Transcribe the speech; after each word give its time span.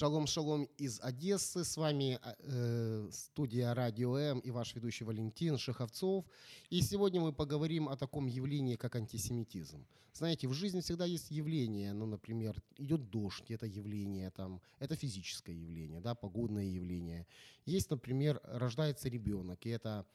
Шалом, 0.00 0.26
шалом 0.26 0.66
из 0.78 0.98
Одессы. 1.02 1.62
С 1.62 1.76
вами 1.76 2.18
э, 2.22 3.08
студия 3.12 3.74
Радио 3.74 4.16
М 4.16 4.38
и 4.38 4.50
ваш 4.50 4.74
ведущий 4.74 5.04
Валентин 5.04 5.58
Шеховцов. 5.58 6.24
И 6.70 6.80
сегодня 6.80 7.20
мы 7.20 7.34
поговорим 7.34 7.86
о 7.86 7.98
таком 7.98 8.26
явлении, 8.26 8.76
как 8.76 8.96
антисемитизм. 8.96 9.84
Знаете, 10.14 10.48
в 10.48 10.54
жизни 10.54 10.80
всегда 10.80 11.04
есть 11.04 11.30
явление, 11.30 11.92
ну, 11.92 12.06
например, 12.06 12.62
идет 12.78 13.10
дождь, 13.10 13.50
это 13.50 13.66
явление, 13.66 14.30
там, 14.30 14.62
это 14.78 14.96
физическое 14.96 15.54
явление, 15.54 16.00
да, 16.00 16.14
погодное 16.14 16.64
явление. 16.64 17.26
Есть, 17.66 17.90
например, 17.90 18.40
рождается 18.44 19.10
ребенок, 19.10 19.66
и 19.66 19.68
это 19.68 20.06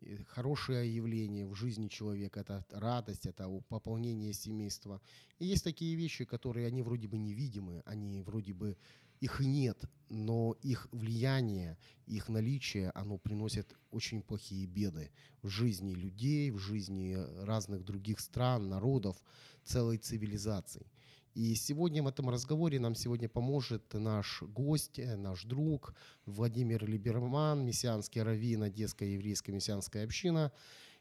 э, 0.00 0.24
хорошее 0.24 0.96
явление 0.96 1.46
в 1.46 1.54
жизни 1.54 1.88
человека, 1.88 2.40
это 2.40 2.64
радость, 2.70 3.26
это 3.26 3.46
пополнение 3.68 4.32
семейства. 4.32 5.02
И 5.38 5.44
есть 5.44 5.64
такие 5.64 5.96
вещи, 5.96 6.24
которые, 6.24 6.66
они 6.66 6.80
вроде 6.80 7.08
бы 7.08 7.18
невидимы, 7.18 7.82
они 7.84 8.22
вроде 8.22 8.54
бы 8.54 8.78
их 9.24 9.40
нет, 9.40 9.84
но 10.10 10.54
их 10.60 10.86
влияние, 10.92 11.78
их 12.06 12.28
наличие, 12.28 12.90
оно 12.94 13.16
приносит 13.16 13.74
очень 13.90 14.22
плохие 14.22 14.66
беды 14.66 15.10
в 15.40 15.48
жизни 15.48 15.94
людей, 15.94 16.50
в 16.50 16.58
жизни 16.58 17.16
разных 17.42 17.84
других 17.84 18.20
стран, 18.20 18.68
народов, 18.68 19.16
целой 19.64 19.96
цивилизаций. 19.96 20.86
И 21.32 21.54
сегодня 21.54 22.02
в 22.02 22.06
этом 22.06 22.28
разговоре 22.28 22.78
нам 22.78 22.94
сегодня 22.94 23.28
поможет 23.28 23.94
наш 23.94 24.42
гость, 24.42 24.98
э, 24.98 25.16
наш 25.16 25.44
друг 25.44 25.94
Владимир 26.26 26.84
Либерман, 26.84 27.64
мессианский 27.64 28.22
раввин 28.22 28.62
Одесская 28.62 29.08
еврейская 29.08 29.52
мессианская 29.52 30.04
община. 30.04 30.52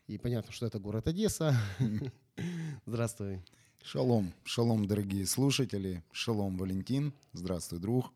И 0.07 0.17
понятно, 0.17 0.51
что 0.53 0.65
это 0.65 0.79
город 0.79 1.07
Одесса. 1.07 1.55
Здравствуй. 2.85 3.43
Шалом, 3.85 4.33
шалом, 4.45 4.85
дорогие 4.85 5.25
слушатели, 5.25 6.01
шалом, 6.13 6.55
Валентин, 6.55 7.13
здравствуй, 7.33 7.79
друг. 7.79 8.13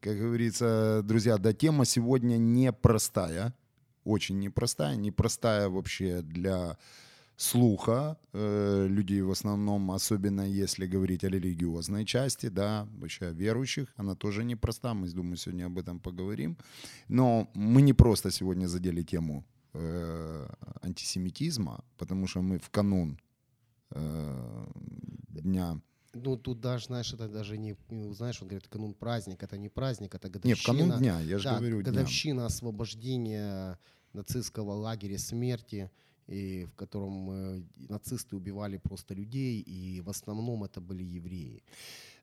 Как 0.00 0.18
говорится, 0.18 1.02
друзья, 1.04 1.38
да, 1.38 1.52
тема 1.52 1.84
сегодня 1.84 2.38
непростая, 2.38 3.54
очень 4.02 4.40
непростая, 4.40 4.96
непростая 4.96 5.68
вообще 5.68 6.22
для 6.22 6.76
слуха 7.36 8.18
э, 8.32 8.88
людей 8.88 9.22
в 9.22 9.30
основном, 9.30 9.92
особенно 9.92 10.40
если 10.40 10.88
говорить 10.88 11.22
о 11.22 11.28
религиозной 11.28 12.04
части, 12.04 12.48
да, 12.48 12.88
вообще 12.98 13.26
о 13.26 13.30
верующих, 13.30 13.94
она 13.94 14.16
тоже 14.16 14.42
непроста, 14.42 14.92
мы, 14.94 15.08
думаю, 15.08 15.36
сегодня 15.36 15.66
об 15.66 15.78
этом 15.78 16.00
поговорим. 16.00 16.56
Но 17.06 17.48
мы 17.54 17.82
не 17.82 17.92
просто 17.92 18.32
сегодня 18.32 18.66
задели 18.66 19.04
тему 19.04 19.44
э, 19.72 20.48
антисемитизма, 20.82 21.84
потому 21.96 22.26
что 22.26 22.42
мы 22.42 22.58
в 22.58 22.70
канун 22.70 23.20
э, 23.92 24.66
дня. 25.28 25.80
Ну, 26.12 26.36
тут 26.36 26.60
даже, 26.60 26.86
знаешь, 26.86 27.12
это 27.14 27.28
даже 27.28 27.56
не, 27.56 27.76
знаешь, 28.12 28.42
он 28.42 28.48
говорит, 28.48 28.66
канун 28.68 28.94
праздник, 28.94 29.42
это 29.42 29.56
не 29.56 29.68
праздник, 29.68 30.14
это 30.14 30.28
годовщина. 30.28 30.72
Нет, 30.72 30.82
канун 30.86 30.98
дня, 30.98 31.20
я 31.20 31.38
же 31.38 31.44
да, 31.44 31.58
говорю 31.58 31.82
дня. 31.82 31.92
годовщина 31.92 32.46
освобождения 32.46 33.78
нацистского 34.12 34.72
лагеря 34.72 35.18
смерти, 35.18 35.90
и 36.26 36.64
в 36.64 36.74
котором 36.74 37.30
э, 37.30 37.62
нацисты 37.88 38.34
убивали 38.36 38.76
просто 38.78 39.14
людей, 39.14 39.60
и 39.60 40.00
в 40.00 40.08
основном 40.10 40.64
это 40.64 40.80
были 40.80 41.04
евреи. 41.04 41.62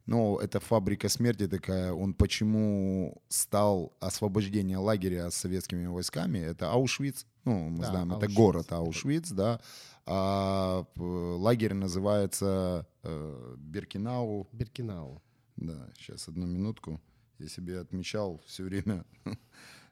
Но 0.06 0.40
это 0.40 0.60
фабрика 0.62 1.10
смерти 1.10 1.48
такая. 1.48 1.92
Он 1.94 2.14
почему 2.14 3.22
стал 3.28 3.92
освобождение 4.00 4.78
лагеря 4.78 5.30
с 5.30 5.36
советскими 5.36 5.86
войсками? 5.88 6.40
Это 6.40 6.72
Аушвиц. 6.72 7.26
Ну, 7.44 7.70
мы 7.70 7.84
Да, 7.84 7.90
знаем, 7.92 8.08
это 8.14 8.26
Аушвиц. 8.26 8.36
город 8.38 8.72
Аушвиц, 8.72 9.32
да. 9.32 9.60
А 10.10 10.86
лагерь 10.96 11.74
называется 11.74 12.88
э, 13.04 13.56
Биркинау. 13.58 14.48
Биркинау. 14.54 15.22
Да, 15.58 15.90
сейчас 15.98 16.30
одну 16.30 16.46
минутку. 16.46 17.02
Я 17.40 17.50
себе 17.50 17.80
отмечал 17.80 18.42
все 18.46 18.64
время. 18.64 19.06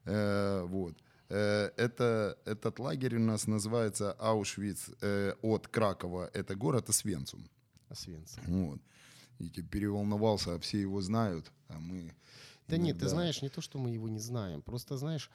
Э, 0.07 0.63
Вот. 0.67 0.95
Э, 1.29 1.71
Это, 1.77 2.37
этот 2.45 2.79
лагерь 2.79 3.15
у 3.15 3.19
нас 3.19 3.47
называется 3.47 4.13
Аушвиц 4.19 4.91
э, 5.01 5.33
от 5.41 5.67
Кракова. 5.67 6.29
Это 6.31 6.55
город 6.55 6.89
Освенцум. 6.89 7.49
Освенцим. 7.89 8.43
Вот. 8.45 8.79
И 9.39 9.49
типа 9.49 9.67
переволновался, 9.67 10.53
а 10.53 10.59
все 10.59 10.79
его 10.79 11.01
знают, 11.01 11.51
а 11.67 11.79
мы... 11.79 12.13
Да 12.67 12.77
нет, 12.77 12.99
ты 12.99 13.07
знаешь, 13.07 13.41
не 13.41 13.49
то, 13.49 13.61
что 13.61 13.79
мы 13.79 13.89
его 13.89 14.07
не 14.09 14.19
знаем. 14.19 14.61
Просто, 14.61 14.97
знаешь, 14.97 15.29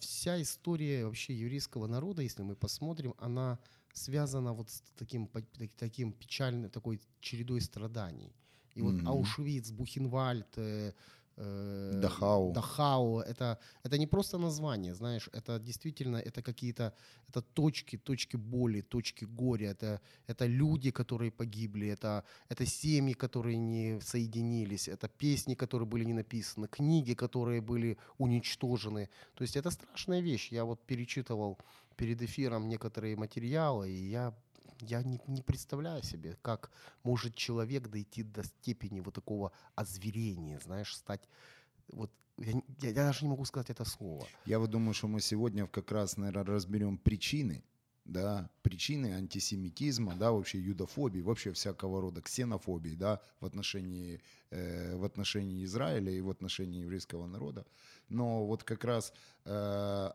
вся 0.00 0.40
история 0.40 1.04
вообще 1.04 1.34
еврейского 1.34 1.86
народа, 1.86 2.22
если 2.22 2.42
мы 2.42 2.56
посмотрим, 2.56 3.14
она 3.18 3.58
связана 3.96 4.52
вот 4.52 4.68
с 4.70 4.82
таким, 4.96 5.28
таким 5.78 6.12
печальным, 6.12 6.70
такой 6.70 7.00
чередой 7.20 7.60
страданий. 7.60 8.32
И 8.74 8.82
вот 8.82 8.94
Мгм. 8.94 9.08
Аушвиц, 9.08 9.70
Бухенвальд, 9.70 10.58
э, 10.58 10.92
э, 11.38 12.00
Дахау. 12.02 12.52
Дахау, 12.52 13.20
это, 13.20 13.58
это 13.84 13.98
не 13.98 14.06
просто 14.06 14.38
название, 14.38 14.94
знаешь, 14.94 15.28
это 15.32 15.58
действительно, 15.58 16.16
это 16.16 16.42
какие-то, 16.42 16.92
это 17.28 17.40
точки, 17.42 17.96
точки 17.98 18.36
боли, 18.36 18.82
точки 18.82 19.24
горя, 19.24 19.70
это, 19.70 20.00
это 20.26 20.46
люди, 20.46 20.90
которые 20.90 21.30
погибли, 21.30 21.88
это, 21.88 22.24
это 22.50 22.66
семьи, 22.66 23.14
которые 23.14 23.56
не 23.58 24.00
соединились, 24.00 24.88
это 24.88 25.08
песни, 25.08 25.54
которые 25.54 25.86
были 25.86 26.04
не 26.04 26.14
написаны, 26.14 26.68
книги, 26.68 27.14
которые 27.14 27.60
были 27.60 27.96
уничтожены. 28.18 29.08
То 29.34 29.44
есть 29.44 29.56
это 29.56 29.70
страшная 29.70 30.20
вещь. 30.22 30.52
Я 30.52 30.64
вот 30.64 30.80
перечитывал 30.86 31.58
перед 31.96 32.22
эфиром 32.22 32.68
некоторые 32.68 33.16
материалы, 33.16 33.90
и 33.90 34.08
я 34.08 34.34
я 34.80 35.02
не, 35.02 35.18
не 35.26 35.42
представляю 35.42 36.02
себе, 36.02 36.36
как 36.42 36.70
может 37.02 37.34
человек 37.34 37.88
дойти 37.88 38.22
до 38.22 38.44
степени 38.44 39.00
вот 39.00 39.14
такого 39.14 39.52
озверения, 39.74 40.60
знаешь, 40.60 40.94
стать 40.94 41.28
вот 41.88 42.10
я, 42.38 42.52
я, 42.52 42.90
я 42.90 42.92
даже 42.92 43.24
не 43.24 43.30
могу 43.30 43.44
сказать 43.44 43.70
это 43.70 43.84
слово. 43.84 44.26
Я 44.44 44.58
вот 44.58 44.70
думаю, 44.70 44.94
что 44.94 45.08
мы 45.08 45.20
сегодня 45.20 45.66
как 45.66 45.90
раз, 45.92 46.16
наверное, 46.16 46.44
разберем 46.44 46.98
причины, 46.98 47.64
да, 48.04 48.50
причины 48.62 49.14
антисемитизма, 49.14 50.14
да, 50.14 50.32
вообще 50.32 50.60
юдофобии, 50.60 51.20
вообще 51.20 51.52
всякого 51.52 52.00
рода 52.00 52.20
ксенофобии, 52.20 52.94
да, 52.94 53.20
в 53.40 53.46
отношении, 53.46 54.20
э, 54.50 54.96
в 54.96 55.04
отношении 55.04 55.64
Израиля 55.64 56.12
и 56.12 56.20
в 56.20 56.30
отношении 56.30 56.82
еврейского 56.82 57.26
народа. 57.26 57.64
Но 58.08 58.46
вот 58.46 58.62
как 58.62 58.84
раз 58.84 59.12
э, 59.44 59.50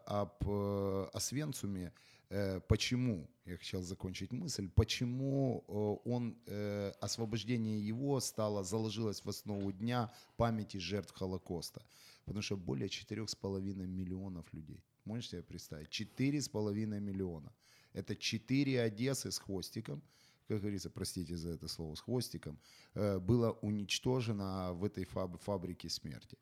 об 0.06 0.44
э, 0.48 1.08
Освенцуме, 1.14 1.94
э, 2.30 2.60
почему, 2.62 3.30
я 3.46 3.58
хотел 3.58 3.82
закончить 3.82 4.32
мысль, 4.32 4.70
почему 4.70 5.64
э, 5.68 6.10
он, 6.10 6.38
э, 6.48 6.92
освобождение 7.02 7.86
его 7.86 8.20
стало, 8.20 8.64
заложилось 8.64 9.26
в 9.26 9.30
основу 9.30 9.72
дня 9.72 10.12
памяти 10.38 10.78
жертв 10.78 11.14
Холокоста. 11.14 11.82
Потому 12.26 12.42
что 12.42 12.58
более 12.58 12.88
4,5 12.88 13.88
миллионов 13.88 14.54
людей. 14.54 14.84
Можешь 15.06 15.30
себе 15.30 15.44
представить? 15.44 15.90
4,5 15.90 17.00
миллиона. 17.00 17.52
Это 17.94 18.16
4 18.16 18.82
Одессы 18.82 19.32
с 19.32 19.40
хвостиком, 19.40 20.02
как 20.48 20.60
говорится, 20.62 20.90
простите 20.90 21.36
за 21.36 21.50
это 21.50 21.68
слово, 21.68 21.96
с 21.96 22.02
хвостиком, 22.02 22.60
э, 22.94 23.20
было 23.20 23.52
уничтожено 23.62 24.74
в 24.74 24.84
этой 24.84 25.06
фаб- 25.06 25.42
фабрике 25.42 25.90
смерти. 25.90 26.38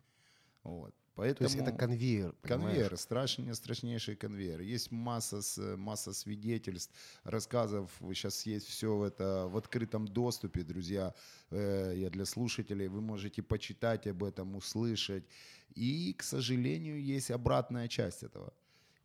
Вот. 0.64 0.94
Поэтому... 1.20 1.50
То 1.50 1.56
есть 1.56 1.68
это 1.68 1.78
конвейер. 1.78 2.34
Конвейер, 2.44 2.98
страшный, 2.98 3.54
страшнейший 3.54 4.16
конвейер. 4.16 4.62
Есть 4.62 4.92
масса, 4.92 5.42
с- 5.42 5.76
масса 5.78 6.14
свидетельств, 6.14 6.94
рассказов. 7.24 7.92
Сейчас 8.14 8.46
есть 8.46 8.68
все 8.68 8.88
это 9.06 9.48
в 9.52 9.58
открытом 9.58 10.08
доступе, 10.08 10.64
друзья. 10.64 11.14
Э, 11.52 11.94
Я 11.98 12.10
для 12.10 12.26
слушателей. 12.26 12.88
Вы 12.88 13.02
можете 13.02 13.42
почитать 13.42 14.08
об 14.08 14.24
этом, 14.24 14.56
услышать. 14.56 15.24
И, 15.76 16.14
к 16.18 16.24
сожалению, 16.24 17.04
есть 17.18 17.32
обратная 17.32 17.88
часть 17.90 18.24
этого. 18.24 18.54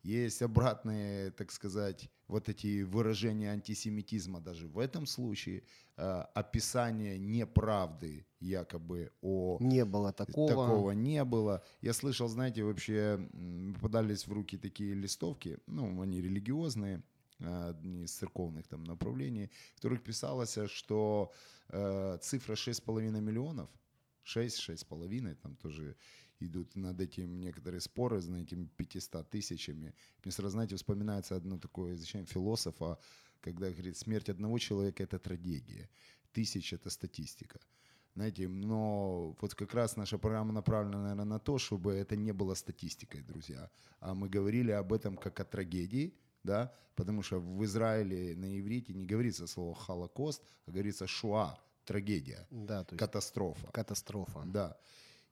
есть 0.03 0.41
обратные, 0.41 1.31
так 1.31 1.51
сказать, 1.51 2.09
вот 2.27 2.49
эти 2.49 2.83
выражения 2.83 3.51
антисемитизма 3.51 4.39
даже 4.39 4.67
в 4.67 4.79
этом 4.79 5.05
случае, 5.05 5.63
э, 5.97 6.25
описание 6.33 7.17
неправды 7.17 8.25
якобы 8.39 9.11
о 9.21 9.57
Не 9.59 9.85
было 9.85 10.11
такого. 10.11 10.49
Такого 10.49 10.91
не 10.91 11.23
было. 11.23 11.63
Я 11.81 11.93
слышал, 11.93 12.27
знаете, 12.27 12.63
вообще 12.63 13.19
попадались 13.75 14.27
в 14.27 14.33
руки 14.33 14.57
такие 14.57 14.93
листовки, 14.93 15.59
ну, 15.67 16.01
они 16.01 16.21
религиозные, 16.21 17.03
э, 17.39 17.69
одни 17.69 18.03
из 18.03 18.11
церковных 18.11 18.67
там 18.67 18.83
направлений, 18.83 19.51
в 19.73 19.75
которых 19.75 20.01
писалось, 20.03 20.57
что 20.67 21.31
э, 21.69 22.17
цифра 22.21 22.53
6,5 22.53 23.21
миллионов, 23.21 23.69
6-6,5, 24.25 25.35
там 25.35 25.55
тоже 25.55 25.95
идут 26.39 26.75
над 26.75 26.99
этим 26.99 27.39
некоторые 27.39 27.81
споры, 27.81 28.21
за 28.21 28.35
этими 28.37 28.65
500 28.65 29.29
тысячами. 29.29 29.93
Мне 30.23 30.31
сразу, 30.31 30.51
знаете, 30.51 30.75
вспоминается 30.75 31.35
одно 31.35 31.57
такое 31.57 31.93
изучение 31.93 32.27
философа, 32.27 32.97
когда 33.41 33.69
говорит, 33.69 33.97
смерть 33.97 34.29
одного 34.29 34.57
человека– 34.59 35.03
это 35.05 35.19
трагедия, 35.19 35.89
тысяч– 36.33 36.73
это 36.73 36.89
статистика. 36.89 37.59
Знаете, 38.15 38.47
но 38.47 39.35
вот 39.41 39.55
как 39.55 39.73
раз 39.73 39.97
наша 39.97 40.17
программа 40.17 40.53
направлена, 40.53 41.01
наверное, 41.01 41.25
на 41.25 41.39
то, 41.39 41.57
чтобы 41.57 41.93
это 41.93 42.15
не 42.15 42.31
было 42.31 42.55
статистикой, 42.55 43.21
друзья. 43.21 43.69
А 43.99 44.13
мы 44.13 44.29
говорили 44.29 44.71
об 44.71 44.93
этом 44.93 45.17
как 45.17 45.39
о 45.41 45.43
трагедии, 45.43 46.13
да, 46.43 46.73
потому 46.95 47.23
что 47.23 47.39
в 47.39 47.63
Израиле 47.65 48.35
на 48.35 48.57
иврите 48.57 48.93
не 48.93 49.05
говорится 49.05 49.47
слово 49.47 49.75
«холокост», 49.75 50.41
а 50.65 50.71
говорится 50.71 51.07
«шуа», 51.07 51.59
трагедия, 51.85 52.47
Да, 52.49 52.83
то 52.83 52.95
есть 52.95 52.99
катастрофа. 52.99 53.67
катастрофа. 53.71 54.43
Да. 54.45 54.77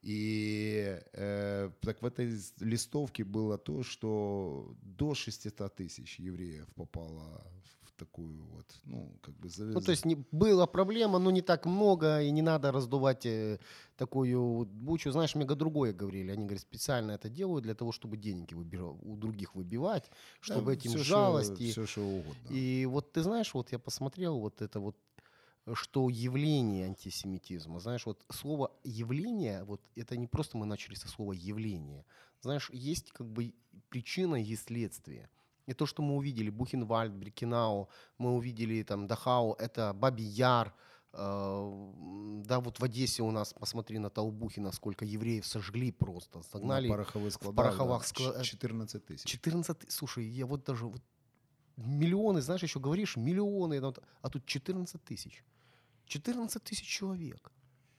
И 0.03 0.99
э, 1.13 1.69
так 1.79 2.01
в 2.01 2.05
этой 2.05 2.37
листовке 2.59 3.23
было 3.23 3.57
то, 3.57 3.83
что 3.83 4.75
до 4.81 5.15
600 5.15 5.73
тысяч 5.75 6.19
евреев 6.19 6.67
попало 6.75 7.41
в 7.83 7.91
такую 7.97 8.43
вот, 8.43 8.65
ну, 8.83 9.17
как 9.21 9.33
бы... 9.35 9.49
Ну, 9.57 9.79
то 9.79 9.91
есть 9.91 10.05
не, 10.05 10.15
была 10.31 10.67
проблема, 10.67 11.19
но 11.19 11.31
не 11.31 11.41
так 11.41 11.65
много, 11.65 12.21
и 12.21 12.31
не 12.31 12.41
надо 12.41 12.71
раздувать 12.73 13.25
э, 13.25 13.59
такую 13.95 14.65
бучу. 14.65 15.11
Знаешь, 15.11 15.35
мега 15.35 15.55
другое 15.55 15.93
говорили. 15.93 16.31
Они, 16.31 16.43
говорят, 16.43 16.61
специально 16.61 17.11
это 17.13 17.29
делают 17.29 17.63
для 17.63 17.73
того, 17.73 17.93
чтобы 17.93 18.17
деньги 18.17 18.53
выбира- 18.53 18.97
у 19.01 19.15
других 19.15 19.55
выбивать, 19.55 20.11
чтобы 20.41 20.73
этим 20.73 20.97
жалости. 20.97 21.71
Все, 21.71 21.85
что 21.85 22.01
угодно. 22.01 22.49
И 22.49 22.85
вот 22.85 23.13
ты 23.13 23.21
знаешь, 23.21 23.53
вот 23.53 23.71
я 23.71 23.79
посмотрел 23.79 24.39
вот 24.39 24.61
это 24.61 24.81
вот, 24.81 24.97
что 25.73 26.09
явление 26.09 26.87
антисемитизма, 26.87 27.79
знаешь, 27.79 28.05
вот 28.05 28.25
слово 28.29 28.71
явление, 28.83 29.63
вот 29.63 29.81
это 29.95 30.17
не 30.17 30.27
просто 30.27 30.57
мы 30.57 30.65
начали 30.65 30.95
со 30.95 31.07
слова 31.07 31.33
явление, 31.33 32.05
знаешь, 32.41 32.69
есть 32.73 33.11
как 33.11 33.27
бы 33.29 33.53
причина, 33.89 34.35
есть 34.35 34.65
следствие. 34.67 35.29
И 35.65 35.73
то, 35.73 35.85
что 35.85 36.01
мы 36.01 36.17
увидели, 36.17 36.49
Бухенвальд, 36.49 37.13
Брикенау, 37.13 37.87
мы 38.17 38.33
увидели 38.33 38.83
там 38.83 39.07
Дахау, 39.07 39.53
это 39.53 39.93
Бабий 39.93 40.25
Яр, 40.25 40.73
э, 41.13 41.91
да, 42.43 42.59
вот 42.59 42.79
в 42.79 42.83
Одессе 42.83 43.23
у 43.23 43.31
нас, 43.31 43.53
посмотри 43.53 43.97
на 43.99 44.09
Толбухина, 44.09 44.73
сколько 44.73 45.05
евреев 45.05 45.45
сожгли 45.45 45.93
просто, 45.93 46.41
согнали. 46.41 46.89
На 46.89 46.95
пороховых 46.95 47.31
складах, 47.31 47.55
пороховых 47.55 48.01
да, 48.01 48.07
скла- 48.07 48.41
э, 48.41 48.43
14 48.43 49.05
тысяч. 49.05 49.23
14, 49.23 49.89
слушай, 49.89 50.25
я 50.25 50.45
вот 50.45 50.65
даже 50.65 50.85
вот 50.85 51.01
миллионы, 51.77 52.41
знаешь, 52.41 52.63
еще 52.63 52.79
говоришь, 52.81 53.15
миллионы, 53.15 53.79
ну, 53.79 53.93
а 54.21 54.29
тут 54.29 54.45
14 54.45 55.01
тысяч. 55.05 55.45
14 56.05 56.63
тысяч 56.63 56.87
человек. 56.87 57.51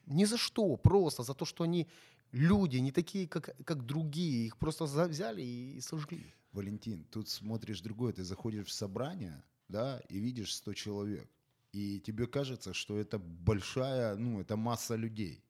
Ни 0.07 0.25
за 0.25 0.37
что, 0.37 0.77
просто 0.77 1.23
за 1.23 1.35
то, 1.35 1.45
что 1.45 1.65
они 1.65 1.89
люди, 2.33 2.77
не 2.79 2.93
такие, 2.93 3.27
как, 3.27 3.57
как 3.65 3.87
другие. 3.87 4.47
Их 4.47 4.57
просто 4.57 4.85
взяли 4.85 5.43
и 5.43 5.81
сожгли. 5.81 6.35
Валентин, 6.53 7.05
тут 7.11 7.29
смотришь 7.29 7.81
другое, 7.81 8.13
ты 8.13 8.23
заходишь 8.23 8.67
в 8.67 8.73
собрание, 8.73 9.43
да, 9.69 10.01
и 10.09 10.19
видишь 10.19 10.55
100 10.55 10.75
человек, 10.75 11.29
и 11.73 11.99
тебе 11.99 12.27
кажется, 12.29 12.73
что 12.73 12.97
это 12.97 13.19
большая, 13.19 14.15
ну, 14.15 14.41
это 14.41 14.57
масса 14.57 14.95
людей. 14.95 15.43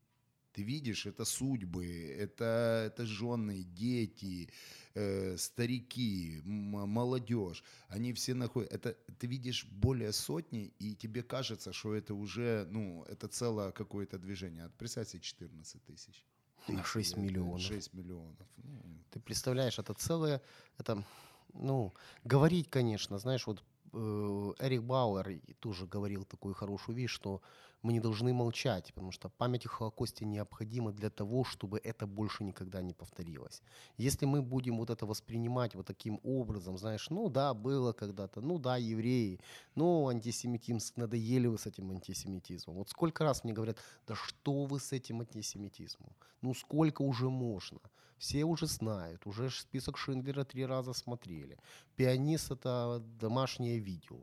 Ты 0.54 0.62
видишь, 0.62 1.06
это 1.06 1.24
судьбы, 1.24 1.86
это, 2.18 2.84
это 2.86 3.04
жены, 3.04 3.64
дети, 3.64 4.48
э, 4.94 5.36
старики, 5.36 6.40
молодежь. 6.44 7.64
Они 7.88 8.12
все 8.12 8.34
находят... 8.34 8.72
Это, 8.72 8.96
ты 9.18 9.26
видишь 9.26 9.66
более 9.66 10.12
сотни, 10.12 10.72
и 10.78 10.94
тебе 10.94 11.22
кажется, 11.22 11.72
что 11.72 11.94
это 11.94 12.14
уже, 12.14 12.66
ну, 12.70 13.04
это 13.08 13.26
целое 13.26 13.72
какое-то 13.72 14.16
движение. 14.18 14.70
Представь 14.78 15.08
себе 15.08 15.20
14 15.22 15.84
тысяч. 15.84 16.24
На 16.68 16.84
6 16.84 17.16
Э, 17.16 17.20
миллионов. 17.20 17.60
6 17.60 17.92
миллионов. 17.94 18.46
Ну, 18.56 18.80
Ты 19.10 19.20
представляешь, 19.20 19.78
это 19.80 19.92
целое, 19.94 20.40
это, 20.78 21.04
ну, 21.52 21.92
говорить, 22.24 22.70
конечно, 22.70 23.18
знаешь, 23.18 23.46
вот 23.46 23.62
Эрик 23.94 24.82
Бауэр 24.82 25.40
тоже 25.60 25.86
говорил 25.86 26.24
такую 26.24 26.54
хорошую 26.54 26.96
вещь, 26.96 27.12
что 27.12 27.40
мы 27.82 27.92
не 27.92 28.00
должны 28.00 28.32
молчать, 28.32 28.92
потому 28.94 29.12
что 29.12 29.28
память 29.28 29.66
о 29.66 29.68
Холокосте 29.68 30.24
необходима 30.24 30.90
для 30.92 31.10
того, 31.10 31.44
чтобы 31.44 31.78
это 31.78 32.06
больше 32.06 32.42
никогда 32.42 32.82
не 32.82 32.94
повторилось. 32.94 33.62
Если 33.98 34.26
мы 34.26 34.42
будем 34.42 34.78
вот 34.78 34.90
это 34.90 35.06
воспринимать 35.06 35.74
вот 35.74 35.86
таким 35.86 36.18
образом, 36.24 36.78
знаешь, 36.78 37.10
ну 37.10 37.28
да, 37.28 37.52
было 37.52 37.92
когда-то, 37.92 38.40
ну 38.40 38.58
да, 38.58 38.78
евреи, 38.78 39.38
ну 39.74 40.08
антисемитизм, 40.08 40.94
надоели 40.96 41.46
вы 41.46 41.58
с 41.58 41.66
этим 41.66 41.90
антисемитизмом. 41.90 42.76
Вот 42.76 42.88
сколько 42.88 43.22
раз 43.22 43.44
мне 43.44 43.52
говорят, 43.52 43.76
да 44.06 44.14
что 44.14 44.64
вы 44.64 44.80
с 44.80 44.92
этим 44.92 45.20
антисемитизмом? 45.20 46.12
Ну 46.40 46.54
сколько 46.54 47.02
уже 47.02 47.28
можно? 47.28 47.80
Все 48.24 48.44
уже 48.44 48.66
знают, 48.66 49.26
уже 49.26 49.50
список 49.50 49.98
Шиндлера 49.98 50.44
три 50.44 50.64
раза 50.64 50.94
смотрели. 50.94 51.58
Пианист 51.94 52.50
это 52.52 53.02
домашнее 53.20 53.78
видео. 53.78 54.16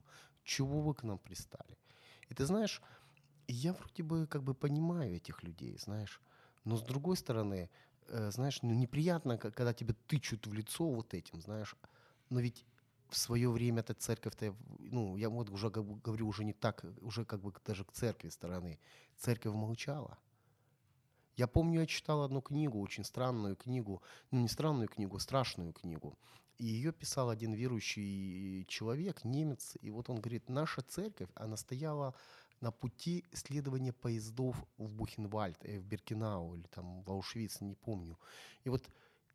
Чего 0.44 0.82
вы 0.82 0.96
к 0.96 1.04
нам 1.04 1.20
пристали? 1.20 1.78
И 2.28 2.34
ты 2.34 2.46
знаешь, 2.46 2.82
я 3.48 3.74
вроде 3.74 4.02
бы 4.02 4.26
как 4.26 4.42
бы 4.42 4.56
понимаю 4.56 5.18
этих 5.18 5.44
людей, 5.44 5.78
знаешь. 5.78 6.20
Но 6.64 6.78
с 6.78 6.82
другой 6.82 7.16
стороны, 7.16 7.70
э, 8.08 8.32
знаешь, 8.32 8.64
ну 8.64 8.74
неприятно, 8.74 9.38
когда 9.38 9.72
тебя 9.72 9.94
тычут 10.08 10.48
в 10.48 10.54
лицо 10.54 10.90
вот 10.90 11.14
этим, 11.14 11.40
знаешь. 11.40 11.76
Но 12.32 12.40
ведь 12.40 12.66
в 13.08 13.16
свое 13.16 13.52
время 13.52 13.82
эта 13.82 13.94
церковь-то, 13.94 14.56
ну, 14.80 15.16
я 15.16 15.30
вот 15.30 15.52
уже 15.52 15.70
говорю 15.70 16.28
уже 16.28 16.44
не 16.44 16.54
так, 16.54 16.84
уже 17.02 17.24
как 17.24 17.42
бы 17.42 17.54
даже 17.64 17.84
к 17.84 17.92
церкви 17.92 18.30
стороны. 18.30 18.80
Церковь 19.20 19.54
молчала. 19.54 20.18
Я 21.36 21.48
помню, 21.48 21.82
я 21.82 21.86
читал 21.86 22.24
одну 22.24 22.42
книгу, 22.42 22.80
очень 22.80 23.04
странную 23.04 23.56
книгу, 23.56 24.02
ну 24.32 24.42
не 24.42 24.48
странную 24.48 24.88
книгу, 24.88 25.20
страшную 25.20 25.74
книгу. 25.74 26.18
И 26.58 26.66
ее 26.66 26.92
писал 26.92 27.30
один 27.30 27.54
верующий 27.54 28.66
человек, 28.66 29.24
немец, 29.24 29.78
и 29.82 29.90
вот 29.90 30.10
он 30.10 30.20
говорит, 30.20 30.50
наша 30.50 30.82
церковь, 30.82 31.30
она 31.34 31.58
стояла 31.58 32.14
на 32.60 32.72
пути 32.72 33.26
следования 33.34 33.94
поездов 33.94 34.56
в 34.78 34.90
Бухенвальд, 34.90 35.58
э, 35.66 35.80
в 35.80 35.86
Беркинау 35.86 36.56
или 36.56 36.68
там 36.68 37.02
в 37.02 37.12
Аушвиц, 37.12 37.62
не 37.62 37.74
помню. 37.74 38.20
И 38.64 38.70
вот 38.70 38.88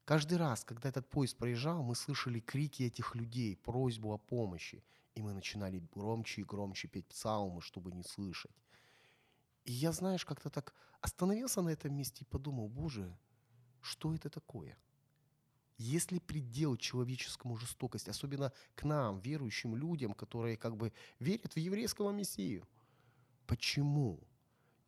каждый 0.04 0.38
раз, 0.38 0.64
когда 0.64 0.88
этот 0.88 1.08
поезд 1.08 1.36
проезжал, 1.36 1.82
мы 1.82 1.96
слышали 1.96 2.38
крики 2.38 2.84
этих 2.84 3.16
людей, 3.16 3.56
просьбу 3.56 4.12
о 4.12 4.18
помощи. 4.18 4.84
И 5.16 5.22
мы 5.22 5.32
начинали 5.32 5.82
громче 5.94 6.42
и 6.42 6.44
громче 6.44 6.88
петь 6.88 7.06
псалмы, 7.06 7.62
чтобы 7.62 7.90
не 7.90 8.04
слышать. 8.04 8.54
И 9.66 9.73
я, 9.73 9.92
знаешь, 9.92 10.25
как-то 10.25 10.49
так 10.49 10.75
остановился 11.00 11.61
на 11.61 11.70
этом 11.70 11.92
месте 11.92 12.23
и 12.23 12.30
подумал, 12.30 12.68
боже, 12.68 13.18
что 13.80 14.14
это 14.14 14.30
такое? 14.30 14.78
Есть 15.76 16.12
ли 16.12 16.20
предел 16.20 16.76
человеческому 16.76 17.56
жестокости, 17.56 18.08
особенно 18.08 18.52
к 18.76 18.85
нам, 18.85 19.18
верующим 19.18 19.76
людям, 19.76 20.14
которые 20.14 20.56
как 20.56 20.76
бы 20.76 20.92
верят 21.18 21.52
в 21.52 21.58
еврейского 21.58 22.12
Мессию? 22.12 22.66
Почему? 23.46 24.20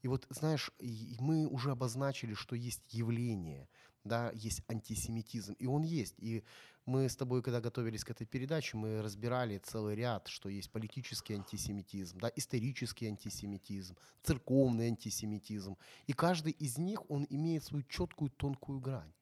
И 0.02 0.08
вот, 0.08 0.26
знаешь, 0.30 0.70
мы 1.18 1.46
уже 1.48 1.72
обозначили, 1.72 2.34
что 2.34 2.54
есть 2.54 2.82
явление, 2.94 3.68
да, 4.04 4.30
есть 4.32 4.62
антисемитизм, 4.68 5.54
и 5.54 5.66
он 5.66 5.82
есть. 5.82 6.14
И 6.18 6.44
мы 6.88 7.06
с 7.06 7.16
тобой, 7.16 7.42
когда 7.42 7.60
готовились 7.60 8.02
к 8.02 8.10
этой 8.10 8.26
передаче, 8.26 8.78
мы 8.78 9.02
разбирали 9.02 9.58
целый 9.58 9.94
ряд, 9.94 10.26
что 10.28 10.48
есть 10.48 10.70
политический 10.70 11.34
антисемитизм, 11.34 12.18
да, 12.18 12.32
исторический 12.34 13.08
антисемитизм, 13.08 13.94
церковный 14.22 14.86
антисемитизм. 14.88 15.76
И 16.06 16.14
каждый 16.14 16.52
из 16.52 16.78
них, 16.78 17.10
он 17.10 17.26
имеет 17.28 17.64
свою 17.64 17.84
четкую, 17.84 18.30
тонкую 18.30 18.80
грань. 18.80 19.12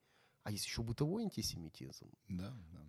А 0.43 0.51
есть 0.51 0.65
еще 0.65 0.81
бытовой 0.81 1.23
антисемитизм. 1.23 2.09
да, 2.29 2.53
да. 2.71 2.79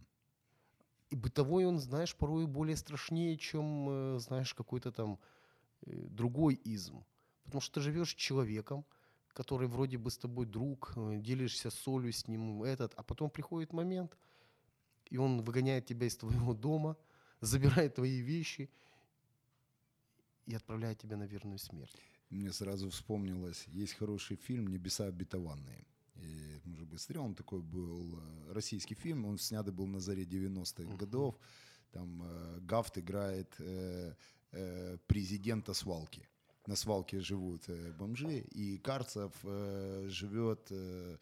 И 1.11 1.17
бытовой 1.17 1.65
он, 1.65 1.81
знаешь, 1.81 2.15
порой 2.15 2.47
более 2.47 2.77
страшнее, 2.77 3.37
чем, 3.37 3.89
э, 3.89 4.19
знаешь, 4.21 4.55
какой-то 4.55 4.93
там 4.93 5.19
э, 5.87 6.07
другой 6.09 6.55
изм. 6.55 7.05
Потому 7.45 7.63
что 7.63 7.75
ты 7.75 7.81
живешь 7.81 8.11
с 8.11 8.15
человеком, 8.15 8.85
который 9.33 9.67
вроде 9.67 9.99
бы 9.99 10.11
с 10.11 10.19
тобой 10.19 10.47
друг, 10.47 10.93
э, 10.97 11.17
делишься 11.19 11.71
солью 11.71 12.13
с 12.13 12.29
ним, 12.29 12.63
этот, 12.63 12.95
а 12.95 13.03
потом 13.03 13.31
приходит 13.31 13.73
момент, 13.73 14.17
и 15.11 15.17
он 15.17 15.43
выгоняет 15.43 15.87
тебя 15.87 16.07
из 16.07 16.17
твоего 16.17 16.55
дома, 16.55 16.97
забирает 17.41 17.95
твои 17.95 18.21
вещи 18.21 18.71
и 20.47 20.55
отправляет 20.55 20.99
тебя 20.99 21.17
на 21.17 21.27
верную 21.27 21.59
смерть. 21.59 21.97
Мне 22.31 22.53
сразу 22.53 22.91
вспомнилось, 22.91 23.65
есть 23.69 23.95
хороший 23.95 24.37
фильм 24.37 24.67
«Небеса 24.67 25.07
обетованные». 25.07 25.87
И, 26.17 26.61
может, 26.65 26.89
быстрее. 26.89 27.21
Он 27.21 27.35
такой 27.35 27.63
был 27.63 28.19
э, 28.19 28.53
российский 28.53 28.95
фильм. 28.95 29.25
Он 29.25 29.39
снятый 29.39 29.73
был 29.73 29.87
на 29.87 30.01
заре 30.01 30.25
90-х 30.25 30.97
годов. 30.97 31.39
Там 31.93 32.23
э, 32.23 32.59
Гафт 32.61 32.99
играет 32.99 33.55
э, 33.61 34.15
э, 34.53 34.99
президента 35.07 35.75
свалки. 35.75 36.29
На 36.67 36.77
свалке 36.77 37.21
живут 37.21 37.69
э, 37.69 37.93
бомжи, 37.93 38.41
и 38.41 38.79
Карцев 38.79 39.33
э, 39.45 40.09
живет 40.11 40.67
э, 40.71 41.17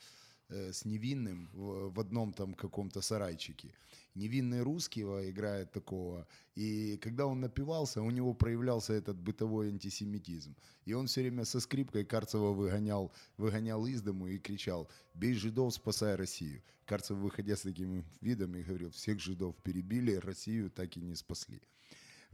с 0.49 0.85
невинным 0.85 1.49
в, 1.53 1.91
в 1.91 2.01
одном 2.01 2.33
там 2.33 2.55
каком-то 2.55 3.01
сарайчике. 3.01 3.75
Невинный 4.15 4.63
русского 4.63 5.29
играет 5.29 5.73
такого. 5.73 6.27
И 6.55 6.97
когда 7.03 7.27
он 7.27 7.41
напивался, 7.41 8.01
у 8.01 8.11
него 8.11 8.35
проявлялся 8.35 8.93
этот 8.93 9.19
бытовой 9.19 9.69
антисемитизм. 9.69 10.57
И 10.87 10.95
он 10.95 11.07
все 11.07 11.21
время 11.21 11.45
со 11.45 11.61
скрипкой 11.61 12.05
Карцева 12.05 12.53
выгонял, 12.53 13.13
выгонял 13.37 13.87
из 13.87 14.01
дому 14.03 14.29
и 14.29 14.39
кричал 14.39 14.89
«Бей 15.15 15.35
жидов, 15.35 15.75
спасай 15.75 16.15
Россию». 16.15 16.63
Карцев, 16.87 17.19
выходя 17.19 17.57
с 17.57 17.63
таким 17.63 18.05
видом, 18.21 18.55
и 18.55 18.63
говорил 18.63 18.91
«Всех 18.91 19.21
жидов 19.21 19.57
перебили, 19.63 20.15
Россию 20.15 20.71
так 20.71 20.97
и 20.97 21.01
не 21.01 21.17
спасли». 21.17 21.61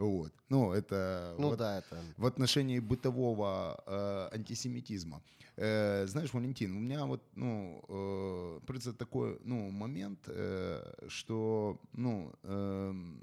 Вот. 0.02 0.32
Ну, 0.49 0.73
это 0.73 1.35
Ну 1.38 1.49
вот 1.49 1.59
да, 1.59 1.78
это... 1.78 1.97
в 2.16 2.26
отношении 2.26 2.80
бытового 2.80 3.82
э, 3.87 4.37
антисемитизма. 4.37 5.23
Э, 5.56 6.06
знаешь, 6.06 6.32
Валентин, 6.32 6.76
у 6.76 6.80
меня 6.80 7.06
вот, 7.06 7.23
ну, 7.37 7.85
э, 7.88 8.61
просто 8.66 8.92
такой, 8.92 9.38
ну, 9.44 9.71
момент, 9.71 10.18
э, 10.26 10.82
что, 11.09 11.80
ну, 11.92 12.32
эм, 12.42 13.21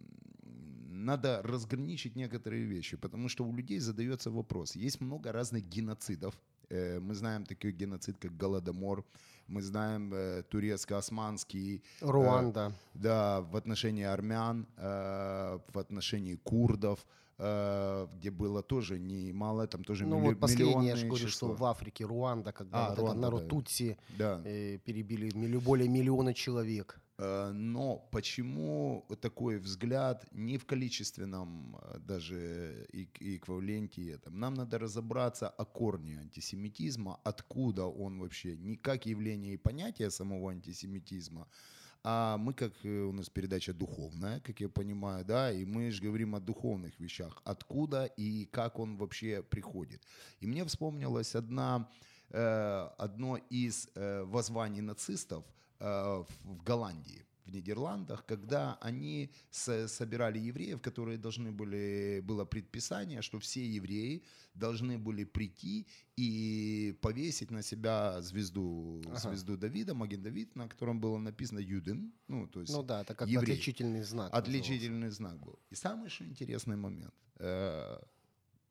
надо 0.89 1.41
разграничить 1.43 2.15
некоторые 2.15 2.63
вещи, 2.63 2.97
потому 2.97 3.29
что 3.29 3.45
у 3.45 3.55
людей 3.55 3.79
задается 3.79 4.31
вопрос. 4.31 4.75
Есть 4.75 5.01
много 5.01 5.31
разных 5.31 5.67
геноцидов. 5.67 6.33
Э, 6.69 6.99
мы 6.99 7.13
знаем 7.13 7.45
такой 7.45 7.73
геноцид, 7.73 8.17
как 8.19 8.37
Голодомор. 8.37 9.03
Мы 9.49 9.61
знаем 9.63 10.13
э, 10.13 10.43
турецко-османский. 10.49 11.81
Руанда. 12.01 12.71
Да, 12.93 13.41
в 13.41 13.55
отношении 13.55 14.03
армян, 14.05 14.67
э, 14.77 15.59
в 15.73 15.79
отношении 15.79 16.35
курдов, 16.35 16.99
э, 17.39 18.07
где 18.15 18.29
было 18.29 18.61
тоже 18.61 18.99
немало, 18.99 19.65
там 19.67 19.83
тоже 19.83 20.05
Ну 20.05 20.19
милли- 20.19 20.27
вот 20.33 20.39
последнее, 20.39 20.89
я 20.89 20.95
же 20.95 21.07
говорю, 21.07 21.25
число. 21.27 21.47
что 21.49 21.55
в 21.55 21.65
Африке, 21.65 22.05
Руанда, 22.05 22.51
когда 22.51 22.77
А, 22.77 22.81
вот 22.89 22.93
этот 22.93 22.99
Руанда, 23.05 23.21
народ 23.21 23.41
да. 23.43 23.47
Тутси 23.49 23.97
Да. 24.17 24.41
э, 24.45 24.77
перебили 24.85 25.57
более 25.57 25.89
миллиона 25.89 26.33
человек. 26.33 27.01
Э, 27.19 27.51
Но 27.53 27.97
почему 28.11 29.05
такой 29.21 29.57
взгляд 29.57 30.25
не 30.31 30.57
в 30.57 30.65
количественном 30.65 31.75
э, 31.75 31.99
даже 31.99 32.87
эквиваленте 32.93 34.09
этом? 34.11 34.39
Нам 34.39 34.53
надо 34.53 34.79
разобраться 34.79 35.49
о 35.49 35.65
корне 35.65 36.19
антисемитизма, 36.19 37.19
откуда 37.25 37.85
он 37.85 38.19
вообще, 38.19 38.55
не 38.57 38.77
как 38.77 39.05
явление 39.05 39.53
и 39.53 39.57
понятие 39.57 40.11
самого 40.11 40.51
антисемитизма, 40.51 41.47
а 42.03 42.37
мы 42.37 42.53
как, 42.53 42.73
э, 42.85 43.01
у 43.01 43.11
нас 43.11 43.29
передача 43.29 43.73
духовная, 43.73 44.39
как 44.39 44.61
я 44.61 44.69
понимаю, 44.69 45.25
да, 45.25 45.51
и 45.51 45.65
мы 45.65 45.91
же 45.91 46.01
говорим 46.01 46.35
о 46.35 46.39
духовных 46.39 46.97
вещах, 46.99 47.41
откуда 47.43 48.05
и 48.05 48.45
как 48.45 48.79
он 48.79 48.95
вообще 48.95 49.43
приходит. 49.43 50.01
И 50.39 50.47
мне 50.47 50.63
вспомнилась 50.63 51.35
одна, 51.35 51.89
одно 52.31 53.37
из 53.49 53.89
воззваний 53.95 54.81
нацистов 54.81 55.43
в 55.79 56.27
в 56.43 56.63
Голландии, 56.63 57.25
в 57.45 57.51
Нидерландах, 57.51 58.25
когда 58.27 58.77
они 58.81 59.31
собирали 59.51 60.37
евреев, 60.39 60.81
которые 60.81 61.17
должны 61.17 61.51
были, 61.51 62.21
было 62.23 62.45
предписание, 62.45 63.21
что 63.21 63.39
все 63.39 63.65
евреи 63.65 64.21
должны 64.53 64.97
были 64.99 65.23
прийти 65.23 65.87
и 66.17 66.95
повесить 67.01 67.49
на 67.51 67.63
себя 67.63 68.21
звезду, 68.21 69.01
Ага. 69.07 69.19
звезду 69.19 69.57
Давида, 69.57 69.93
Маген 69.95 70.21
Давид, 70.21 70.55
на 70.55 70.67
котором 70.67 70.99
было 70.99 71.17
написано 71.17 71.59
Юден, 71.59 72.11
ну, 72.27 72.47
то 72.47 72.61
есть 72.61 72.73
Ну 72.73 72.83
да, 72.83 73.01
это 73.01 73.15
как 73.15 73.27
еврей. 73.27 73.53
отличительный 73.53 74.03
знак. 74.03 74.31
назывался. 74.31 74.37
Отличительный 74.49 75.09
знак 75.09 75.39
был. 75.39 75.57
И 75.71 75.75
самый 75.75 76.05
еще 76.05 76.25
интересный 76.25 76.75
момент. 76.75 77.13
Э, 77.39 77.97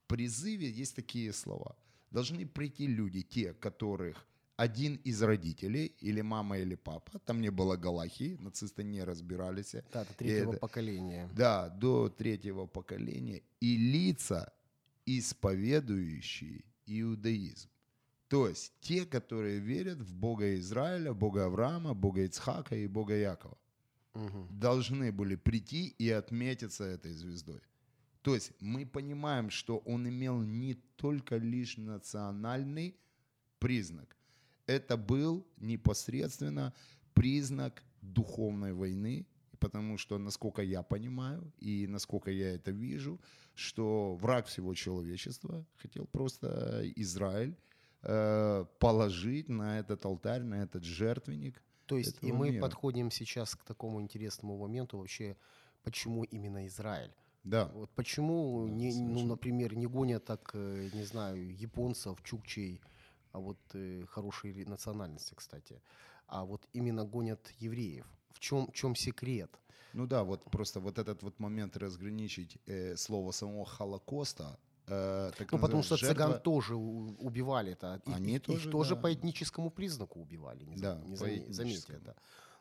призыве 0.06 0.70
есть 0.70 0.94
такие 0.94 1.32
слова. 1.32 1.74
Должны 2.10 2.46
прийти 2.46 2.86
люди, 2.86 3.22
те, 3.22 3.54
которых 3.54 4.24
один 4.58 4.96
из 5.06 5.22
родителей, 5.22 5.94
или 6.00 6.20
мама, 6.22 6.58
или 6.58 6.74
папа, 6.74 7.18
там 7.24 7.40
не 7.40 7.50
было 7.50 7.76
галахи, 7.76 8.36
нацисты 8.40 8.82
не 8.82 9.04
разбирались, 9.04 9.74
Да, 9.92 10.02
это 10.02 10.14
третьего 10.14 10.50
это- 10.52 10.60
поколения. 10.60 11.28
да, 11.36 11.68
до 11.68 12.08
третьего 12.08 12.66
поколения, 12.66 13.40
и 13.60 13.76
лица, 13.76 14.52
исповедующие 15.06 16.64
иудаизм. 16.86 17.68
То 18.28 18.48
есть 18.48 18.72
те, 18.80 19.06
которые 19.06 19.58
верят 19.60 19.98
в 20.00 20.12
Бога 20.14 20.54
Израиля, 20.56 21.14
Бога 21.14 21.46
Авраама, 21.46 21.94
Бога 21.94 22.20
Ицхака 22.24 22.74
и 22.76 22.86
Бога 22.88 23.14
Якова 23.14 23.56
Мгм. 24.14 24.48
должны 24.60 25.12
были 25.12 25.36
прийти 25.36 25.94
и 26.00 26.10
отметиться 26.10 26.84
этой 26.84 27.12
звездой. 27.12 27.60
То 28.22 28.34
есть 28.34 28.52
мы 28.60 28.84
понимаем, 28.84 29.50
что 29.50 29.78
он 29.86 30.08
имел 30.08 30.42
не 30.42 30.74
только 30.96 31.36
лишь 31.36 31.78
национальный 31.78 32.94
признак. 33.60 34.16
Это 34.68 34.98
был 34.98 35.46
непосредственно 35.56 36.74
признак 37.14 37.82
духовной 38.02 38.74
войны, 38.74 39.26
потому 39.58 39.98
что, 39.98 40.18
насколько 40.18 40.62
я 40.62 40.82
понимаю 40.82 41.52
и 41.58 41.86
насколько 41.86 42.30
я 42.30 42.54
это 42.54 42.70
вижу, 42.70 43.18
что 43.54 44.14
враг 44.14 44.46
всего 44.46 44.74
человечества 44.74 45.64
хотел 45.76 46.06
просто 46.06 46.82
Израиль 46.96 47.56
э, 48.02 48.66
положить 48.78 49.48
на 49.48 49.78
этот 49.78 50.04
алтарь, 50.04 50.42
на 50.42 50.62
этот 50.62 50.84
жертвенник. 50.84 51.62
То 51.86 51.96
есть 51.96 52.18
и 52.20 52.30
мы 52.30 52.50
мира. 52.50 52.62
подходим 52.62 53.10
сейчас 53.10 53.54
к 53.54 53.64
такому 53.64 54.02
интересному 54.02 54.58
моменту 54.58 54.98
вообще, 54.98 55.36
почему 55.82 56.24
именно 56.24 56.66
Израиль? 56.66 57.14
Да, 57.42 57.70
Вот 57.74 57.90
почему, 57.94 58.66
Да, 58.66 58.74
не, 58.74 58.94
ну, 58.94 59.24
например, 59.24 59.74
не 59.74 59.86
гонят 59.86 60.26
так, 60.26 60.50
э, 60.52 60.90
не 60.92 61.04
знаю, 61.04 61.56
японцев, 61.56 62.22
чукчей, 62.22 62.82
а 63.38 63.40
вот 63.40 63.58
э, 63.74 64.04
хорошие 64.10 64.64
национальности, 64.66 65.34
кстати, 65.34 65.80
а 66.26 66.44
вот 66.44 66.68
именно 66.74 67.04
гонят 67.04 67.40
евреев? 67.60 68.04
В 68.32 68.40
чем, 68.40 68.68
чем 68.72 68.94
секрет? 68.96 69.50
Ну 69.94 70.06
да, 70.06 70.22
вот 70.22 70.44
просто 70.50 70.80
вот 70.80 70.98
этот 70.98 71.22
вот 71.22 71.38
момент 71.40 71.76
разграничить 71.76 72.58
э, 72.66 72.96
слово 72.96 73.32
самого 73.32 73.64
Холокоста. 73.64 74.58
э, 74.90 75.30
так 75.38 75.52
Ну, 75.52 75.58
потому 75.58 75.82
что 75.82 75.96
жертва- 75.96 76.14
цыган 76.14 76.40
тоже 76.42 76.74
убивали 76.74 77.72
это. 77.72 78.00
И- 78.06 78.12
Они 78.12 78.34
и- 78.34 78.38
тоже, 78.38 78.64
их 78.66 78.70
тоже 78.72 78.94
да. 78.94 79.00
по 79.02 79.08
этническому 79.12 79.70
признаку 79.70 80.20
убивали, 80.20 80.64
не, 80.64 80.76
Да, 80.76 81.00
не 81.06 81.16
заметьте 81.16 81.92
это. 81.92 82.14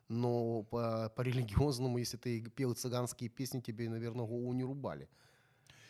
Но 0.10 0.64
по, 0.64 1.10
по 1.16 1.22
религиозному, 1.22 1.98
если 2.00 2.18
ты 2.18 2.42
пел 2.56 2.74
цыганские 2.76 3.30
песни, 3.30 3.62
тебе, 3.62 3.90
наверное, 3.90 4.26
голову 4.26 4.54
не 4.54 4.64
рубали. 4.66 5.08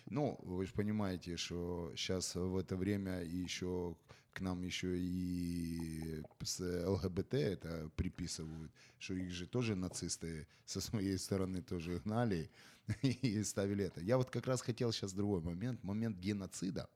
Ну, 0.09 0.37
вы 0.43 0.65
же 0.65 0.73
понимаете, 0.73 1.35
что 1.37 1.91
сейчас 1.95 2.35
в 2.35 2.55
это 2.57 2.75
время 2.77 3.21
еще 3.23 3.95
к 4.37 4.41
нам 4.41 4.61
еще 4.63 4.95
и 4.95 6.21
с 6.43 6.59
ЛГБТ 6.59 7.33
это 7.33 7.89
приписывают, 7.95 8.71
что 8.99 9.15
их 9.15 9.31
же 9.31 9.47
тоже 9.47 9.75
нацисты 9.75 10.45
со 10.65 10.79
своей 10.79 11.17
стороны 11.17 11.63
тоже 11.63 11.99
гнали 12.05 12.51
и 13.01 13.43
ставили 13.43 13.85
это. 13.85 13.99
Я 13.99 14.17
вот 14.17 14.29
как 14.29 14.45
раз 14.45 14.61
хотел 14.61 14.91
сейчас 14.91 15.13
другой 15.13 15.41
момент, 15.41 15.83
момент 15.83 16.17
геноцида, 16.19 16.87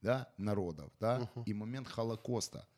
да, 0.00 0.32
народов, 0.38 0.92
да, 1.00 1.28
Мгм. 1.34 1.44
и 1.46 1.54
момент 1.54 1.88
Холокоста. 1.88 2.68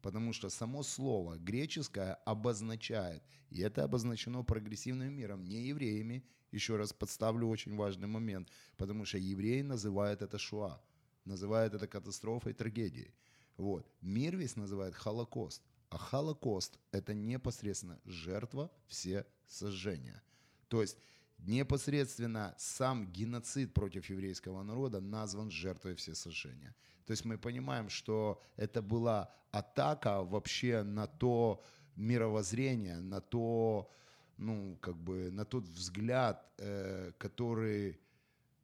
Потому 0.00 0.32
что 0.32 0.48
само 0.48 0.82
слово 0.82 1.36
греческое 1.36 2.14
обозначает, 2.24 3.22
и 3.50 3.60
это 3.60 3.84
обозначено 3.84 4.42
прогрессивным 4.42 5.12
миром, 5.12 5.44
не 5.44 5.68
евреями. 5.68 6.24
Еще 6.52 6.76
раз 6.76 6.94
подставлю 6.94 7.46
очень 7.48 7.76
важный 7.76 8.08
момент, 8.08 8.48
потому 8.78 9.04
что 9.04 9.18
евреи 9.18 9.60
называют 9.62 10.22
это 10.22 10.38
шуа, 10.38 10.80
называют 11.26 11.74
это 11.74 11.86
катастрофой, 11.86 12.54
трагедией. 12.54 13.12
Вот. 13.60 13.86
Мир 14.00 14.36
весь 14.36 14.56
называет 14.56 14.94
Холокост. 14.94 15.62
А 15.90 15.98
Холокост– 15.98 16.78
это 16.92 17.12
непосредственно 17.12 18.00
жертва 18.06 18.70
все 18.86 19.26
сожжения. 19.46 20.22
То 20.68 20.80
есть 20.80 20.96
непосредственно 21.38 22.54
сам 22.58 23.12
геноцид 23.12 23.74
против 23.74 24.08
еврейского 24.08 24.62
народа 24.62 25.00
назван 25.00 25.50
жертвой 25.50 25.94
всесожжения. 25.94 26.74
То 27.04 27.10
есть 27.10 27.24
мы 27.24 27.36
понимаем, 27.36 27.90
что 27.90 28.40
это 28.56 28.80
была 28.80 29.30
атака 29.50 30.22
вообще 30.22 30.82
на 30.82 31.06
то 31.06 31.62
мировоззрение, 31.96 33.00
на 33.00 33.20
то, 33.20 33.90
ну, 34.38 34.78
как 34.80 34.96
бы, 34.96 35.30
на 35.30 35.44
тот 35.44 35.64
взгляд, 35.64 36.46
э, 36.58 37.12
который, 37.18 38.00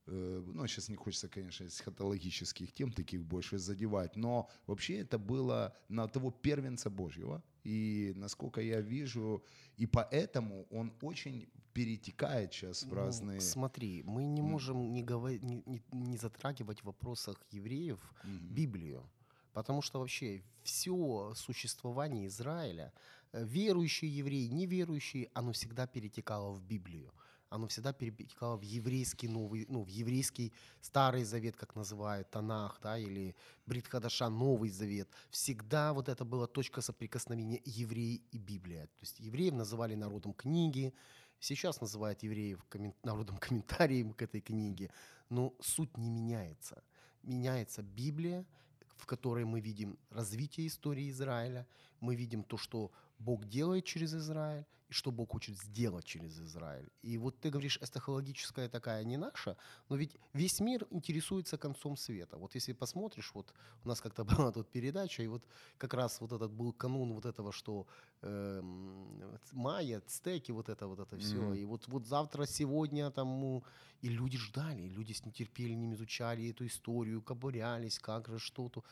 ну, 0.07 0.67
сейчас 0.67 0.89
не 0.89 0.97
хочется, 0.97 1.29
конечно, 1.29 1.67
эсхатологических 1.67 2.73
тем 2.73 2.93
таких 2.93 3.25
больше 3.25 3.59
задевать, 3.59 4.17
но 4.17 4.49
вообще 4.67 4.99
это 4.99 5.19
было 5.19 5.75
на 5.89 6.07
того 6.09 6.31
первенца 6.31 6.91
Божьего, 6.91 7.43
и 7.65 8.13
насколько 8.17 8.61
я 8.61 8.81
вижу, 8.81 9.43
и 9.77 9.87
поэтому 9.87 10.67
он 10.71 10.93
очень 11.03 11.49
перетекает 11.73 12.53
сейчас 12.53 12.85
в 12.85 12.89
Ну, 12.89 12.95
разные... 12.95 13.41
Смотри, 13.41 14.03
мы 14.05 14.25
не 14.25 14.43
можем 14.43 14.93
не, 14.93 15.03
говор- 15.03 15.45
не, 15.45 15.63
не- 15.67 15.83
не 15.93 16.17
затрагивать 16.17 16.81
в 16.81 16.85
вопросах 16.85 17.37
евреев 17.51 17.99
Мгм. 18.25 18.55
Библию. 18.55 19.11
Потому 19.53 19.83
что 19.83 19.99
вообще 19.99 20.43
все 20.63 21.33
существование 21.35 22.27
Израиля, 22.29 22.93
э, 23.33 23.45
верующие 23.45 24.17
евреи, 24.17 24.49
неверующие, 24.49 25.29
оно 25.35 25.53
всегда 25.53 25.87
перетекало 25.87 26.53
в 26.53 26.63
Библию. 26.63 27.13
Оно 27.57 27.69
всегда 27.69 27.95
перетекало 27.95 28.59
в 28.59 28.63
еврейский 28.63 29.29
новый, 29.29 29.65
ну, 29.69 29.83
в 29.83 29.89
еврейский 29.89 30.53
старый 30.83 31.25
завет, 31.25 31.57
как 31.57 31.75
называют, 31.75 32.31
Танах, 32.31 32.79
да, 32.83 32.99
или 32.99 33.35
Брит 33.65 33.89
Хадаша, 33.89 34.29
Новый 34.29 34.69
Завет. 34.69 35.09
Всегда 35.31 35.95
вот 35.95 36.11
это 36.11 36.27
была 36.27 36.47
точка 36.47 36.83
соприкосновения 36.83 37.63
евреи 37.65 38.21
и 38.31 38.39
Библия. 38.39 38.87
То 38.87 39.01
есть 39.01 39.21
евреев 39.21 39.55
называли 39.55 39.95
народом 39.95 40.35
книги, 40.35 40.93
сейчас 41.41 41.81
называют 41.81 42.23
евреев 42.23 42.63
коммен... 42.69 42.93
народом 43.03 43.39
комментарием 43.39 44.13
к 44.13 44.21
этой 44.21 44.43
книге. 44.43 44.91
Но 45.31 45.55
суть 45.61 45.97
не 45.97 46.11
меняется. 46.11 46.83
Меняется 47.23 47.83
Библия, 47.83 48.45
в 48.97 49.07
которой 49.07 49.47
мы 49.47 49.61
видим 49.61 49.99
развитие 50.11 50.67
истории 50.67 51.09
Израиля, 51.09 51.67
мы 52.01 52.17
видим 52.17 52.43
то, 52.43 52.59
что 52.59 52.93
Бог 53.19 53.45
делает 53.45 53.85
через 53.85 54.15
Израиль, 54.15 54.65
и 54.89 54.93
что 54.93 55.11
Бог 55.11 55.33
хочет 55.33 55.57
сделать 55.57 56.05
через 56.05 56.39
Израиль. 56.41 56.89
И 57.03 57.19
вот 57.19 57.41
ты 57.41 57.51
говоришь, 57.51 57.79
эстахологическая 57.83 58.69
такая 58.69 59.05
не 59.05 59.17
наша, 59.17 59.57
но 59.89 59.97
ведь 59.97 60.17
весь 60.35 60.61
мир 60.61 60.87
интересуется 60.91 61.59
концом 61.59 61.97
света. 61.97 62.37
Вот 62.37 62.55
если 62.55 62.73
посмотришь, 62.73 63.33
вот 63.35 63.53
у 63.85 63.89
нас 63.89 64.01
как-то 64.01 64.25
была 64.37 64.53
тут 64.53 64.71
передача, 64.71 65.23
и 65.23 65.27
вот 65.29 65.43
как 65.79 65.95
раз 65.95 66.21
вот 66.21 66.33
этот 66.33 66.53
был 66.53 66.73
канун 66.73 67.13
вот 67.13 67.27
этого, 67.27 67.53
что 67.53 67.87
э, 68.23 68.63
майя, 69.53 70.03
стеки, 70.07 70.53
вот 70.53 70.69
это 70.69 70.87
вот 70.87 71.01
это 71.01 71.17
все. 71.17 71.37
Mm-hmm. 71.37 71.59
И 71.59 71.65
вот, 71.65 71.89
вот 71.89 72.07
завтра, 72.07 72.47
сегодня 72.47 73.11
там, 73.11 73.41
ну, 73.41 73.65
и 74.03 74.09
люди 74.09 74.39
ждали, 74.39 74.83
и 74.83 74.89
люди 74.89 75.13
с 75.13 75.25
нетерпением 75.25 75.95
изучали 75.95 76.51
эту 76.51 76.65
историю, 76.67 77.23
кобурялись, 77.23 77.99
как 77.99 78.29
же 78.29 78.39
что-то. 78.39 78.85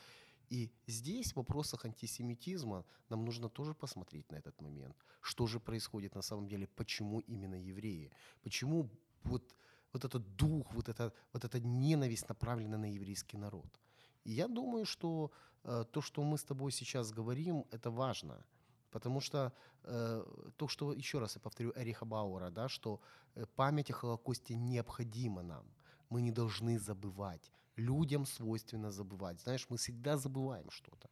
И 0.54 0.70
здесь 0.86 1.32
в 1.32 1.36
вопросах 1.36 1.84
антисемитизма 1.84 2.84
нам 3.08 3.24
нужно 3.24 3.48
тоже 3.48 3.74
посмотреть 3.74 4.32
на 4.32 4.36
этот 4.36 4.62
момент. 4.62 4.96
Что 5.20 5.46
же 5.46 5.58
происходит 5.58 6.14
на 6.14 6.22
самом 6.22 6.46
деле, 6.46 6.66
почему 6.66 7.20
именно 7.20 7.56
евреи? 7.56 8.12
Почему 8.42 8.88
вот, 9.24 9.54
вот 9.92 10.04
этот 10.04 10.36
дух, 10.36 10.72
вот 10.72 10.88
эта, 10.88 11.12
вот 11.32 11.44
эта 11.44 11.58
ненависть 11.60 12.28
направлена 12.28 12.78
на 12.78 12.86
еврейский 12.86 13.38
народ? 13.38 13.80
И 14.26 14.32
я 14.32 14.46
думаю, 14.46 14.84
что 14.84 15.30
э, 15.64 15.84
то, 15.90 16.00
что 16.00 16.22
мы 16.22 16.38
с 16.38 16.44
тобой 16.44 16.70
сейчас 16.70 17.10
говорим, 17.10 17.64
это 17.72 17.90
важно. 17.90 18.44
Потому 18.92 19.20
что 19.20 19.52
э, 19.82 20.24
то, 20.56 20.68
что, 20.68 20.92
еще 20.92 21.18
раз 21.18 21.36
я 21.36 21.40
повторю, 21.40 21.72
Эриха 21.74 22.04
Бауэра, 22.04 22.50
да, 22.50 22.68
что 22.68 23.00
э, 23.34 23.44
память 23.56 23.90
о 23.90 23.94
Холокосте 23.94 24.54
необходима 24.54 25.42
нам. 25.42 25.64
Мы 26.10 26.22
не 26.22 26.30
должны 26.30 26.78
забывать 26.78 27.50
людям 27.76 28.26
свойственно 28.26 28.90
забывать. 28.90 29.40
Знаешь, 29.40 29.66
мы 29.70 29.76
всегда 29.76 30.16
забываем 30.16 30.70
что-то. 30.70 31.08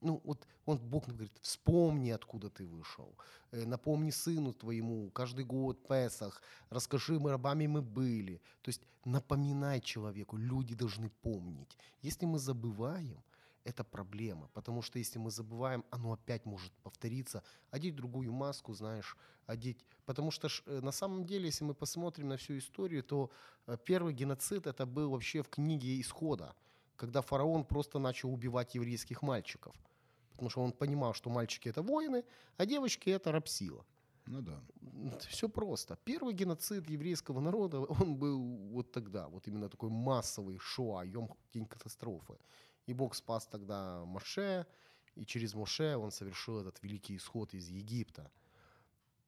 Ну, 0.00 0.20
вот 0.24 0.46
он, 0.66 0.78
Бог 0.78 1.08
говорит, 1.08 1.32
вспомни, 1.40 2.10
откуда 2.10 2.50
ты 2.50 2.66
вышел. 2.66 3.16
Э, 3.52 3.64
напомни 3.64 4.10
сыну 4.10 4.52
твоему 4.52 5.10
каждый 5.10 5.44
год 5.44 5.88
Песах. 5.88 6.42
Расскажи, 6.70 7.18
мы 7.18 7.30
рабами 7.30 7.66
мы 7.66 7.80
были. 7.80 8.40
То 8.62 8.68
есть 8.68 8.82
напоминай 9.04 9.80
человеку, 9.80 10.36
люди 10.36 10.74
должны 10.74 11.08
помнить. 11.08 11.78
Если 12.02 12.26
мы 12.26 12.38
забываем, 12.38 13.22
это 13.64 13.84
проблема. 13.84 14.48
Потому 14.54 14.82
что 14.82 14.98
если 14.98 15.18
мы 15.18 15.30
забываем, 15.30 15.84
оно 15.90 16.12
опять 16.12 16.46
может 16.46 16.72
повториться. 16.82 17.42
Одеть 17.70 17.96
другую 17.96 18.32
маску, 18.32 18.74
знаешь, 18.74 19.16
одеть. 19.46 19.84
Потому 20.04 20.30
что 20.30 20.48
э, 20.66 20.80
на 20.80 20.92
самом 20.92 21.24
деле, 21.24 21.46
если 21.46 21.64
мы 21.64 21.74
посмотрим 21.74 22.28
на 22.28 22.36
всю 22.36 22.58
историю, 22.58 23.02
то 23.02 23.30
э, 23.66 23.76
первый 23.84 24.14
геноцид 24.14 24.66
это 24.66 24.86
был 24.86 25.10
вообще 25.10 25.42
в 25.42 25.48
книге 25.48 26.00
Исхода, 26.00 26.54
когда 26.96 27.20
фараон 27.20 27.64
просто 27.64 27.98
начал 27.98 28.32
убивать 28.32 28.74
еврейских 28.74 29.22
мальчиков. 29.22 29.74
Потому 30.32 30.50
что 30.50 30.62
он 30.62 30.72
понимал, 30.72 31.14
что 31.14 31.30
мальчики 31.30 31.68
это 31.68 31.82
воины, 31.82 32.24
а 32.56 32.66
девочки 32.66 33.10
это 33.10 33.32
рабсила. 33.32 33.84
Ну 34.26 34.40
да. 34.40 34.60
Все 35.28 35.48
просто. 35.48 35.98
Первый 36.04 36.34
геноцид 36.34 36.90
еврейского 36.90 37.40
народа, 37.40 37.80
он 37.80 38.16
был 38.16 38.40
вот 38.72 38.90
тогда, 38.90 39.28
вот 39.28 39.46
именно 39.48 39.68
такой 39.68 39.90
массовый 39.90 40.58
шоа, 40.58 41.04
день 41.52 41.66
катастрофы. 41.66 42.38
И 42.86 42.94
Бог 42.94 43.14
спас 43.14 43.46
тогда 43.46 44.04
Моше, 44.04 44.66
и 45.14 45.24
через 45.24 45.54
Моше 45.54 45.96
он 45.96 46.10
совершил 46.10 46.60
этот 46.60 46.82
великий 46.82 47.16
исход 47.16 47.54
из 47.54 47.68
Египта. 47.68 48.30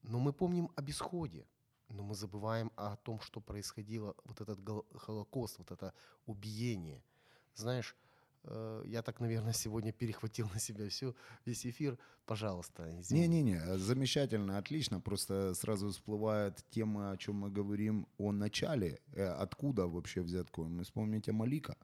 Но 0.02 0.18
мы 0.18 0.32
помним 0.32 0.70
об 0.76 0.88
исходе, 0.90 1.46
но 1.88 2.02
мы 2.02 2.14
забываем 2.14 2.70
о 2.76 2.96
том, 2.96 3.20
что 3.20 3.40
происходило, 3.40 4.14
вот 4.24 4.40
этот 4.40 4.58
Холокост, 4.96 5.58
вот 5.58 5.70
это 5.70 5.94
убиение. 6.26 7.02
Знаешь, 7.54 7.96
э, 8.44 8.82
я 8.86 9.02
так, 9.02 9.20
наверное, 9.20 9.52
сегодня 9.52 9.92
перехватил 9.92 10.48
на 10.52 10.60
себя 10.60 10.88
всю, 10.88 11.14
весь 11.44 11.66
эфир. 11.66 11.98
Пожалуйста, 12.26 12.90
Не-не-не, 13.10 13.78
замечательно, 13.78 14.58
отлично. 14.58 15.00
Просто 15.00 15.54
сразу 15.54 15.90
всплывает 15.90 16.64
тема, 16.70 17.12
о 17.12 17.16
чем 17.16 17.36
мы 17.36 17.50
говорим 17.50 18.06
о 18.18 18.32
начале. 18.32 19.00
Э, 19.12 19.28
откуда 19.28 19.86
вообще 19.86 20.22
взят 20.22 20.50
корм? 20.50 20.76
Мы 20.76 20.84
вспомните 20.84 21.32
Малика, 21.32 21.76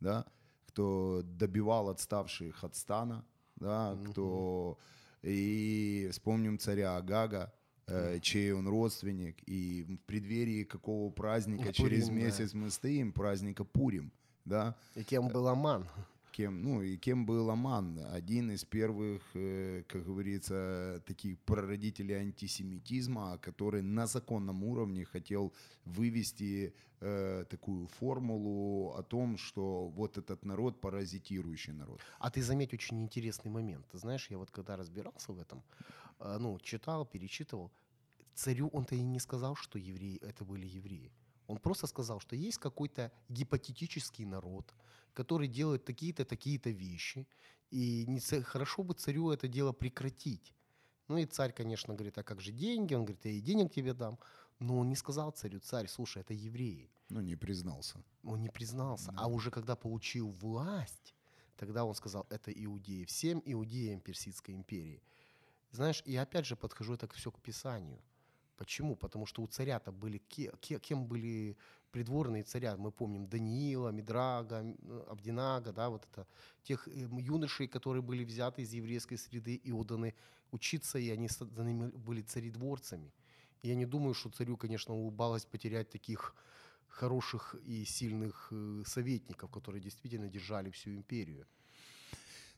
да? 0.00 0.26
Кто 0.74 1.22
добивал 1.22 1.88
отставших 1.88 2.64
от 2.64 2.74
стана, 2.74 3.24
да, 3.56 3.92
mm-hmm. 3.92 4.10
кто 4.10 4.78
и 5.22 6.08
вспомним 6.10 6.58
царя 6.58 6.96
Агага, 6.96 7.52
э, 7.86 8.18
чей 8.20 8.52
он 8.52 8.66
родственник, 8.66 9.36
и 9.46 9.84
в 9.84 9.96
преддверии 10.06 10.64
какого 10.64 11.10
праздника 11.12 11.66
Пурим, 11.66 11.74
через 11.74 12.08
месяц 12.08 12.50
да. 12.52 12.58
мы 12.58 12.70
стоим, 12.70 13.12
праздника 13.12 13.64
Пурим, 13.64 14.12
да. 14.44 14.74
И 14.96 15.04
кем 15.04 15.28
был 15.28 15.46
Аман? 15.46 15.86
Кем, 16.36 16.62
ну 16.62 16.82
и 16.82 16.96
кем 16.96 17.26
был 17.26 17.48
Аман, 17.48 18.00
один 18.10 18.50
из 18.50 18.64
первых, 18.64 19.22
э, 19.34 19.84
как 19.86 20.04
говорится, 20.04 21.00
таких 21.06 21.38
прародителей 21.38 22.16
антисемитизма, 22.16 23.38
который 23.38 23.82
на 23.82 24.06
законном 24.08 24.64
уровне 24.64 25.04
хотел 25.04 25.52
вывести 25.84 26.74
э, 27.00 27.44
такую 27.48 27.86
формулу 27.86 28.94
о 28.96 29.02
том, 29.04 29.38
что 29.38 29.86
вот 29.86 30.18
этот 30.18 30.44
народ 30.44 30.80
паразитирующий 30.80 31.72
народ. 31.72 32.00
А 32.18 32.30
ты 32.30 32.42
заметь 32.42 32.74
очень 32.74 33.00
интересный 33.00 33.52
момент. 33.52 33.86
Ты 33.92 33.98
знаешь, 33.98 34.28
я 34.28 34.36
вот 34.36 34.50
когда 34.50 34.76
разбирался 34.76 35.32
в 35.32 35.38
этом, 35.38 35.62
э, 36.18 36.38
ну, 36.40 36.58
читал, 36.58 37.06
перечитывал, 37.06 37.70
царю 38.34 38.70
он-то 38.72 38.96
и 38.96 39.02
не 39.02 39.20
сказал, 39.20 39.54
что 39.54 39.78
евреи 39.78 40.18
это 40.20 40.44
были 40.44 40.66
евреи. 40.66 41.12
Он 41.46 41.58
просто 41.58 41.86
сказал, 41.86 42.18
что 42.18 42.34
есть 42.34 42.58
какой-то 42.58 43.12
гипотетический 43.28 44.24
народ, 44.24 44.74
который 45.14 45.48
делает 45.48 45.84
такие-то, 45.84 46.24
такие-то 46.24 46.70
вещи, 46.70 47.26
и 47.70 48.04
не, 48.06 48.20
хорошо 48.20 48.82
бы 48.82 48.94
царю 48.94 49.30
это 49.30 49.48
дело 49.48 49.72
прекратить. 49.72 50.54
Ну 51.08 51.18
и 51.18 51.26
царь, 51.26 51.52
конечно, 51.52 51.94
говорит, 51.94 52.18
а 52.18 52.22
как 52.22 52.40
же 52.40 52.52
деньги? 52.52 52.94
Он 52.94 53.04
говорит, 53.04 53.24
я 53.24 53.32
и 53.32 53.40
денег 53.40 53.72
тебе 53.72 53.94
дам. 53.94 54.18
Но 54.58 54.78
он 54.78 54.88
не 54.88 54.96
сказал 54.96 55.30
царю, 55.32 55.60
царь, 55.60 55.88
слушай, 55.88 56.20
это 56.22 56.34
евреи. 56.34 56.90
Ну, 57.08 57.20
не 57.20 57.36
признался. 57.36 58.02
Он 58.22 58.40
не 58.40 58.48
признался. 58.48 59.12
Да. 59.12 59.22
А 59.22 59.26
уже 59.26 59.50
когда 59.50 59.76
получил 59.76 60.30
власть, 60.30 61.14
тогда 61.56 61.84
он 61.84 61.94
сказал, 61.94 62.26
это 62.30 62.50
иудеи. 62.50 63.04
Всем 63.04 63.42
иудеям 63.44 64.00
Персидской 64.00 64.54
империи. 64.54 65.02
Знаешь, 65.70 66.02
и 66.06 66.16
опять 66.16 66.46
же 66.46 66.56
подхожу 66.56 66.94
это 66.94 67.08
все 67.12 67.30
к 67.30 67.40
Писанию. 67.40 68.00
Почему? 68.56 68.96
Потому 68.96 69.26
что 69.26 69.42
у 69.42 69.46
царя-то 69.46 69.90
были, 69.92 70.18
кем 70.18 71.06
были 71.06 71.56
придворные 71.90 72.44
царя? 72.44 72.76
Мы 72.76 72.92
помним 72.92 73.26
Даниила, 73.26 73.88
Мидрага, 73.90 74.64
Абдинага, 75.08 75.72
да, 75.72 75.88
вот 75.88 76.06
это, 76.12 76.26
тех 76.62 76.86
эм, 76.88 77.18
юношей, 77.18 77.66
которые 77.66 78.02
были 78.02 78.24
взяты 78.24 78.62
из 78.62 78.72
еврейской 78.72 79.16
среды 79.16 79.54
и 79.54 79.72
отданы 79.72 80.14
учиться, 80.52 80.98
и 80.98 81.10
они 81.10 81.28
были 82.06 82.22
царедворцами. 82.22 83.12
Я 83.62 83.74
не 83.74 83.86
думаю, 83.86 84.14
что 84.14 84.30
царю, 84.30 84.56
конечно, 84.56 84.94
улыбалось 84.94 85.44
потерять 85.44 85.90
таких 85.90 86.34
хороших 86.88 87.56
и 87.64 87.84
сильных 87.84 88.48
э, 88.52 88.82
советников, 88.86 89.50
которые 89.50 89.80
действительно 89.80 90.28
держали 90.28 90.70
всю 90.70 90.90
империю. 90.94 91.46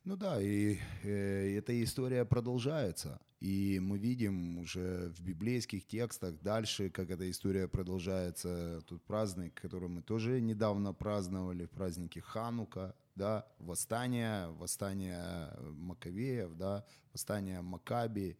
Ну 0.07 0.17
да, 0.17 0.41
и 0.41 0.79
э, 1.03 1.59
эта 1.59 1.83
история 1.83 2.25
продолжается. 2.25 3.21
И 3.41 3.81
мы 3.83 3.99
видим 3.99 4.59
уже 4.59 5.09
в 5.09 5.21
библейских 5.21 5.85
текстах 5.85 6.41
дальше, 6.43 6.91
как 6.91 7.11
эта 7.11 7.29
история 7.29 7.67
продолжается. 7.67 8.83
Тут 8.87 9.03
праздник, 9.03 9.61
который 9.61 9.89
мы 9.89 10.03
тоже 10.03 10.41
недавно 10.41 10.93
праздновали, 10.93 11.65
в 11.65 11.71
празднике 11.71 12.21
Ханука, 12.21 12.95
да, 13.17 13.49
восстание, 13.59 14.47
восстание 14.51 15.51
Маковеев, 15.73 16.55
да, 16.55 16.85
восстание 17.13 17.61
Макаби. 17.61 18.39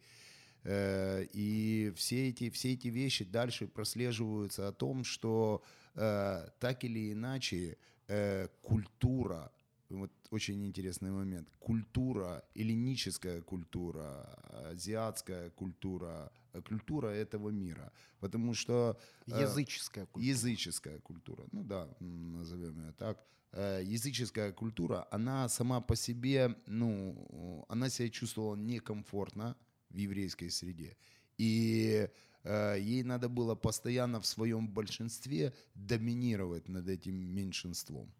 Э, 0.63 1.25
и 1.33 1.91
все 1.97 2.29
эти, 2.29 2.49
все 2.49 2.75
эти 2.75 2.87
вещи 2.87 3.25
дальше 3.25 3.67
прослеживаются 3.67 4.69
о 4.69 4.71
том, 4.71 5.03
что 5.03 5.61
э, 5.95 6.47
так 6.61 6.85
или 6.85 7.11
иначе 7.11 7.77
э, 8.07 8.47
культура 8.61 9.51
вот 9.89 10.11
очень 10.31 10.65
интересный 10.65 11.11
момент. 11.11 11.49
Культура, 11.59 12.43
эллиническая 12.55 13.41
культура, 13.41 14.23
азиатская 14.71 15.49
культура, 15.51 16.31
культура 16.65 17.07
этого 17.07 17.49
мира. 17.49 17.91
Потому 18.19 18.53
что... 18.53 18.97
э, 19.27 19.41
Языческая 19.41 20.05
культура. 20.05 20.29
Языческая 20.29 20.99
культура, 20.99 21.45
ну 21.51 21.63
да, 21.63 21.87
назовем 21.99 22.79
ее 22.85 22.93
так. 22.93 23.23
Э, 23.53 23.81
Языческая 23.83 24.51
культура, 24.51 25.07
она 25.11 25.49
сама 25.49 25.81
по 25.81 25.95
себе, 25.95 26.55
ну, 26.67 27.65
она 27.69 27.89
себя 27.89 28.09
чувствовала 28.09 28.55
некомфортно 28.55 29.55
в 29.89 29.97
еврейской 29.97 30.49
среде. 30.49 30.97
И 31.37 32.09
э, 32.43 32.75
ей 32.79 33.03
надо 33.03 33.29
было 33.29 33.55
постоянно 33.55 34.19
в 34.19 34.25
своем 34.25 34.67
большинстве 34.67 35.53
доминировать 35.75 36.67
над 36.67 36.87
этим 36.89 37.15
меньшинством. 37.15 38.11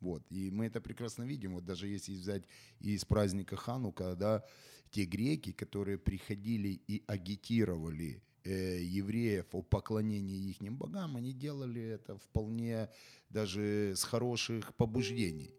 Вот. 0.00 0.24
И 0.30 0.50
мы 0.50 0.66
это 0.66 0.80
прекрасно 0.80 1.24
видим. 1.24 1.54
Вот 1.54 1.64
даже 1.64 1.86
если 1.86 2.12
взять 2.12 2.44
из 2.80 3.04
праздника 3.04 3.56
Ханука, 3.56 4.14
да, 4.16 4.44
те 4.90 5.04
греки, 5.04 5.52
которые 5.52 5.98
приходили 5.98 6.80
и 6.88 7.02
агитировали 7.06 8.22
э, 8.44 8.82
евреев 8.82 9.46
о 9.52 9.62
поклонении 9.62 10.50
их 10.50 10.60
богам, 10.72 11.16
они 11.16 11.32
делали 11.32 11.82
это 11.82 12.16
вполне 12.16 12.88
даже 13.28 13.94
с 13.94 14.02
хороших 14.02 14.74
побуждений, 14.74 15.54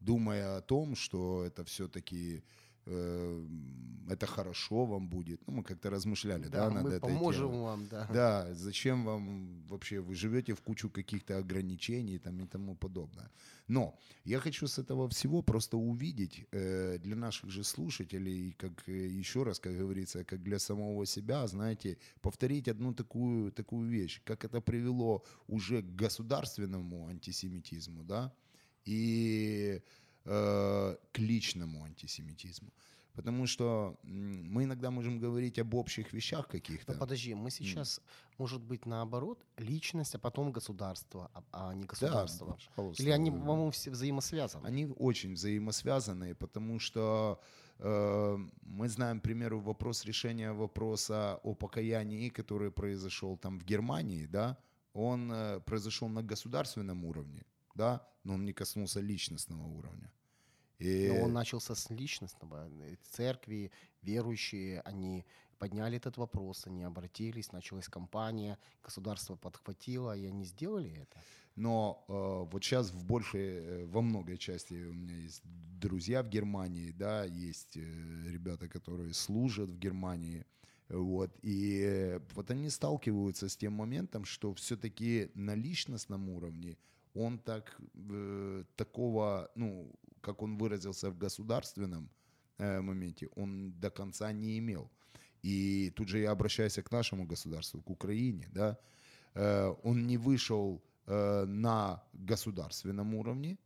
думая 0.00 0.56
о 0.56 0.62
том, 0.62 0.94
что 0.96 1.44
это 1.44 1.64
все-таки 1.64 2.42
это 2.86 4.26
хорошо 4.26 4.84
вам 4.84 5.08
будет. 5.08 5.40
Ну, 5.46 5.54
мы 5.54 5.62
как-то 5.62 5.90
размышляли, 5.90 6.48
да, 6.48 6.68
Да, 6.68 6.70
над 6.74 6.84
мы 6.84 6.90
этой 6.90 7.00
поможем 7.00 7.50
темой. 7.50 7.62
вам, 7.62 7.86
да. 7.88 8.08
Да, 8.12 8.54
зачем 8.54 9.04
вам 9.04 9.62
вообще, 9.68 10.00
вы 10.00 10.14
живете 10.14 10.52
в 10.54 10.60
кучу 10.60 10.88
каких-то 10.90 11.38
ограничений 11.38 12.18
там, 12.18 12.40
и 12.40 12.46
тому 12.46 12.76
подобное. 12.76 13.30
Но 13.68 13.98
я 14.24 14.38
хочу 14.38 14.66
с 14.68 14.78
этого 14.78 15.08
всего 15.08 15.42
просто 15.42 15.76
увидеть 15.76 16.46
э, 16.52 16.98
для 16.98 17.16
наших 17.16 17.50
же 17.50 17.64
слушателей, 17.64 18.52
как 18.52 18.88
э, 18.88 19.18
еще 19.18 19.42
раз, 19.42 19.58
как 19.58 19.76
говорится, 19.76 20.24
как 20.24 20.42
для 20.42 20.58
самого 20.58 21.06
себя, 21.06 21.46
знаете, 21.48 21.98
повторить 22.20 22.68
одну 22.68 22.94
такую, 22.94 23.50
такую 23.50 23.88
вещь, 23.90 24.22
как 24.24 24.44
это 24.44 24.60
привело 24.60 25.24
уже 25.48 25.82
к 25.82 25.96
государственному 25.96 27.08
антисемитизму, 27.08 28.04
да, 28.04 28.32
и 28.84 29.82
э, 30.26 30.96
к 31.12 31.18
личному 31.18 31.84
антисемитизму. 31.84 32.72
Потому 33.16 33.46
что 33.46 33.96
мы 34.02 34.64
иногда 34.64 34.90
можем 34.90 35.18
говорить 35.18 35.58
об 35.58 35.74
общих 35.74 36.12
вещах 36.12 36.48
каких-то. 36.48 36.92
Но 36.92 36.98
подожди, 36.98 37.34
мы 37.34 37.50
сейчас, 37.50 38.02
может 38.36 38.60
быть, 38.60 38.84
наоборот, 38.86 39.42
личность, 39.56 40.14
а 40.14 40.18
потом 40.18 40.52
государство, 40.52 41.30
а, 41.32 41.42
а 41.52 41.74
не 41.74 41.82
Да, 41.82 41.88
государство. 41.88 42.58
пожалуйста. 42.76 43.02
Или 43.02 43.10
они, 43.10 43.30
по-моему, 43.30 43.70
все 43.70 43.90
взаимосвязаны? 43.90 44.66
Они 44.66 44.86
очень 44.98 45.32
взаимосвязаны, 45.32 46.34
потому 46.34 46.78
что 46.78 47.40
э, 47.78 48.36
мы 48.60 48.88
знаем, 48.88 49.20
к 49.20 49.22
примеру, 49.22 49.60
вопрос 49.60 50.04
решения 50.04 50.52
вопроса 50.52 51.40
о 51.42 51.54
покаянии, 51.54 52.28
который 52.28 52.70
произошел 52.70 53.38
там 53.38 53.58
в 53.58 53.64
Германии, 53.64 54.26
да, 54.26 54.58
он 54.92 55.32
э, 55.32 55.60
произошел 55.60 56.08
на 56.08 56.22
государственном 56.22 57.04
уровне, 57.04 57.44
да, 57.74 58.06
но 58.24 58.34
он 58.34 58.44
не 58.44 58.52
коснулся 58.52 59.00
личностного 59.00 59.66
уровня. 59.66 60.10
И- 60.78 61.08
Но 61.08 61.24
он 61.24 61.32
начался 61.32 61.74
с 61.74 61.90
личностного. 61.90 62.68
Э, 62.82 62.96
Церкви, 63.10 63.70
верующие, 64.02 64.80
они 64.80 65.24
подняли 65.58 65.96
этот 65.96 66.18
вопрос, 66.18 66.66
они 66.66 66.84
обратились, 66.84 67.52
началась 67.52 67.88
кампания, 67.88 68.58
государство 68.84 69.36
подхватило, 69.36 70.16
и 70.16 70.26
они 70.26 70.44
сделали 70.44 70.90
это. 70.90 71.22
Но 71.54 72.04
э, 72.08 72.12
вот 72.52 72.62
сейчас 72.62 72.90
в 72.90 73.04
большей, 73.06 73.40
э, 73.40 73.86
во 73.86 74.02
многой 74.02 74.36
части 74.36 74.74
у 74.74 74.92
меня 74.92 75.16
есть 75.16 75.42
друзья 75.80 76.22
в 76.22 76.28
Германии, 76.28 76.90
да, 76.90 77.24
есть 77.24 77.76
э, 77.78 77.80
ребята, 78.28 78.68
которые 78.68 79.14
служат 79.14 79.70
в 79.70 79.78
Германии, 79.78 80.44
вот, 80.90 81.30
и 81.42 81.80
э, 81.82 82.20
вот 82.34 82.50
они 82.50 82.68
сталкиваются 82.70 83.48
с 83.48 83.56
тем 83.56 83.72
моментом, 83.72 84.26
что 84.26 84.52
все-таки 84.52 85.30
на 85.34 85.54
личностном 85.54 86.28
уровне 86.28 86.76
он 87.14 87.38
так, 87.38 87.80
э, 88.10 88.64
такого, 88.76 89.50
ну, 89.54 89.90
как 90.26 90.42
он 90.42 90.58
выразился 90.58 91.10
в 91.10 91.18
государственном 91.18 92.10
э, 92.58 92.80
моменте, 92.80 93.28
он 93.36 93.72
до 93.80 93.90
конца 93.90 94.32
не 94.32 94.58
имел. 94.58 94.90
И 95.42 95.92
тут 95.96 96.08
же 96.08 96.18
я 96.18 96.32
обращаюсь 96.32 96.74
к 96.74 96.92
нашему 96.92 97.26
государству, 97.26 97.80
к 97.82 97.90
Украине, 97.90 98.48
да, 98.52 98.78
Э, 99.36 99.74
он 99.82 100.06
не 100.06 100.16
вышел 100.16 100.82
э, 101.06 101.44
на 101.46 102.02
государственном 102.12 103.14
уровне, 103.14 103.58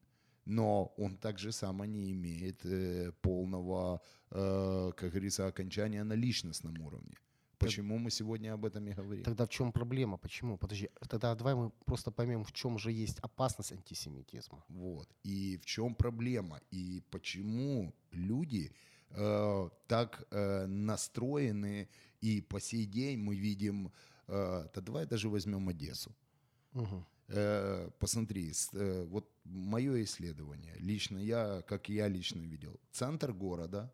но 0.46 0.92
он 0.96 1.16
также 1.16 1.52
само 1.52 1.84
не 1.84 2.12
имеет 2.12 2.66
полного, 3.20 4.00
как 4.30 5.10
говорится, 5.10 5.46
окончания 5.46 6.04
на 6.04 6.14
личностном 6.14 6.80
уровне. 6.80 7.14
Почему 7.60 7.98
мы 7.98 8.10
сегодня 8.10 8.54
об 8.54 8.64
этом 8.64 8.88
и 8.88 8.92
говорим? 8.92 9.24
Тогда 9.24 9.44
в 9.44 9.48
чем 9.48 9.72
проблема? 9.72 10.16
Почему? 10.16 10.56
Подожди, 10.56 10.88
тогда 11.08 11.34
давай 11.34 11.54
мы 11.54 11.70
просто 11.84 12.10
поймем, 12.10 12.44
в 12.44 12.52
чем 12.52 12.78
же 12.78 12.90
есть 12.90 13.18
опасность 13.20 13.72
антисемитизма. 13.72 14.64
Вот. 14.68 15.08
И 15.26 15.58
в 15.58 15.66
чем 15.66 15.94
проблема? 15.94 16.60
И 16.72 17.02
почему 17.10 17.94
люди 18.12 18.72
э, 19.10 19.70
так 19.86 20.26
э, 20.30 20.66
настроены, 20.66 21.88
и 22.22 22.40
по 22.40 22.60
сей 22.60 22.86
день 22.86 23.18
мы 23.18 23.36
видим, 23.36 23.92
э, 24.28 24.68
да 24.74 24.80
давай 24.80 25.06
даже 25.06 25.28
возьмем 25.28 25.68
Одессу. 25.68 26.14
Мгм. 26.72 27.04
Э, 27.28 27.90
посмотри, 27.98 28.52
э, 28.72 29.04
вот 29.04 29.28
мое 29.44 30.02
исследование, 30.02 30.74
лично 30.78 31.18
я, 31.18 31.62
как 31.62 31.88
я 31.88 32.08
лично 32.08 32.40
видел, 32.40 32.80
центр 32.90 33.32
города, 33.32 33.92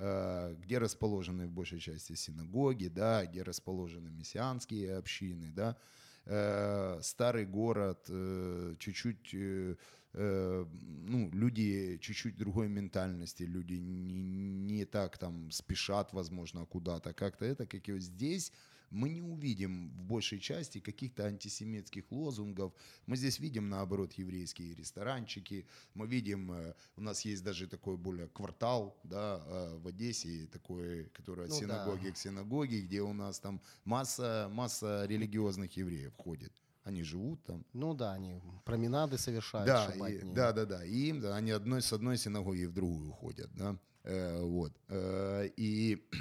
где 0.00 0.78
расположены 0.78 1.46
в 1.46 1.50
большей 1.50 1.78
части 1.78 2.14
синагоги, 2.14 2.88
да, 2.88 3.26
где 3.26 3.42
расположены 3.42 4.10
мессианские 4.10 4.96
общины, 4.96 5.52
да, 5.52 5.76
э, 6.24 7.00
старый 7.02 7.46
город, 7.46 8.06
э, 8.08 8.74
чуть-чуть, 8.78 9.34
э, 9.34 9.76
э, 10.14 10.66
ну, 10.72 11.30
люди 11.32 11.98
чуть-чуть 12.00 12.36
другой 12.36 12.68
ментальности, 12.68 13.42
люди 13.42 13.74
не, 13.74 14.14
не 14.14 14.84
так 14.84 15.18
там 15.18 15.50
спешат, 15.50 16.12
возможно, 16.12 16.66
куда-то, 16.66 17.12
как-то. 17.12 17.44
Это, 17.44 17.66
как 17.66 17.88
и 17.88 17.98
здесь 17.98 18.52
мы 18.90 19.08
не 19.08 19.22
увидим 19.22 19.90
в 19.90 20.02
большей 20.02 20.40
части 20.40 20.80
каких-то 20.80 21.24
антисемитских 21.26 22.10
лозунгов. 22.10 22.72
Мы 23.06 23.16
здесь 23.16 23.38
видим, 23.38 23.68
наоборот, 23.68 24.12
еврейские 24.14 24.74
ресторанчики. 24.74 25.66
Мы 25.94 26.06
видим, 26.06 26.52
э, 26.52 26.74
у 26.96 27.00
нас 27.00 27.24
есть 27.24 27.44
даже 27.44 27.66
такой 27.66 27.96
более 27.96 28.28
квартал 28.28 28.98
да, 29.04 29.42
э, 29.46 29.78
в 29.78 29.86
Одессе, 29.86 30.46
такой, 30.52 31.04
который 31.14 31.44
от 31.44 31.50
Ну 31.50 31.54
да. 31.54 31.60
синагоги 31.60 32.10
к 32.10 32.16
синагоге, 32.16 32.80
где 32.82 33.00
у 33.00 33.12
нас 33.12 33.38
там 33.38 33.60
масса, 33.84 34.48
масса 34.52 35.06
религиозных 35.06 35.76
евреев 35.76 36.14
ходит. 36.16 36.52
Они 36.82 37.02
живут 37.02 37.44
там. 37.44 37.64
Ну 37.72 37.94
да, 37.94 38.14
они 38.14 38.40
променады 38.64 39.18
совершают, 39.18 39.66
Да, 39.66 40.08
и, 40.08 40.22
да, 40.34 40.52
да, 40.52 40.64
да. 40.64 40.84
И 40.84 41.08
им, 41.10 41.20
да, 41.20 41.36
они 41.36 41.50
одной 41.50 41.82
с 41.82 41.92
одной 41.92 42.16
синагоги 42.16 42.64
в 42.64 42.72
другую 42.72 43.12
ходят, 43.12 43.50
да. 43.54 43.78
Э, 44.03 44.41
вот. 44.41 44.71
Э, 44.89 45.49
и 45.57 45.97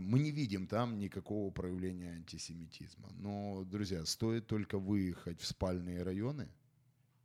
мы 0.00 0.18
не 0.18 0.30
видим 0.32 0.66
там 0.66 0.98
никакого 0.98 1.50
проявления 1.50 2.10
антисемитизма. 2.12 3.08
Но, 3.18 3.64
друзья, 3.64 4.04
стоит 4.04 4.46
только 4.46 4.78
выехать 4.78 5.40
в 5.40 5.46
спальные 5.46 6.02
районы, 6.02 6.48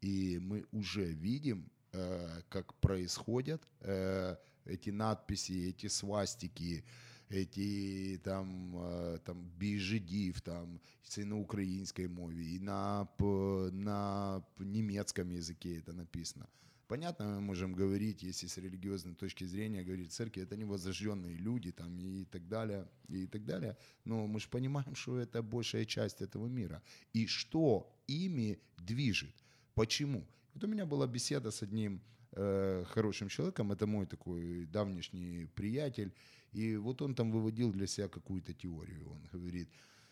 и 0.01 0.39
мы 0.39 0.65
уже 0.71 1.05
видим, 1.13 1.69
э, 1.93 2.41
как 2.49 2.73
происходят 2.79 3.67
э, 3.81 4.37
эти 4.65 4.91
надписи, 4.91 5.69
эти 5.69 5.87
свастики, 5.89 6.83
эти 7.29 8.17
там, 8.23 8.75
э, 8.77 9.19
там 9.25 9.51
біжидів, 9.57 10.39
там 10.41 10.79
це 11.03 11.25
на 11.25 11.35
українській 11.35 12.07
мові, 12.07 12.55
і 12.55 12.59
на, 12.59 13.05
п- 13.17 13.69
на 13.73 14.39
п- 14.55 14.63
немецком 14.65 15.31
языке 15.31 15.79
это 15.81 15.93
написано. 15.93 16.45
Понятно, 16.88 17.26
мы 17.26 17.40
можем 17.40 17.72
говорить, 17.72 18.22
если 18.22 18.46
с 18.46 18.58
религиозной 18.58 19.14
точки 19.14 19.44
зрения 19.44 19.82
говорить, 19.82 20.12
церкви 20.12 20.42
это 20.42 20.56
не 20.56 20.64
возрожденные 20.64 21.36
люди 21.36 21.72
там 21.72 21.98
и 21.98 22.24
так 22.24 22.46
далее, 22.48 22.86
и 23.08 23.26
так 23.26 23.44
далее. 23.44 23.76
Но 24.04 24.26
мы 24.26 24.38
же 24.38 24.48
понимаем, 24.48 24.94
что 24.94 25.18
это 25.18 25.42
большая 25.42 25.84
часть 25.84 26.22
этого 26.22 26.46
мира. 26.46 26.82
И 27.12 27.26
что 27.26 27.92
ими 28.06 28.60
движет? 28.78 29.34
Почему? 29.74 30.24
Вот 30.54 30.64
у 30.64 30.68
меня 30.68 30.86
была 30.86 31.06
беседа 31.08 31.50
с 31.50 31.62
одним 31.62 32.00
э, 32.32 32.84
хорошим 32.86 33.28
человеком, 33.28 33.72
это 33.72 33.86
мой 33.86 34.06
такой 34.06 34.66
давнишний 34.66 35.46
приятель, 35.54 36.12
и 36.52 36.76
вот 36.76 37.02
он 37.02 37.14
там 37.14 37.32
выводил 37.32 37.72
для 37.72 37.86
себя 37.86 38.08
какую-то 38.08 38.54
теорию. 38.54 39.10
Он 39.10 39.28
говорит, 39.32 39.68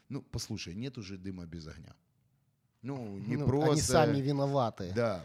ну, 0.09 0.23
послушай, 0.23 0.75
нет 0.75 0.99
уже 0.99 1.17
дыма 1.19 1.47
без 1.47 1.69
огня. 1.69 1.95
Ну, 2.83 3.19
не 3.19 3.37
Ну, 3.37 3.47
просто... 3.47 3.71
Они 3.71 3.81
сами 3.81 4.21
виноваты. 4.21 4.93
Да. 4.95 5.25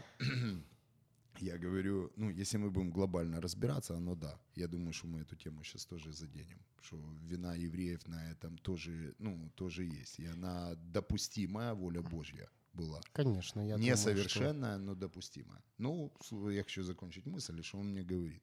Я 1.42 1.58
говорю, 1.58 2.10
ну, 2.16 2.30
если 2.30 2.58
мы 2.58 2.70
будем 2.70 2.90
глобально 2.90 3.40
разбираться, 3.40 3.96
оно 3.96 4.14
да. 4.14 4.38
Я 4.56 4.68
думаю, 4.68 4.92
что 4.92 5.06
мы 5.06 5.20
эту 5.20 5.36
тему 5.36 5.62
сейчас 5.64 5.86
тоже 5.86 6.12
заденем. 6.12 6.58
Что 6.82 6.96
вина 7.28 7.54
евреев 7.54 8.06
на 8.08 8.30
этом 8.30 8.58
тоже, 8.58 9.14
ну, 9.18 9.50
тоже 9.54 9.84
есть. 9.84 10.18
И 10.20 10.26
она 10.26 10.74
допустимая 10.92 11.74
воля 11.74 12.02
Божья 12.02 12.48
была. 12.74 13.00
Конечно, 13.12 13.60
я 13.60 13.76
думаю, 13.76 13.96
что- 13.96 14.10
Несовершенная, 14.10 14.78
но 14.78 14.94
допустимая. 14.94 15.62
Ну, 15.78 16.12
я 16.50 16.62
хочу 16.62 16.82
закончить 16.82 17.26
мысль, 17.26 17.62
что 17.62 17.78
он 17.78 17.86
мне 17.90 18.02
говорит. 18.02 18.42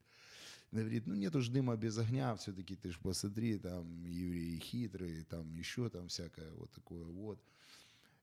говорит, 0.71 1.07
ну 1.07 1.15
нет 1.15 1.35
уж 1.35 1.47
дыма 1.47 1.77
без 1.77 1.97
огня, 1.97 2.35
все-таки 2.35 2.75
ты 2.75 2.91
ж 2.91 2.99
посмотри, 2.99 3.57
там 3.57 4.05
евреи 4.05 4.59
хитрые, 4.59 5.23
там 5.23 5.53
еще 5.55 5.89
там 5.89 6.07
всякое 6.07 6.51
вот 6.55 6.71
такое 6.71 7.05
вот. 7.05 7.39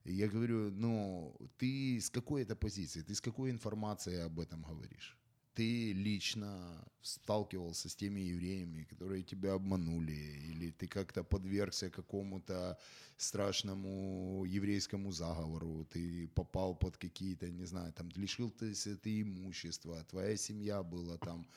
Я 0.05 0.27
говорю, 0.27 0.71
ну 0.71 1.35
ты 1.57 1.99
с 1.99 2.09
какой 2.09 2.43
это 2.43 2.55
позиции, 2.55 3.01
ты 3.01 3.15
с 3.15 3.21
какой 3.21 3.49
информацией 3.49 4.25
об 4.25 4.39
этом 4.39 4.61
говоришь? 4.61 5.17
Ты 5.55 5.93
лично 5.93 6.85
сталкивался 7.01 7.89
с 7.89 7.95
теми 7.95 8.19
евреями, 8.19 8.83
которые 8.83 9.23
тебя 9.23 9.53
обманули, 9.53 10.11
или 10.51 10.71
ты 10.71 10.87
как-то 10.87 11.23
подвергся 11.23 11.89
какому-то 11.89 12.77
страшному 13.17 14.45
еврейскому 14.45 15.11
заговору, 15.11 15.85
ты 15.85 16.27
попал 16.27 16.75
под 16.75 16.97
какие-то, 16.97 17.49
не 17.49 17.65
знаю, 17.65 17.93
там 17.93 18.09
лишился 18.15 18.97
ты 18.97 19.21
имущества, 19.21 20.03
твоя 20.03 20.37
семья 20.37 20.83
была 20.83 21.17
там 21.17 21.47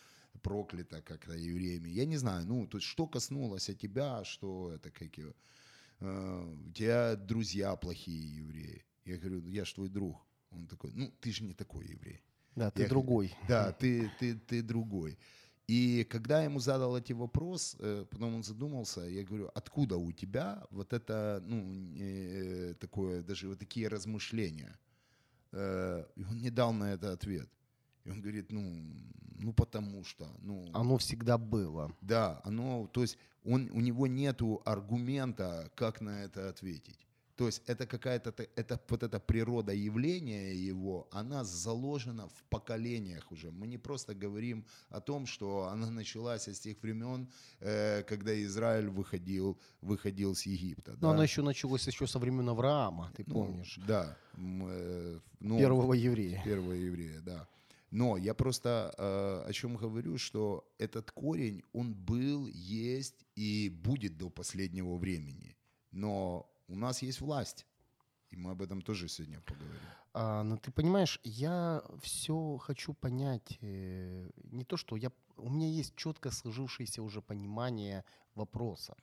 проклята 0.42 1.02
как-то 1.02 1.32
евреями. 1.32 1.90
Я 1.90 2.06
не 2.06 2.16
знаю, 2.16 2.46
ну, 2.46 2.66
то 2.66 2.78
есть 2.78 2.86
что 2.88 3.06
коснулось 3.06 3.70
тебя, 3.78 4.24
что 4.24 4.72
это 4.72 4.90
как 4.90 5.18
его, 5.18 5.30
э, 5.30 5.34
у 6.00 6.72
тебя 6.72 7.16
друзья 7.16 7.74
плохие 7.76 8.36
евреи. 8.36 8.84
Я 9.04 9.16
говорю, 9.16 9.42
ну, 9.42 9.50
я 9.50 9.64
ж 9.64 9.72
твой 9.72 9.88
друг. 9.88 10.16
Он 10.50 10.66
такой, 10.66 10.92
ну, 10.94 11.12
ты 11.20 11.32
же 11.32 11.44
не 11.44 11.54
такой 11.54 11.86
еврей. 11.88 12.22
Да, 12.56 12.70
ты 12.70 12.82
Я- 12.82 12.88
другой. 12.88 13.34
Да, 13.48 13.72
ты, 13.72 14.10
ты, 14.18 14.34
ты 14.34 14.62
другой. 14.62 15.18
И 15.66 16.04
когда 16.10 16.38
я 16.38 16.44
ему 16.44 16.60
задал 16.60 16.96
эти 16.96 17.12
вопрос, 17.12 17.76
э, 17.78 18.06
потом 18.10 18.34
он 18.36 18.42
задумался, 18.42 19.02
я 19.02 19.22
говорю, 19.22 19.50
откуда 19.54 19.96
у 19.96 20.12
тебя 20.12 20.66
вот 20.70 20.92
это, 20.92 21.42
ну, 21.46 21.94
э, 21.98 22.74
такое, 22.80 23.22
даже 23.22 23.48
вот 23.48 23.58
такие 23.58 23.88
размышления? 23.88 24.78
Э, 25.52 26.04
И 26.16 26.24
он 26.24 26.38
не 26.38 26.50
дал 26.50 26.72
на 26.72 26.92
это 26.94 27.12
ответ. 27.12 27.48
И 28.08 28.10
он 28.10 28.20
говорит, 28.20 28.50
ну, 28.50 28.82
ну 29.38 29.52
потому 29.52 30.04
что, 30.04 30.26
ну, 30.40 30.68
Оно 30.72 30.96
всегда 30.96 31.38
было. 31.38 31.94
да, 32.00 32.40
оно, 32.44 32.88
то 32.92 33.02
есть 33.02 33.18
он, 33.44 33.70
у 33.72 33.80
него 33.80 34.06
нету 34.06 34.62
аргумента, 34.64 35.70
как 35.74 36.00
на 36.00 36.24
это 36.24 36.48
ответить. 36.48 36.98
То 37.36 37.46
есть 37.46 37.62
это 37.66 37.86
какая-то, 37.86 38.34
это 38.56 38.80
вот 38.88 39.02
эта 39.04 39.20
природа 39.20 39.72
явления 39.72 40.52
его, 40.54 41.06
она 41.12 41.44
заложена 41.44 42.26
в 42.26 42.42
поколениях 42.50 43.30
уже. 43.30 43.52
Мы 43.52 43.68
не 43.68 43.78
просто 43.78 44.12
говорим 44.12 44.64
о 44.90 45.00
том, 45.00 45.26
что 45.26 45.68
она 45.72 45.88
началась 45.88 46.48
с 46.48 46.58
тех 46.58 46.82
времен, 46.82 47.28
э, 47.60 48.02
когда 48.02 48.32
Израиль 48.42 48.88
выходил, 48.88 49.56
выходил 49.82 50.34
с 50.34 50.46
Египта. 50.46 50.92
Но 50.92 50.98
да. 50.98 51.10
оно 51.10 51.22
еще 51.22 51.42
началось 51.42 51.86
еще 51.86 52.08
со 52.08 52.18
времен 52.18 52.48
Авраама, 52.48 53.12
ты 53.16 53.22
Ну, 53.26 53.34
помнишь. 53.34 53.78
Да. 53.86 54.16
Э, 54.36 55.20
ну, 55.38 55.58
Первого 55.58 55.92
еврея. 55.92 56.42
Первого 56.44 56.72
еврея, 56.72 57.20
да. 57.20 57.46
Но 57.90 58.16
я 58.16 58.34
просто 58.34 58.94
э, 58.98 59.48
о 59.48 59.52
чем 59.52 59.76
говорю, 59.76 60.18
что 60.18 60.64
этот 60.78 61.10
корень, 61.10 61.62
он 61.72 61.94
был, 61.94 62.46
есть 62.46 63.24
и 63.34 63.70
будет 63.70 64.18
до 64.18 64.28
последнего 64.28 64.96
времени. 64.96 65.56
Но 65.90 66.50
у 66.68 66.76
нас 66.76 67.02
есть 67.02 67.20
власть. 67.20 67.66
И 68.30 68.36
мы 68.36 68.50
об 68.50 68.60
этом 68.60 68.82
тоже 68.82 69.08
сегодня 69.08 69.40
поговорим. 69.40 69.80
А, 70.12 70.42
но 70.42 70.56
ты 70.56 70.70
понимаешь, 70.70 71.20
я 71.24 71.82
все 72.02 72.58
хочу 72.58 72.92
понять. 72.92 73.58
э, 73.60 74.30
не 74.52 74.64
то, 74.64 74.76
что 74.76 74.96
я... 74.96 75.10
У 75.36 75.48
меня 75.48 75.68
есть 75.68 75.94
четко 75.96 76.30
сложившееся 76.30 77.02
уже 77.02 77.22
понимание 77.22 78.04
вопроса. 78.34 78.96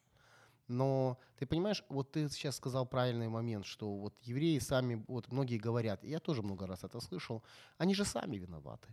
Но 0.68 1.18
ты 1.38 1.46
понимаешь, 1.46 1.84
вот 1.90 2.12
ты 2.12 2.30
сейчас 2.30 2.56
сказал 2.56 2.86
правильный 2.88 3.30
момент, 3.30 3.66
что 3.66 3.94
вот 3.96 4.18
евреи 4.24 4.60
сами, 4.60 5.04
вот 5.08 5.32
многие 5.32 5.58
говорят, 5.58 6.04
я 6.04 6.20
тоже 6.20 6.42
много 6.42 6.66
раз 6.66 6.84
это 6.84 7.00
слышал, 7.00 7.44
они 7.78 7.94
же 7.94 8.06
сами 8.06 8.38
виноваты. 8.38 8.88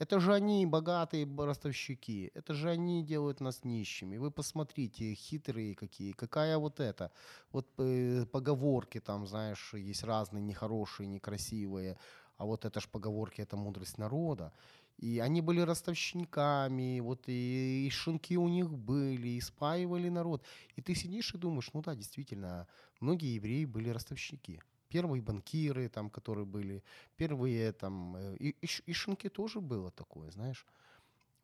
Это 0.00 0.18
же 0.18 0.32
они 0.32 0.64
богатые 0.66 1.28
ростовщики, 1.36 2.30
это 2.34 2.54
же 2.54 2.70
они 2.70 3.04
делают 3.04 3.40
нас 3.40 3.64
нищими. 3.64 4.16
Вы 4.16 4.30
посмотрите, 4.30 5.14
хитрые 5.14 5.74
какие, 5.74 6.12
какая 6.12 6.56
вот 6.56 6.80
это. 6.80 7.10
Вот 7.52 7.66
э, 7.78 8.24
поговорки 8.32 8.98
там, 9.00 9.26
знаешь, 9.26 9.74
есть 9.74 10.04
разные, 10.04 10.42
нехорошие, 10.42 11.06
некрасивые. 11.06 11.98
А 12.38 12.46
вот 12.46 12.64
это 12.64 12.80
ж 12.80 12.88
поговорки, 12.88 13.42
это 13.42 13.58
мудрость 13.58 13.98
народа. 13.98 14.52
И 15.00 15.18
они 15.18 15.40
были 15.40 15.60
ростовщиками, 15.60 17.00
вот 17.00 17.22
и, 17.26 17.86
и 17.86 17.90
шинки 17.90 18.36
у 18.36 18.48
них 18.48 18.70
были, 18.70 19.28
и 19.28 19.40
спаивали 19.40 20.10
народ. 20.10 20.44
И 20.76 20.82
ты 20.82 20.94
сидишь 20.94 21.34
и 21.34 21.38
думаешь, 21.38 21.70
ну 21.72 21.80
да, 21.80 21.94
действительно, 21.94 22.68
многие 23.00 23.34
евреи 23.34 23.64
были 23.64 23.88
ростовщики. 23.88 24.60
Первые 24.90 25.22
банкиры, 25.22 25.88
там, 25.88 26.10
которые 26.10 26.44
были, 26.44 26.82
первые 27.16 27.72
там, 27.72 28.14
э, 28.16 28.36
и, 28.36 28.48
и, 28.60 28.68
и 28.84 28.92
шинки 28.92 29.30
тоже 29.30 29.60
было 29.60 29.90
такое, 29.90 30.30
знаешь. 30.32 30.66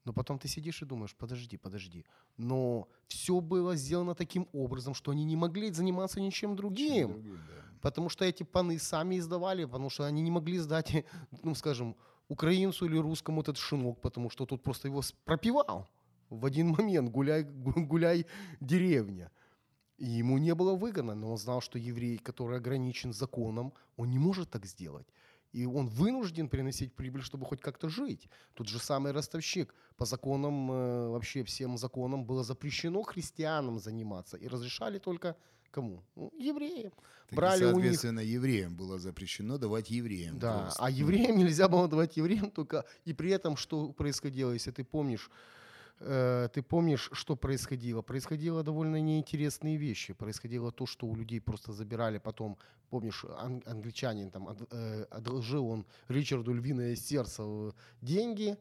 Но 0.04 0.12
потом 0.12 0.38
ты 0.38 0.48
сидишь 0.48 0.82
и 0.82 0.84
думаешь, 0.84 1.14
подожди, 1.16 1.56
подожди. 1.56 2.04
Но 2.36 2.88
все 3.08 3.40
было 3.40 3.74
сделано 3.74 4.14
таким 4.14 4.48
образом, 4.52 4.92
что 4.92 5.12
они 5.12 5.24
не 5.24 5.36
могли 5.36 5.72
заниматься 5.72 6.20
ничем 6.20 6.56
другим. 6.56 7.08
Другим, 7.12 7.40
да. 7.48 7.78
Потому 7.80 8.10
что 8.10 8.26
эти 8.26 8.42
паны 8.42 8.78
сами 8.78 9.18
издавали, 9.18 9.64
потому 9.64 9.88
что 9.88 10.04
они 10.04 10.20
не 10.20 10.30
могли 10.30 10.58
сдать, 10.58 11.06
ну, 11.42 11.54
скажем, 11.54 11.96
украинцу 12.28 12.86
или 12.86 12.98
русскому 12.98 13.40
этот 13.42 13.56
шинок, 13.56 14.00
потому 14.00 14.30
что 14.30 14.46
тут 14.46 14.62
просто 14.62 14.88
его 14.88 15.02
пропивал 15.24 15.88
в 16.30 16.44
один 16.44 16.68
момент, 16.68 17.10
гуляй, 17.10 17.44
гу- 17.44 17.86
гуляй 17.86 18.26
деревня. 18.60 19.30
И 19.98 20.04
ему 20.04 20.38
не 20.38 20.54
было 20.54 20.74
выгодно, 20.74 21.14
но 21.14 21.30
он 21.30 21.38
знал, 21.38 21.60
что 21.60 21.78
еврей, 21.78 22.18
который 22.18 22.58
ограничен 22.58 23.12
законом, 23.12 23.72
он 23.96 24.10
не 24.10 24.18
может 24.18 24.50
так 24.50 24.66
сделать. 24.66 25.06
И 25.52 25.64
он 25.64 25.88
вынужден 25.88 26.48
приносить 26.48 26.94
прибыль, 26.94 27.22
чтобы 27.22 27.46
хоть 27.46 27.62
как-то 27.62 27.88
жить. 27.88 28.28
Тут 28.54 28.68
же 28.68 28.78
самый 28.78 29.12
ростовщик. 29.12 29.74
По 29.96 30.04
законам, 30.04 30.70
э, 30.70 31.08
вообще 31.08 31.44
всем 31.44 31.78
законам 31.78 32.26
было 32.26 32.44
запрещено 32.44 33.02
христианам 33.02 33.78
заниматься. 33.78 34.36
И 34.36 34.48
разрешали 34.48 34.98
только 34.98 35.34
кому? 35.76 36.02
Ну, 36.16 36.30
евреям. 36.38 36.92
Так 37.28 37.32
и, 37.32 37.36
Брали 37.36 37.64
у 37.64 37.66
них 37.66 37.74
соответственно, 37.74 38.20
евреям 38.20 38.74
было 38.76 38.98
запрещено 38.98 39.58
давать 39.58 39.90
евреям. 39.90 40.38
да, 40.38 40.58
просто. 40.62 40.82
а 40.84 40.90
евреям 40.90 41.36
нельзя 41.44 41.68
было 41.68 41.86
давать 41.88 42.16
евреям 42.16 42.50
только... 42.50 42.84
И 43.08 43.12
при 43.14 43.30
этом 43.30 43.56
что 43.56 43.92
происходило, 43.92 44.52
если 44.54 44.70
ты 44.72 44.84
помнишь, 44.84 45.30
э, 46.00 46.48
ты 46.54 46.62
помнишь, 46.62 47.10
что 47.12 47.36
происходило? 47.36 48.02
Происходило 48.02 48.62
довольно 48.62 49.00
неинтересные 49.00 49.76
вещи. 49.76 50.14
Происходило 50.14 50.70
то, 50.72 50.86
что 50.86 51.06
у 51.06 51.14
людей 51.16 51.40
просто 51.40 51.72
забирали 51.72 52.18
потом, 52.18 52.56
помнишь, 52.90 53.24
ан- 53.38 53.62
англичанин 53.66 54.30
там 54.30 54.46
од- 54.46 54.68
э, 54.72 55.06
одолжил 55.10 55.66
он 55.68 55.84
Ричарду 56.08 56.52
Львиное 56.54 56.96
Сердце 56.96 57.42
э, 57.42 57.72
деньги, 58.02 58.56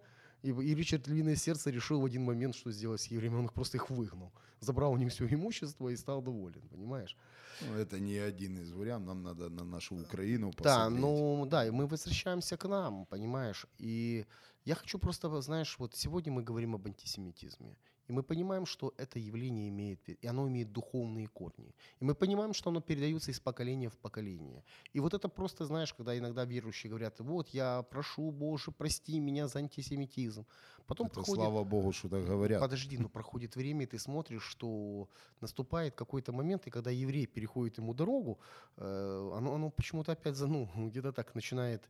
и, 0.46 0.52
и 0.52 0.76
Ричард 0.76 1.08
Львиное 1.08 1.36
Сердце 1.36 1.72
решил 1.72 2.00
в 2.02 2.06
один 2.06 2.24
момент, 2.24 2.56
что 2.56 2.72
сделать 2.72 3.02
с 3.02 3.08
евреями. 3.08 3.38
Он 3.40 3.46
их 3.46 3.54
просто 3.54 3.78
их 3.78 3.90
выгнал. 3.90 4.32
Забрал 4.60 4.92
у 4.94 4.98
них 4.98 5.12
все 5.12 5.26
имущество 5.28 5.90
и 5.90 5.96
стал 5.98 6.22
доволен, 6.22 6.62
понимаешь? 6.70 7.18
Ну, 7.62 7.74
это 7.78 8.00
не 8.00 8.18
один 8.18 8.58
из 8.60 8.72
вариантов. 8.72 9.08
Нам 9.08 9.24
надо 9.24 9.50
на 9.50 9.64
нашу 9.64 9.96
Украину 9.96 10.52
Да, 10.58 10.64
посмотреть. 10.64 11.00
ну 11.02 11.46
да, 11.50 11.66
и 11.66 11.72
мы 11.72 11.88
возвращаемся 11.88 12.58
к 12.58 12.68
нам, 12.68 13.06
понимаешь. 13.06 13.66
И 13.80 14.26
я 14.66 14.76
хочу 14.76 15.00
просто, 15.00 15.42
знаешь, 15.42 15.76
вот 15.80 15.96
сегодня 15.96 16.32
мы 16.34 16.44
говорим 16.44 16.76
об 16.76 16.86
антисемитизме. 16.86 17.76
И 18.08 18.14
мы 18.14 18.24
понимаем, 18.24 18.66
что 18.66 18.94
это 18.98 19.20
явление 19.20 19.70
имеет, 19.70 20.10
и 20.10 20.28
оно 20.28 20.48
имеет 20.48 20.72
духовные 20.72 21.28
корни. 21.28 21.74
И 22.00 22.06
мы 22.06 22.14
понимаем, 22.14 22.54
что 22.54 22.70
оно 22.70 22.82
передается 22.82 23.32
из 23.32 23.40
поколения 23.40 23.90
в 23.90 23.98
поколение. 23.98 24.64
И 24.94 25.00
вот 25.00 25.14
это 25.14 25.28
просто, 25.28 25.66
знаешь, 25.66 25.94
когда 25.94 26.18
иногда 26.18 26.46
верующие 26.46 26.90
говорят, 26.90 27.20
вот 27.20 27.50
я 27.50 27.82
прошу, 27.84 28.32
Боже, 28.32 28.72
прости 28.72 29.20
меня 29.20 29.48
за 29.48 29.60
антисемитизм. 29.60 30.46
Потом 30.88 31.08
Это 31.08 31.16
проходит 31.16 31.44
слава 31.44 31.64
богу, 31.64 31.92
что 31.92 32.10
так 32.10 32.26
говорят. 32.26 32.62
Подожди, 32.62 32.98
ну 32.98 33.10
проходит 33.10 33.56
время, 33.56 33.84
и 33.84 33.88
ты 33.88 33.98
смотришь, 33.98 34.44
что 34.44 35.10
наступает 35.42 35.96
какой-то 35.96 36.32
момент, 36.32 36.68
и 36.68 36.70
когда 36.70 36.92
еврей 36.92 37.26
переходит 37.26 37.80
ему 37.80 37.94
дорогу, 37.94 38.40
э, 38.78 39.32
оно, 39.36 39.56
оно 39.56 39.72
почему-то 39.72 40.12
опять, 40.12 40.40
ну, 40.40 40.70
где-то 40.90 41.12
так 41.12 41.34
начинает 41.34 41.90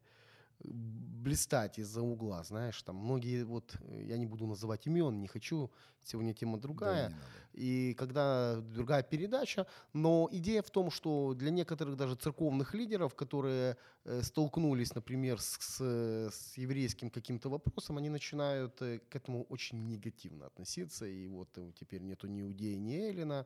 блистать 0.63 1.79
из-за 1.79 2.01
угла, 2.01 2.43
знаешь, 2.43 2.81
там 2.83 2.95
многие, 2.97 3.43
вот, 3.43 3.75
э, 3.81 4.03
я 4.03 4.17
не 4.17 4.25
буду 4.25 4.45
называть 4.47 4.87
имен, 4.87 5.21
не 5.21 5.27
хочу, 5.27 5.71
сегодня 6.03 6.33
тема 6.33 6.57
Да, 6.57 6.61
другая, 6.61 7.09
надо. 7.09 7.15
и 7.53 7.93
когда 7.97 8.61
другая 8.61 9.01
передача, 9.03 9.65
но 9.93 10.27
идея 10.31 10.61
в 10.61 10.69
том, 10.69 10.91
что 10.91 11.33
для 11.33 11.49
некоторых 11.51 11.95
даже 11.95 12.15
церковных 12.15 12.73
лидеров, 12.75 13.15
которые 13.15 13.77
э, 14.05 14.21
столкнулись, 14.23 14.93
например, 14.95 15.39
с, 15.39 15.57
с- 15.59 16.31
с 16.31 16.57
еврейским 16.57 17.09
каким-то 17.09 17.49
вопросом, 17.49 17.97
они 17.97 18.09
начинают 18.09 18.81
э, 18.81 18.99
к 18.99 19.15
этому 19.15 19.43
очень 19.49 19.87
негативно 19.87 20.45
относиться, 20.45 21.05
и 21.05 21.27
вот 21.27 21.49
э, 21.57 21.71
теперь 21.79 22.01
нету 22.03 22.27
ни 22.27 22.41
Иудеи, 22.41 22.75
ни 22.75 22.93
Эллина, 22.95 23.45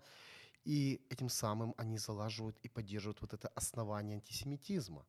и 0.66 1.02
этим 1.10 1.30
самым 1.30 1.74
они 1.78 1.98
залаживают 1.98 2.58
и 2.66 2.70
поддерживают 2.70 3.22
вот 3.22 3.34
это 3.34 3.48
основание 3.56 4.16
антисемитизма. 4.16 5.06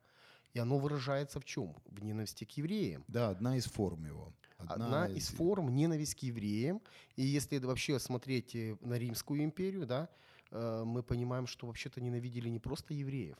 И 0.54 0.58
оно 0.58 0.78
выражается 0.78 1.38
в 1.40 1.44
чем? 1.44 1.74
В 1.86 2.02
ненависти 2.02 2.44
к 2.44 2.50
евреям 2.56 3.04
Да, 3.08 3.30
одна 3.30 3.56
из 3.56 3.64
форм 3.66 4.04
его. 4.04 4.32
одна 4.58 5.06
из 5.06 5.28
форм 5.28 5.74
ненависть 5.74 6.14
к 6.16 6.22
евреям. 6.22 6.80
И 7.16 7.22
если 7.22 7.58
вообще 7.58 7.98
смотреть 7.98 8.54
э, 8.56 8.76
на 8.80 8.98
Римскую 8.98 9.42
империю, 9.44 9.86
да, 9.86 10.08
э, 10.50 10.82
мы 10.84 11.02
понимаем, 11.02 11.46
что 11.46 11.66
вообще-то 11.66 12.00
ненавидели 12.00 12.48
не 12.50 12.58
просто 12.58 12.94
евреев, 12.94 13.36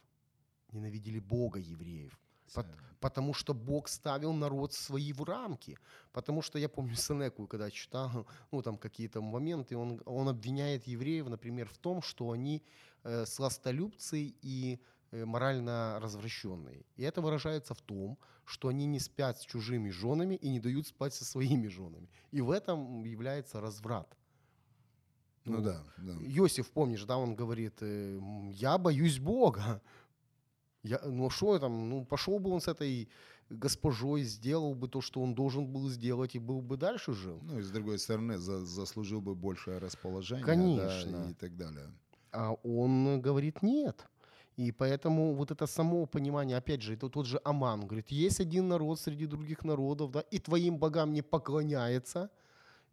ненавидели 0.73 1.19
Бога 1.19 1.59
евреев. 1.59 2.19
Пот- 2.55 2.67
Потому 3.01 3.33
что 3.35 3.55
Бог 3.55 3.89
ставил 3.89 4.33
народ 4.35 4.73
свои 4.75 5.13
в 5.13 5.23
рамки. 5.25 5.79
Потому 6.13 6.43
что 6.43 6.59
я 6.59 6.69
помню 6.69 6.95
Сенеку, 6.97 7.47
когда 7.47 7.71
читал, 7.71 8.27
ну, 8.53 8.63
там 8.63 8.77
какие-то 8.77 9.21
моменты, 9.23 9.77
он, 9.77 10.01
он 10.05 10.29
обвиняет 10.29 10.87
евреев, 10.87 11.29
например, 11.29 11.69
в 11.69 11.79
том, 11.79 12.03
что 12.03 12.31
они 12.31 12.63
э, 13.05 13.25
сластолюбцы 13.27 14.35
и 14.43 14.81
морально 15.13 15.99
развращенные. 16.01 16.85
И 16.97 17.03
это 17.03 17.21
выражается 17.21 17.75
в 17.75 17.81
том, 17.81 18.19
что 18.45 18.69
они 18.69 18.87
не 18.87 18.99
спят 18.99 19.39
с 19.39 19.45
чужими 19.45 19.91
женами 19.91 20.35
и 20.35 20.49
не 20.49 20.61
дают 20.61 20.87
спать 20.87 21.15
со 21.15 21.25
своими 21.25 21.69
женами. 21.69 22.09
И 22.33 22.41
в 22.41 22.51
этом 22.51 23.05
является 23.05 23.61
разврат. 23.61 24.17
Ну 25.45 25.63
да, 25.63 25.83
да. 25.97 26.13
Иосиф, 26.21 26.71
помнишь, 26.71 27.05
да, 27.05 27.17
он 27.17 27.35
говорит, 27.35 27.75
э, 27.81 28.21
я 28.53 28.79
боюсь 28.79 29.19
Бога. 29.19 29.81
Я, 30.83 31.01
ну 31.05 31.29
что 31.31 31.59
там, 31.59 31.89
ну 31.89 32.05
пошел 32.05 32.39
бы 32.39 32.51
он 32.51 32.61
с 32.61 32.69
этой 32.69 33.09
госпожой, 33.51 34.23
сделал 34.23 34.75
бы 34.75 34.89
то, 34.89 35.01
что 35.01 35.21
он 35.21 35.35
должен 35.35 35.67
был 35.67 35.89
сделать, 35.89 36.35
и 36.35 36.39
был 36.39 36.63
бы 36.63 36.77
дальше 36.77 37.13
жил. 37.13 37.39
Ну 37.43 37.59
и 37.59 37.63
с 37.63 37.71
другой 37.71 37.99
стороны, 37.99 38.39
за- 38.39 38.65
заслужил 38.65 39.21
бы 39.21 39.35
большее 39.35 39.79
расположение, 39.79 40.45
Конечно. 40.45 41.25
да, 41.25 41.31
и 41.31 41.35
так 41.35 41.57
далее. 41.57 41.91
А 42.33 42.53
он 42.53 43.21
говорит 43.21 43.63
нет. 43.63 44.07
И 44.61 44.73
поэтому 44.73 45.35
вот 45.35 45.51
это 45.51 45.67
само 45.67 46.07
понимание, 46.07 46.59
опять 46.59 46.83
же, 46.83 46.93
это 46.93 47.09
тот 47.09 47.27
же 47.27 47.41
Аман, 47.45 47.87
говорит, 47.87 48.13
есть 48.13 48.41
один 48.41 48.69
народ 48.69 49.01
среди 49.01 49.27
других 49.27 49.65
народов, 49.65 50.11
да, 50.11 50.21
и 50.21 50.39
твоим 50.39 50.77
богам 50.77 51.15
не 51.15 51.23
поклоняется. 51.23 52.29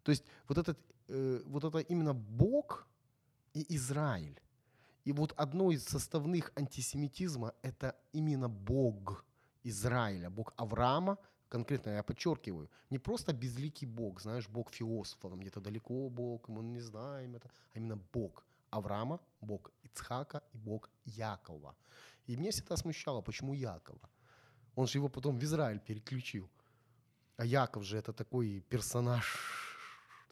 То 0.02 0.10
есть 0.12 0.24
вот, 0.48 0.56
этот, 0.56 0.78
э, 1.08 1.42
вот 1.44 1.64
это 1.64 1.80
именно 1.80 2.14
Бог 2.14 2.86
и 3.52 3.66
Израиль. 3.76 4.40
И 5.04 5.12
вот 5.12 5.34
одно 5.36 5.70
из 5.70 5.84
составных 5.84 6.52
антисемитизма– 6.56 7.52
это 7.62 7.94
именно 8.14 8.48
Бог 8.48 9.24
Израиля, 9.62 10.30
Бог 10.30 10.54
Авраама, 10.56 11.18
конкретно 11.50 11.90
я 11.90 12.02
подчеркиваю, 12.02 12.70
не 12.88 12.98
просто 12.98 13.34
безликий 13.34 13.86
Бог, 13.86 14.22
знаешь, 14.22 14.48
Бог 14.48 14.72
философа, 14.72 15.28
там 15.28 15.40
где-то 15.40 15.60
далеко 15.60 16.08
Бог, 16.08 16.48
мы 16.48 16.62
не 16.62 16.80
знаем 16.80 17.36
это, 17.36 17.50
а 17.74 17.78
именно 17.78 17.98
Бог 18.12 18.46
Авраама, 18.70 19.20
Бог 19.40 19.70
Ицхака 19.82 20.42
и 20.52 20.58
Бог 20.58 20.90
Якова. 21.04 21.74
И 22.26 22.36
меня 22.36 22.50
всегда 22.50 22.76
смущало, 22.76 23.22
почему 23.22 23.54
Якова? 23.54 24.08
Он 24.74 24.86
же 24.86 24.98
его 24.98 25.08
потом 25.08 25.38
в 25.38 25.44
Израиль 25.44 25.80
переключил. 25.80 26.48
А 27.36 27.44
Яков 27.44 27.84
же 27.84 27.96
это 27.96 28.12
такой 28.12 28.60
персонаж 28.68 29.58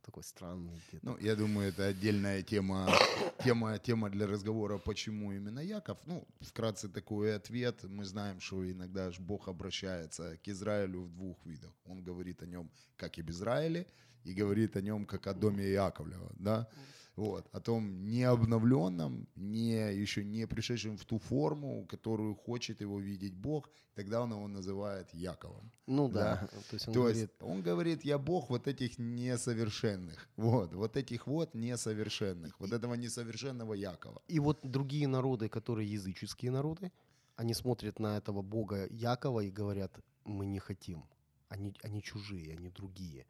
такой 0.07 0.23
странный. 0.23 0.81
где-то. 0.89 1.07
Ну, 1.07 1.19
я 1.19 1.37
думаю, 1.37 1.69
это 1.69 1.87
отдельная 1.87 2.43
тема, 2.43 2.89
тема, 3.45 3.79
тема 3.79 4.09
для 4.09 4.27
разговора, 4.27 4.79
почему 4.79 5.33
именно 5.33 5.61
Яков. 5.61 5.99
Ну, 6.07 6.25
вкратце 6.41 6.89
такой 6.89 7.35
ответ. 7.35 7.83
Мы 7.85 8.05
знаем, 8.05 8.41
что 8.41 8.65
иногда 8.65 9.11
ж 9.11 9.19
Бог 9.19 9.49
обращается 9.49 10.37
к 10.45 10.49
Израилю 10.49 11.03
в 11.03 11.13
двух 11.13 11.45
видах. 11.45 11.73
Он 11.85 12.03
говорит 12.03 12.43
о 12.43 12.47
нем 12.47 12.71
как 12.97 13.19
об 13.19 13.31
Израиле 13.31 13.87
и 14.25 14.33
говорит 14.33 14.77
о 14.77 14.81
нем 14.81 15.07
как 15.07 15.27
о 15.27 15.35
доме 15.35 15.73
Яковлева, 15.73 16.33
да? 16.39 16.69
Вот, 17.17 17.49
о 17.53 17.61
том 17.61 18.05
не 18.05 18.25
обновленном, 18.25 19.27
не, 19.37 20.03
еще 20.03 20.23
не 20.23 20.47
пришедшем 20.47 20.99
в 20.99 21.05
ту 21.05 21.19
форму, 21.19 21.87
которую 21.87 22.35
хочет 22.35 22.83
его 22.83 23.01
видеть 23.01 23.35
Бог, 23.35 23.71
тогда 23.95 24.21
он 24.21 24.33
его 24.33 24.49
называет 24.49 25.15
Яковом. 25.15 25.73
ну 25.87 26.09
да. 26.09 26.41
да. 26.43 26.47
То 26.47 26.75
есть 26.75 26.89
он 26.89 26.95
То 26.95 27.01
говорит, 27.01 27.17
есть 27.17 27.33
он 27.41 27.63
говорит, 27.63 28.05
я 28.05 28.19
Бог 28.19 28.51
вот 28.51 28.69
этих 28.69 28.99
несовершенных. 28.99 30.29
Вот, 30.37 30.75
вот 30.75 30.97
этих 30.97 31.27
вот 31.27 31.55
несовершенных. 31.55 32.61
Вот 32.61 32.73
этого 32.73 32.95
несовершенного 32.95 33.75
Якова. 33.75 34.21
И 34.29 34.39
вот 34.39 34.59
другие 34.63 35.09
народы, 35.09 35.49
которые 35.49 35.91
языческие 35.91 36.51
народы, 36.51 36.93
они 37.37 37.55
смотрят 37.55 37.99
на 37.99 38.19
этого 38.19 38.43
бога 38.43 38.87
Якова 38.91 39.41
и 39.41 39.51
говорят, 39.51 39.99
мы 40.25 40.45
не 40.45 40.59
хотим. 40.59 41.05
Они, 41.49 41.73
они 41.83 42.03
чужие, 42.03 42.53
они 42.53 42.69
другие. 42.69 43.27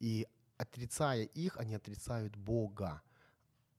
И 0.00 0.26
отрицая 0.58 1.24
их, 1.24 1.56
они 1.56 1.74
отрицают 1.74 2.36
Бога. 2.36 3.02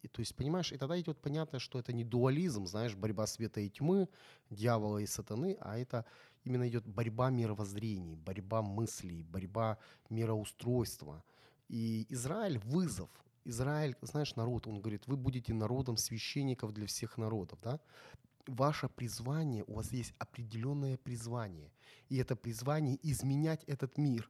И, 0.06 0.08
то 0.08 0.20
есть, 0.20 0.36
понимаешь, 0.36 0.72
и 0.72 0.78
тогда 0.78 1.00
идет 1.00 1.18
понятно, 1.18 1.58
что 1.58 1.80
это 1.80 1.92
не 1.92 2.04
дуализм, 2.04 2.68
знаешь, 2.68 2.96
борьба 2.96 3.26
света 3.26 3.60
и 3.60 3.70
тьмы, 3.70 4.08
дьявола 4.52 5.00
и 5.00 5.08
сатаны, 5.08 5.58
а 5.60 5.80
это 5.80 6.06
именно 6.44 6.68
идет 6.68 6.86
борьба 6.86 7.32
мировоззрений, 7.32 8.16
борьба 8.16 8.62
мыслей, 8.62 9.24
борьба 9.24 9.80
мироустройства. 10.12 11.24
И 11.70 12.06
Израиль 12.10 12.60
вызов. 12.60 13.10
Израиль, 13.46 13.96
знаешь, 14.02 14.36
народ, 14.36 14.68
он 14.68 14.80
говорит, 14.80 15.08
вы 15.08 15.18
будете 15.18 15.56
народом 15.56 15.98
священников 15.98 16.72
для 16.72 16.86
всех 16.86 17.18
народов, 17.18 17.58
да? 17.64 17.80
Ваше 18.46 18.90
призвание, 18.90 19.64
у 19.66 19.74
вас 19.74 19.92
есть 19.92 20.14
определенное 20.20 20.98
призвание. 20.98 21.72
И 22.10 22.18
это 22.18 22.36
призвание 22.36 23.00
изменять 23.02 23.64
этот 23.64 23.98
мир. 23.98 24.30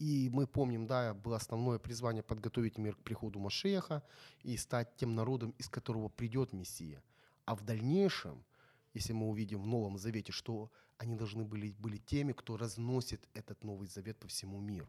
И 0.00 0.30
мы 0.32 0.46
помним, 0.46 0.86
да, 0.86 1.12
было 1.12 1.36
основное 1.36 1.78
призвание 1.78 2.22
подготовить 2.22 2.78
мир 2.78 2.96
к 2.96 3.02
приходу 3.02 3.38
Машеха 3.38 4.02
и 4.42 4.56
стать 4.56 4.96
тем 4.96 5.14
народом, 5.14 5.54
из 5.58 5.68
которого 5.68 6.08
придет 6.08 6.54
Мессия. 6.54 7.02
А 7.44 7.54
в 7.54 7.62
дальнейшем, 7.62 8.42
если 8.94 9.12
мы 9.12 9.28
увидим 9.28 9.60
в 9.60 9.66
Новом 9.66 9.98
Завете, 9.98 10.32
что 10.32 10.72
они 10.96 11.16
должны 11.16 11.44
были, 11.44 11.72
были 11.72 11.98
теми, 11.98 12.32
кто 12.32 12.56
разносит 12.56 13.28
этот 13.34 13.62
Новый 13.62 13.88
Завет 13.88 14.18
по 14.18 14.26
всему 14.26 14.58
миру. 14.58 14.88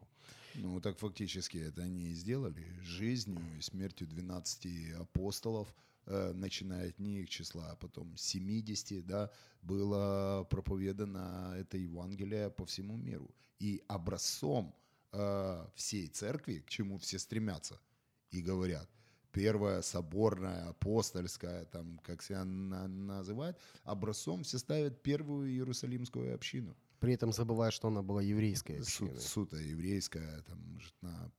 Ну, 0.54 0.80
так 0.80 0.98
фактически 0.98 1.58
это 1.58 1.82
они 1.82 2.04
и 2.08 2.14
сделали. 2.14 2.64
Жизнью 2.80 3.42
и 3.58 3.60
смертью 3.60 4.06
12 4.06 4.94
апостолов, 4.98 5.74
э, 6.06 6.32
начиная 6.32 6.88
от 6.88 6.98
них 6.98 7.28
числа, 7.28 7.72
а 7.72 7.76
потом 7.76 8.16
70, 8.16 9.04
да, 9.04 9.30
было 9.60 10.46
проповедано 10.48 11.54
это 11.58 11.76
Евангелие 11.76 12.48
по 12.48 12.64
всему 12.64 12.96
миру. 12.96 13.30
И 13.58 13.84
образцом 13.88 14.74
э, 15.12 15.66
всей 15.74 16.08
церкви, 16.08 16.60
к 16.60 16.68
чему 16.68 16.98
все 16.98 17.18
стремятся 17.18 17.80
и 18.30 18.40
говорят, 18.40 18.88
первая 19.32 19.82
соборная, 19.82 20.68
апостольская, 20.68 21.64
там, 21.66 21.98
как 21.98 22.22
себя 22.22 22.44
на- 22.44 22.88
называют, 22.88 23.58
образцом 23.84 24.42
все 24.42 24.58
ставят 24.58 25.02
первую 25.02 25.50
Иерусалимскую 25.50 26.34
общину. 26.34 26.76
При 27.02 27.14
этом 27.14 27.32
забывая, 27.32 27.72
что 27.72 27.88
она 27.88 28.00
была 28.00 28.22
еврейской 28.22 28.80
Су- 28.84 29.06
общиной. 29.06 29.20
Сута 29.20 29.56
еврейская, 29.56 30.40
там, 30.42 30.58
может, 30.72 30.94
на 31.02 31.32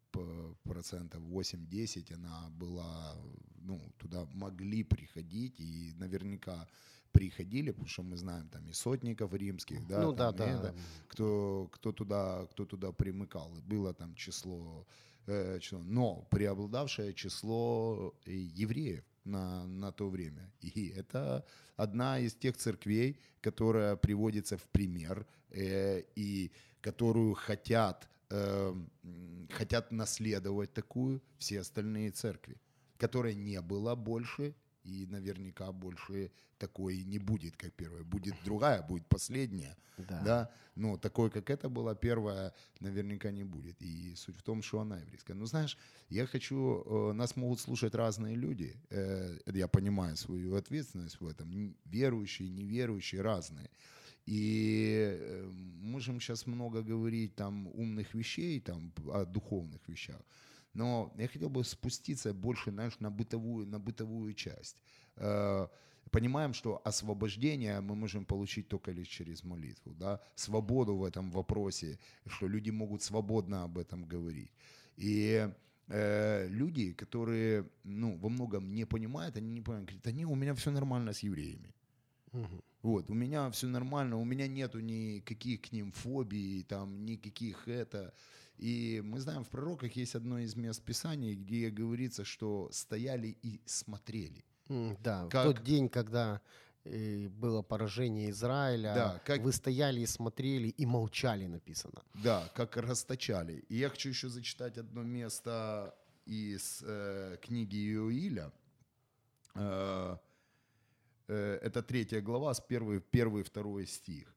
процентов 0.64 1.22
8-10 1.24 2.14
она 2.16 2.50
была, 2.50 3.16
ну, 3.62 3.80
туда 3.98 4.28
могли 4.34 4.84
приходить 4.84 5.62
и 5.62 5.94
наверняка 5.96 6.68
приходили, 7.14 7.72
потому 7.72 7.88
что 7.88 8.04
мы 8.04 8.18
знаем 8.18 8.50
там 8.50 8.68
и 8.68 8.74
сотников 8.74 9.34
римских, 9.34 9.88
да, 9.88 10.02
ну 10.02 10.12
да, 10.12 10.34
там, 10.34 10.50
и 10.50 10.52
да. 10.52 10.60
это, 10.60 10.76
кто, 11.08 11.70
кто, 11.72 11.94
туда, 11.94 12.46
кто 12.52 12.66
туда 12.66 12.92
примыкал. 12.92 13.50
Было 13.66 13.94
там 13.94 14.16
число, 14.16 14.86
э, 15.28 15.60
число 15.62 15.80
но 15.80 16.28
преобладавшее 16.30 17.14
число 17.14 18.14
э, 18.26 18.34
евреев 18.34 19.06
на, 19.26 19.66
на 19.66 19.92
то 19.92 20.10
время. 20.10 20.52
И 20.62 20.90
это 20.90 21.46
одна 21.76 22.20
из 22.20 22.34
тех 22.36 22.58
церквей, 22.58 23.20
которая 23.42 23.96
приводится 23.96 24.58
в 24.58 24.64
пример 24.64 25.26
э, 25.50 26.04
и 26.16 26.52
которую 26.82 27.34
хотят, 27.34 28.10
э, 28.30 28.76
хотят 29.50 29.92
наследовать 29.92 30.74
такую 30.74 31.22
все 31.38 31.62
остальные 31.62 32.12
церкви, 32.12 32.58
которой 32.98 33.36
не 33.36 33.62
было 33.62 33.96
больше 33.96 34.54
и 34.84 35.06
наверняка 35.08 35.72
больше 35.72 36.32
такой 36.58 37.04
не 37.04 37.20
будет, 37.20 37.58
как 37.58 37.74
первая. 37.74 38.04
Будет 38.04 38.36
другая, 38.46 38.82
будет 38.82 39.06
последняя 39.08 39.76
Да. 39.98 40.22
да, 40.26 40.52
но 40.76 40.98
такой, 40.98 41.30
как 41.30 41.50
это 41.50 41.70
была 41.70 41.96
первая, 41.96 42.54
наверняка 42.80 43.32
не 43.32 43.44
будет. 43.44 43.82
И 43.82 44.16
суть 44.16 44.38
в 44.38 44.42
том, 44.42 44.64
что 44.64 44.80
она 44.80 45.00
еврейская. 45.00 45.36
Ну, 45.36 45.46
знаешь, 45.46 45.78
я 46.10 46.26
хочу, 46.26 46.84
э, 46.86 47.14
нас 47.14 47.36
могут 47.36 47.60
слушать 47.60 47.96
разные 47.96 48.36
люди, 48.36 48.76
э, 48.90 49.38
я 49.54 49.68
понимаю 49.68 50.18
свою 50.18 50.56
ответственность 50.56 51.20
в 51.22 51.28
этом, 51.28 51.76
верующие, 51.86 52.50
неверующие, 52.50 53.22
разные. 53.22 53.70
И 54.26 55.18
э, 55.20 55.50
можем 55.82 56.20
сейчас 56.22 56.48
много 56.48 56.82
говорить 56.82 57.36
там 57.36 57.68
умных 57.68 58.14
вещей, 58.14 58.60
там 58.62 58.94
о 59.12 59.26
духовных 59.26 59.82
вещах, 59.88 60.22
но 60.74 61.14
я 61.18 61.28
хотел 61.28 61.50
бы 61.50 61.64
спуститься 61.64 62.34
больше, 62.34 62.72
знаешь, 62.72 63.00
на 63.00 63.12
бытовую, 63.12 63.68
на 63.68 63.80
бытовую 63.80 64.34
часть. 64.34 64.78
Э, 65.16 65.68
Понимаем, 66.12 66.54
что 66.54 66.80
освобождение 66.84 67.82
мы 67.82 67.96
можем 67.96 68.26
получить 68.26 68.68
только 68.68 68.92
лишь 68.92 69.08
через 69.08 69.44
молитву, 69.44 69.96
да, 69.96 70.20
свободу 70.36 70.96
в 70.96 71.04
этом 71.04 71.32
вопросе, 71.32 71.98
что 72.28 72.48
люди 72.48 72.72
могут 72.72 73.02
свободно 73.02 73.64
об 73.64 73.78
этом 73.78 74.06
говорить. 74.06 74.52
И 74.96 75.50
э, 75.88 76.48
люди, 76.50 76.94
которые, 76.94 77.66
ну, 77.84 78.18
во 78.18 78.30
многом 78.30 78.76
не 78.76 78.86
понимают, 78.86 79.38
они 79.38 79.50
не 79.50 79.62
понимают, 79.62 79.90
говорят, 79.90 80.04
да 80.04 80.12
не, 80.12 80.26
у 80.26 80.36
меня 80.36 80.54
все 80.54 80.72
нормально 80.72 81.14
с 81.14 81.24
евреями. 81.24 81.74
Мгм. 82.32 82.62
Вот, 82.84 83.10
у 83.10 83.14
меня 83.14 83.50
все 83.50 83.68
нормально, 83.68 84.18
у 84.18 84.26
меня 84.26 84.48
нету 84.48 84.82
никаких 84.82 85.62
к 85.62 85.72
ним 85.72 85.92
фобий, 85.92 86.64
там, 86.64 87.06
никаких 87.06 87.68
это. 87.68 88.14
И 88.58 89.02
мы 89.04 89.20
знаем, 89.20 89.44
в 89.44 89.50
пророках 89.50 89.96
есть 89.96 90.16
одно 90.16 90.40
из 90.40 90.56
мест 90.56 90.82
Писаний, 90.84 91.36
где 91.36 91.70
говорится, 91.70 92.24
что 92.24 92.70
стояли 92.72 93.36
и 93.42 93.62
смотрели. 93.66 94.44
Да, 95.04 95.26
в 95.26 95.30
Как- 95.30 95.44
тот 95.46 95.64
день, 95.64 95.90
когда 95.90 96.40
э, 96.86 97.30
было 97.30 97.62
поражение 97.62 98.30
Израиля. 98.30 98.94
Да, 98.96 99.22
как- 99.26 99.42
Вы 99.42 99.52
стояли 99.54 100.02
и 100.02 100.06
смотрели 100.06 100.68
и 100.68 100.86
молчали, 100.86 101.48
написано. 101.48 102.02
Да, 102.24 102.50
как 102.56 102.78
расточали. 102.78 103.64
И 103.70 103.76
я 103.76 103.90
хочу 103.90 104.10
еще 104.10 104.30
зачитать 104.30 104.78
одно 104.78 105.02
место 105.04 105.94
из 106.26 106.82
э, 106.86 107.38
книги 107.42 107.78
Иоиля. 107.94 108.52
Э, 109.56 110.18
э, 111.28 111.60
это 111.62 111.82
третья 111.84 112.22
глава, 112.22 112.54
с 112.54 112.60
первый, 112.62 113.00
первый 113.00 113.44
второй 113.44 113.86
стих. 113.88 114.36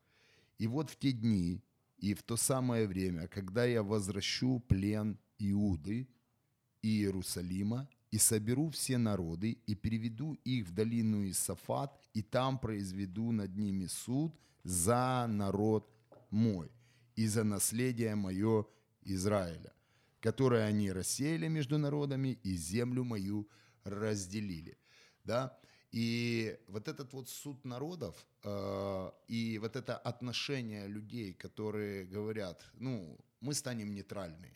«И 0.58 0.66
вот 0.66 0.90
в 0.90 0.96
те 0.96 1.12
дни 1.12 1.60
и 1.98 2.14
в 2.14 2.22
то 2.22 2.36
самое 2.36 2.86
время, 2.86 3.28
когда 3.28 3.64
я 3.64 3.82
возвращу 3.82 4.60
плен 4.60 5.18
Иуды 5.38 6.08
и 6.82 6.88
Иерусалима, 6.88 7.88
и 8.10 8.18
соберу 8.18 8.70
все 8.70 8.98
народы, 8.98 9.58
и 9.66 9.74
переведу 9.74 10.34
их 10.44 10.66
в 10.66 10.72
долину 10.72 11.28
Исафат, 11.28 12.00
и 12.14 12.22
там 12.22 12.58
произведу 12.58 13.32
над 13.32 13.56
ними 13.56 13.86
суд 13.86 14.34
за 14.62 15.26
народ 15.28 15.90
мой 16.30 16.70
и 17.14 17.26
за 17.26 17.44
наследие 17.44 18.14
мое 18.14 18.66
Израиля, 19.02 19.72
которое 20.20 20.64
они 20.64 20.92
рассеяли 20.92 21.48
между 21.48 21.78
народами 21.78 22.38
и 22.42 22.56
землю 22.56 23.04
мою 23.04 23.48
разделили. 23.84 24.78
Да? 25.24 25.58
И 25.92 26.58
вот 26.68 26.88
этот 26.88 27.12
вот 27.12 27.28
суд 27.28 27.64
народов 27.64 28.26
э, 28.42 29.10
и 29.28 29.58
вот 29.58 29.76
это 29.76 29.96
отношение 29.96 30.86
людей, 30.88 31.32
которые 31.32 32.04
говорят, 32.04 32.62
ну, 32.74 33.18
мы 33.40 33.54
станем 33.54 33.94
нейтральны. 33.94 34.52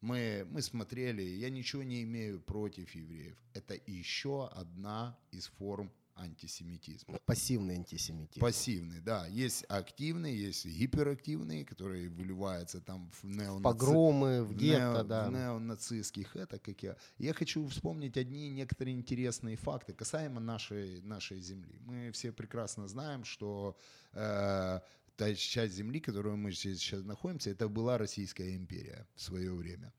Мы, 0.00 0.46
мы 0.50 0.62
смотрели, 0.62 1.22
я 1.22 1.50
ничего 1.50 1.82
не 1.82 2.02
имею 2.02 2.40
против 2.40 2.94
евреев. 2.94 3.36
Это 3.54 3.74
еще 3.86 4.48
одна 4.48 5.18
из 5.32 5.46
форм 5.46 5.90
антисемитизма. 6.16 7.18
Пассивный 7.26 7.76
антисемитизм. 7.76 8.40
Пассивный, 8.40 9.00
да. 9.00 9.26
Есть 9.26 9.64
активный, 9.68 10.34
есть 10.34 10.66
гиперактивный, 10.66 11.64
который 11.64 12.08
выливается 12.08 12.80
там 12.80 13.10
в 13.10 13.24
неонаци... 13.24 13.62
Погромы 13.62 14.44
в 14.44 14.54
гетто, 14.54 15.00
нео- 15.00 15.04
да. 15.04 15.28
в 15.28 15.32
неонацистских, 15.32 16.36
это 16.36 16.58
как 16.58 16.82
я. 16.82 16.96
Я 17.18 17.34
хочу 17.34 17.66
вспомнить 17.68 18.16
одни 18.16 18.48
некоторые 18.48 18.94
интересные 18.96 19.56
факты 19.56 19.92
касаемо 19.92 20.40
нашей, 20.40 21.00
нашей 21.02 21.40
земли. 21.40 21.78
Мы 21.80 22.10
все 22.12 22.32
прекрасно 22.32 22.88
знаем, 22.88 23.24
что 23.24 23.76
э, 24.12 24.80
та 25.16 25.34
часть 25.34 25.74
земли, 25.74 26.00
которую 26.00 26.36
мы 26.36 26.52
сейчас 26.52 27.04
находимся, 27.04 27.50
это 27.50 27.68
была 27.68 27.98
Российская 27.98 28.54
империя 28.56 29.06
в 29.14 29.22
свое 29.22 29.52
время. 29.52 29.92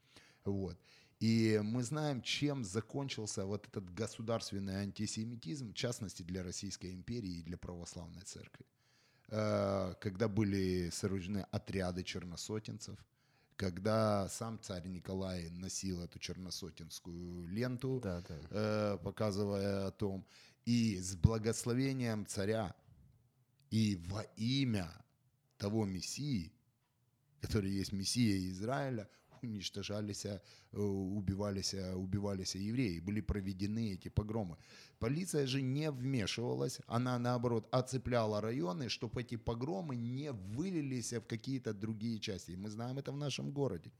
Вот. 0.46 0.78
И 1.26 1.60
мы 1.64 1.82
знаем, 1.84 2.22
чем 2.22 2.64
закончился 2.64 3.46
вот 3.46 3.68
этот 3.68 3.92
государственный 3.96 4.76
антисемитизм, 4.76 5.72
в 5.72 5.74
частности 5.74 6.22
для 6.22 6.44
Российской 6.44 6.94
империи 6.94 7.40
и 7.40 7.44
для 7.44 7.58
православной 7.58 8.22
церкви. 8.22 8.66
Э, 9.30 9.96
Когда 10.00 10.28
были 10.28 10.92
сооружены 10.92 11.48
отряды 11.52 12.04
черносотенцев, 12.04 13.00
когда 13.56 14.30
сам 14.30 14.60
царь 14.62 14.88
Николай 14.88 15.50
носил 15.50 16.02
эту 16.04 16.20
черносотенскую 16.20 17.48
ленту, 17.48 18.00
Да, 18.04 18.22
да. 18.22 18.40
э, 18.52 18.98
показывая 19.04 19.88
о 19.88 19.92
том, 19.92 20.28
и 20.66 21.00
с 21.00 21.16
благословением 21.16 22.28
царя, 22.28 22.76
и 23.72 23.96
во 24.10 24.22
имя 24.38 24.92
того 25.58 25.86
Мессии, 25.86 26.52
который 27.42 27.72
есть 27.72 27.94
Мессия 27.94 28.38
Израиля, 28.52 29.10
уничтожались, 29.44 30.26
э, 30.26 30.40
убивались, 30.78 31.74
убивались 31.74 32.56
евреи, 32.56 33.00
были 33.00 33.22
проведены 33.22 33.94
эти 33.94 34.10
погромы. 34.10 34.58
Полиция 35.00 35.46
же 35.48 35.62
не 35.62 35.92
вмешивалась, 35.92 36.80
она 36.88 37.20
наоборот 37.20 37.68
оцепляла 37.72 38.42
районы, 38.42 38.90
чтобы 38.90 39.22
эти 39.22 39.38
погромы 39.38 39.96
не 39.96 40.32
вылились 40.32 41.14
в 41.14 41.22
какие-то 41.22 41.74
другие 41.74 42.20
части. 42.20 42.52
И 42.52 42.58
мы 42.58 42.70
знаем 42.70 42.98
это 42.98 43.12
в 43.12 43.18
нашем 43.18 43.52
городе. 43.52 43.92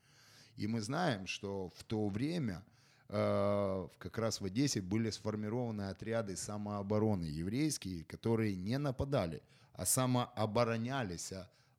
И 0.58 0.68
мы 0.68 0.82
знаем, 0.82 1.28
что 1.28 1.72
в 1.76 1.84
то 1.84 2.08
время 2.08 2.64
э, 3.10 3.88
как 3.98 4.18
раз 4.18 4.42
в 4.42 4.46
Одессе 4.46 4.82
были 4.82 5.10
сформированы 5.10 5.90
отряды 5.90 6.36
самообороны 6.36 7.26
еврейские, 7.26 8.04
которые 8.06 8.56
не 8.56 8.78
нападали, 8.78 9.42
а 9.74 9.86
самооборонялись 9.86 11.34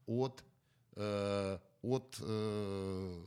от, 0.07 0.45
э, 0.97 1.59
от 1.83 2.19
э, 2.21 3.27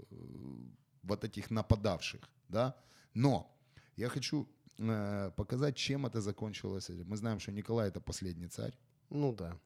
вот 1.04 1.24
этих 1.24 1.52
нападавших. 1.52 2.22
Да? 2.50 2.76
Но 3.14 3.56
я 3.96 4.10
хочу 4.10 4.48
э, 4.78 5.32
показать, 5.36 5.76
чем 5.76 6.06
это 6.06 6.22
закончилось. 6.22 6.90
Мы 6.90 7.18
знаем, 7.18 7.40
что 7.40 7.52
Николай 7.52 7.90
это 7.90 8.00
последний 8.00 8.48
царь. 8.48 8.74
Ну 9.10 9.34
да. 9.34 9.58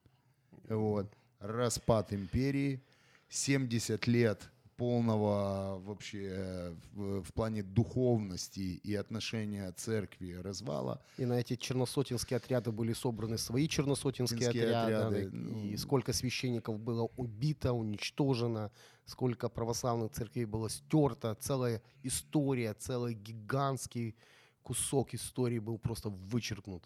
Вот. 0.70 1.14
Распад 1.40 2.14
империи, 2.14 2.82
70 3.30 4.08
лет 4.08 4.50
полного 4.78 5.80
вообще 5.80 6.28
э, 6.32 6.76
в, 6.94 7.24
в 7.24 7.34
плане 7.34 7.64
духовности 7.64 8.82
и 8.84 8.96
отношения 8.96 9.72
церкви 9.72 10.34
развала. 10.34 11.02
И 11.18 11.26
на 11.26 11.40
эти 11.40 11.56
черносотенские 11.56 12.38
отряды 12.38 12.72
были 12.72 12.94
собраны 12.94 13.38
свои 13.38 13.68
Черносотенские 13.68 14.50
отряды. 14.50 14.74
отряды, 14.74 15.30
ну. 15.32 15.64
И 15.64 15.78
сколько 15.78 16.14
священников 16.14 16.80
было 16.80 17.10
убито, 17.18 17.74
уничтожено, 17.74 18.72
сколько 19.06 19.50
православных 19.50 20.12
церквей 20.12 20.46
было 20.46 20.70
стерто. 20.70 21.36
Целая 21.40 21.82
история, 22.04 22.74
целый 22.74 23.14
гигантский 23.14 24.16
кусок 24.64 25.14
истории 25.14 25.60
был 25.60 25.78
просто 25.78 26.10
вычеркнут. 26.10 26.84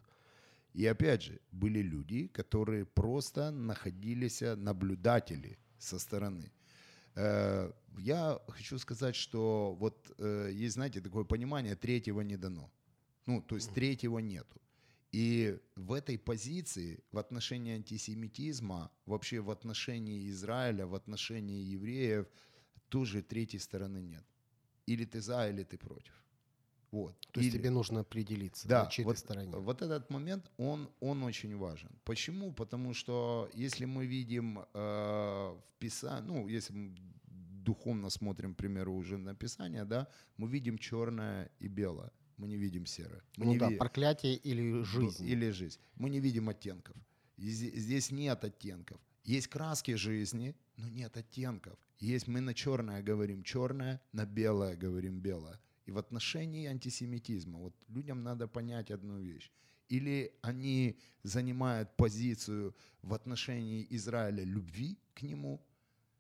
И 0.74 0.86
опять 0.86 1.24
же, 1.24 1.40
были 1.52 1.82
люди, 1.82 2.28
которые 2.28 2.86
просто 2.86 3.52
находились 3.52 4.42
э, 4.42 4.56
наблюдатели 4.56 5.58
со 5.80 6.00
стороны. 6.00 6.52
Э, 7.18 7.72
Я 7.98 8.40
хочу 8.48 8.78
сказать, 8.80 9.16
что 9.16 9.76
вот 9.80 10.12
э, 10.20 10.52
есть, 10.54 10.74
знаете, 10.74 11.02
такое 11.02 11.24
понимание, 11.24 11.76
третьего 11.76 12.22
не 12.22 12.38
дано. 12.38 12.72
Ну, 13.26 13.42
то 13.42 13.56
есть 13.56 13.74
третьего 13.74 14.20
нету. 14.20 14.62
И 15.12 15.58
в 15.76 15.94
этой 15.94 16.18
позиции, 16.18 17.00
в 17.12 17.18
отношении 17.18 17.74
антисемитизма, 17.74 18.92
вообще 19.06 19.40
в 19.40 19.50
отношении 19.50 20.30
Израиля, 20.30 20.86
в 20.86 20.94
отношении 20.94 21.74
евреев, 21.76 22.28
тоже 22.90 23.22
третьей 23.22 23.60
стороны 23.60 24.02
нет. 24.02 24.26
Или 24.86 25.06
ты 25.06 25.20
за, 25.22 25.50
или 25.50 25.64
ты 25.64 25.78
против. 25.78 26.14
Вот. 26.92 27.16
То 27.32 27.42
есть 27.42 27.54
Или- 27.54 27.60
тебе 27.62 27.70
нужно 27.70 28.00
определиться, 28.00 28.68
да, 28.68 28.84
на 28.86 28.90
чьей 28.90 29.06
вот, 29.06 29.18
стороне. 29.18 29.52
вот 29.52 29.82
этот 29.82 30.10
момент, 30.10 30.50
он, 30.58 30.90
он 31.00 31.24
очень 31.24 31.56
важен. 31.58 31.90
Почему? 32.04 32.52
Потому 32.54 32.94
что 32.94 33.50
если 33.54 33.86
мы 33.86 34.06
видим 34.06 34.60
э, 34.60 34.64
в 34.74 35.62
Писании, 35.80 36.28
ну, 36.28 36.48
если 36.48 36.74
мы 36.74 36.96
духовно 37.66 38.10
смотрим, 38.10 38.54
к 38.54 38.58
примеру, 38.58 38.94
уже 38.94 39.18
на 39.18 39.36
Писание, 39.36 39.86
да, 39.86 40.08
мы 40.38 40.48
видим 40.48 40.78
черное 40.78 41.50
и 41.60 41.68
белое, 41.68 42.12
мы 42.38 42.48
не 42.48 42.56
видим 42.58 42.86
серое. 42.86 43.22
Мы 43.38 43.46
ну 43.46 43.52
не 43.52 43.58
да, 43.60 43.70
ви- 43.70 43.78
проклятие 43.78 44.36
или 44.36 44.84
жизнь. 44.84 45.26
Или 45.28 45.52
жизнь. 45.52 45.80
Мы 45.96 46.10
не 46.10 46.20
видим 46.22 46.48
оттенков. 46.48 46.96
Здесь 47.38 48.12
нет 48.12 48.44
оттенков. 48.44 49.00
Есть 49.26 49.48
краски 49.48 49.96
жизни, 49.96 50.56
но 50.78 50.88
нет 50.88 51.18
оттенков. 51.18 51.78
Есть 52.00 52.28
мы 52.28 52.40
на 52.42 52.54
черное 52.54 53.02
говорим 53.04 53.44
черное, 53.44 54.00
на 54.14 54.26
белое 54.26 54.76
говорим 54.78 55.20
белое. 55.20 55.60
И 55.88 55.92
в 55.92 55.98
отношении 55.98 56.68
антисемитизма, 56.68 57.60
вот 57.60 57.74
людям 57.88 58.22
надо 58.24 58.48
понять 58.48 58.92
одну 58.92 59.20
вещь. 59.20 59.52
Или 59.88 60.32
они 60.42 61.00
занимают 61.24 61.96
позицию 61.96 62.76
в 63.02 63.14
отношении 63.14 63.88
Израиля 63.90 64.44
любви 64.44 64.98
к 65.14 65.22
нему, 65.24 65.62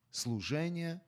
служения 0.09 1.01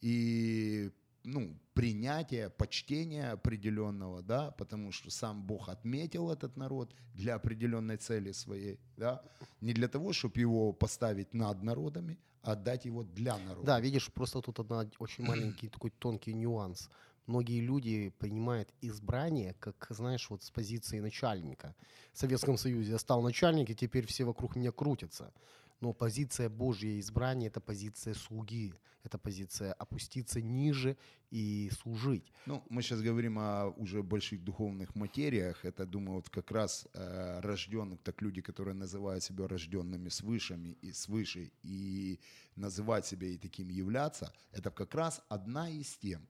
и 0.00 0.90
ну, 1.24 1.58
принятия, 1.74 2.48
почтения 2.48 3.32
определенного, 3.32 4.22
да, 4.22 4.50
потому 4.52 4.92
что 4.92 5.10
сам 5.10 5.42
Бог 5.42 5.68
отметил 5.68 6.30
этот 6.30 6.56
народ 6.56 6.94
для 7.14 7.34
определенной 7.34 7.96
цели 7.96 8.32
своей, 8.32 8.78
да, 8.96 9.22
не 9.60 9.72
для 9.72 9.88
того, 9.88 10.12
чтобы 10.12 10.40
его 10.40 10.72
поставить 10.72 11.34
над 11.34 11.62
народами, 11.62 12.18
а 12.42 12.52
отдать 12.52 12.86
его 12.86 13.02
для 13.02 13.36
народа. 13.38 13.66
Да, 13.66 13.80
видишь, 13.80 14.10
просто 14.12 14.40
тут 14.40 14.60
одна 14.60 14.88
очень 14.98 15.24
маленький 15.24 15.68
такой 15.68 15.90
тонкий 15.90 16.32
нюанс. 16.32 16.88
Многие 17.26 17.60
люди 17.60 18.10
принимают 18.18 18.72
избрание, 18.80 19.54
как, 19.58 19.86
знаешь, 19.90 20.30
вот 20.30 20.44
с 20.44 20.50
позиции 20.50 21.00
начальника. 21.00 21.74
В 22.12 22.18
Советском 22.18 22.56
Союзе 22.56 22.92
я 22.92 22.98
стал 22.98 23.20
начальник, 23.20 23.70
и 23.70 23.74
теперь 23.74 24.06
все 24.06 24.24
вокруг 24.24 24.54
меня 24.54 24.70
крутятся. 24.70 25.32
Но 25.80 25.92
позиция 25.92 26.48
Божья 26.48 26.98
избрания– 27.00 27.48
это 27.48 27.60
позиция 27.60 28.14
слуги, 28.14 28.72
это 29.02 29.18
позиция 29.18 29.72
опуститься 29.72 30.40
ниже 30.40 30.96
и 31.30 31.70
служить. 31.82 32.32
Ну, 32.46 32.62
мы 32.70 32.82
сейчас 32.82 33.02
говорим 33.02 33.38
о 33.38 33.74
уже 33.76 34.02
больших 34.02 34.42
духовных 34.42 34.94
материях. 34.94 35.64
Это, 35.64 35.84
думаю, 35.84 36.16
вот 36.16 36.30
как 36.30 36.50
раз 36.50 36.86
э, 36.94 37.40
рожденных, 37.40 38.00
так 38.02 38.22
люди, 38.22 38.40
которые 38.40 38.74
называют 38.74 39.22
себя 39.22 39.48
рожденными 39.48 40.08
свышами 40.08 40.78
и 40.80 40.92
свыше, 40.92 41.50
и 41.62 42.20
называть 42.54 43.04
себя 43.04 43.26
и 43.28 43.36
таким 43.36 43.68
являться, 43.68 44.32
это 44.52 44.70
как 44.70 44.94
раз 44.94 45.22
одна 45.28 45.68
из 45.68 45.96
тем 45.96 46.26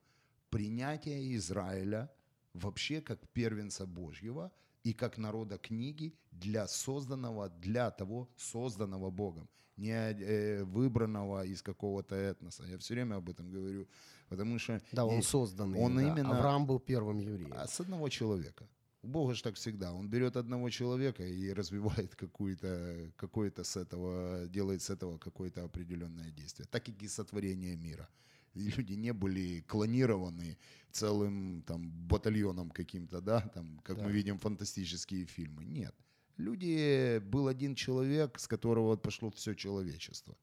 принятия 0.57 1.35
Израиля 1.37 2.09
вообще 2.55 3.01
как 3.01 3.19
первенца 3.35 3.87
Божьего 3.87 4.51
и 4.85 4.93
как 4.95 5.19
народа 5.19 5.59
книги 5.59 6.13
для 6.31 6.67
созданного, 6.67 7.49
для 7.49 7.91
того 7.91 8.29
созданного 8.37 9.11
Богом, 9.11 9.49
не 9.77 9.93
э, 9.93 10.65
выбранного 10.65 11.45
из 11.45 11.61
какого-то 11.63 12.15
этноса. 12.15 12.65
Я 12.65 12.77
все 12.79 12.95
время 12.95 13.17
об 13.17 13.29
этом 13.29 13.51
говорю, 13.51 13.87
потому 14.29 14.59
что 14.59 14.81
Да, 14.93 15.05
он 15.05 15.23
созданный. 15.23 15.79
он 15.79 15.97
да. 15.97 16.03
именно- 16.03 16.31
Авраам 16.39 16.67
был 16.67 16.81
первым 16.81 17.19
евреем. 17.19 17.53
а 17.55 17.67
с 17.67 17.81
одного 17.81 18.09
человека. 18.09 18.67
У 19.03 19.09
Бога 19.09 19.35
же 19.35 19.43
так 19.43 19.55
всегда. 19.55 19.93
Он 19.93 20.09
берет 20.09 20.37
одного 20.37 20.71
человека 20.71 21.23
и 21.23 21.53
развивает 21.53 22.15
какую-то, 22.17 23.13
какое-то 23.17 23.63
с 23.63 23.77
этого, 23.77 24.47
делает 24.49 24.81
с 24.81 24.91
этого 24.91 25.19
какое-то 25.19 25.65
определенное 25.65 26.31
действие. 26.31 26.67
Так 26.71 26.89
и 26.89 27.09
сотворение 27.09 27.77
мира. 27.77 28.09
И 28.57 28.71
люди 28.77 28.95
не 28.95 29.13
были 29.13 29.61
клонированы 29.69 30.57
целым 30.91 31.63
там 31.67 31.91
батальоном 31.91 32.71
каким-то, 32.71 33.21
да, 33.21 33.41
там, 33.55 33.81
как 33.85 33.99
Да. 33.99 34.05
мы 34.05 34.13
видим 34.13 34.39
фантастические 34.39 35.27
фильмы. 35.27 35.65
Нет. 35.65 35.95
Люди, 36.39 37.19
был 37.19 37.49
один 37.49 37.75
человек, 37.75 38.39
с 38.39 38.47
которого 38.49 38.97
пошло 38.97 39.31
все 39.31 39.55
человечество. 39.55 40.37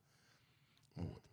Вот. 0.96 1.24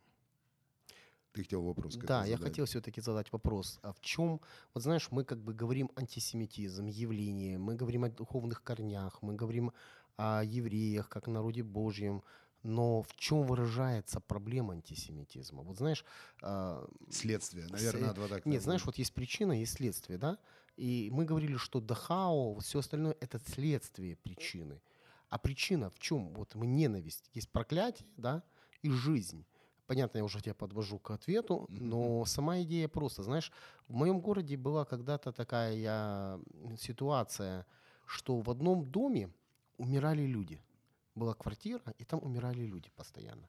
Ты 1.33 1.43
хотел 1.43 1.63
вопрос 1.63 1.95
Да, 1.97 2.01
какой 2.01 2.31
я 2.31 2.37
задать? 2.37 2.49
хотел 2.53 2.65
все-таки 2.65 3.01
задать 3.01 3.33
вопрос. 3.33 3.79
А 3.83 3.93
в 3.93 4.01
чем, 4.01 4.41
вот 4.75 4.83
знаешь, 4.83 5.09
мы 5.13 5.25
как 5.25 5.39
бы 5.39 5.55
говорим 5.55 5.91
антисемитизм, 5.97 6.87
явление, 6.87 7.59
мы 7.59 7.77
говорим 7.77 8.05
о 8.05 8.09
духовных 8.09 8.63
корнях, 8.63 9.23
мы 9.23 9.35
говорим 9.35 9.73
о 10.17 10.43
евреях, 10.43 11.09
как 11.09 11.29
народе 11.29 11.63
Божьем, 11.63 12.23
но 12.63 13.03
в 13.03 13.15
чем 13.17 13.43
выражается 13.45 14.21
проблема 14.21 14.75
антисемитизма? 14.75 15.63
Вот 15.63 15.77
знаешь, 15.79 16.05
а, 16.43 16.87
Следствие, 17.11 17.67
наверное, 17.69 18.09
С- 18.09 18.11
адвокат. 18.11 18.47
нет, 18.47 18.63
знаешь, 18.63 18.85
вот 18.85 18.97
есть 18.99 19.13
причина, 19.15 19.53
есть 19.53 19.75
следствие, 19.75 20.19
да? 20.19 20.39
И 20.77 21.09
мы 21.13 21.25
говорили, 21.25 21.57
что 21.57 21.81
Дахао, 21.81 22.59
все 22.61 22.79
остальное 22.79 23.17
это 23.21 23.39
следствие 23.39 24.17
причины. 24.17 24.81
А 25.29 25.39
причина 25.39 25.91
в 25.91 25.99
чем? 25.99 26.33
Вот 26.35 26.55
мы 26.55 26.67
ненависть, 26.67 27.31
есть 27.35 27.51
проклятие, 27.51 28.09
да, 28.17 28.43
и 28.83 28.91
жизнь. 28.91 29.45
Понятно, 29.87 30.19
я 30.19 30.25
уже 30.25 30.41
тебя 30.41 30.55
подвожу 30.55 30.99
к 30.99 31.11
ответу, 31.11 31.67
но 31.69 32.25
сама 32.25 32.63
идея 32.63 32.89
просто, 32.89 33.23
знаешь, 33.23 33.51
в 33.89 33.95
моем 33.95 34.21
городе 34.21 34.57
была 34.57 34.85
когда-то 34.85 35.33
такая 35.33 36.39
ситуация, 36.79 37.67
что 38.07 38.41
в 38.41 38.51
одном 38.51 38.85
доме 38.91 39.31
умирали 39.79 40.23
люди. 40.23 40.61
Была 41.21 41.35
квартира, 41.35 41.83
и 41.99 42.05
там 42.05 42.21
умирали 42.23 42.63
люди 42.63 42.91
постоянно. 42.97 43.47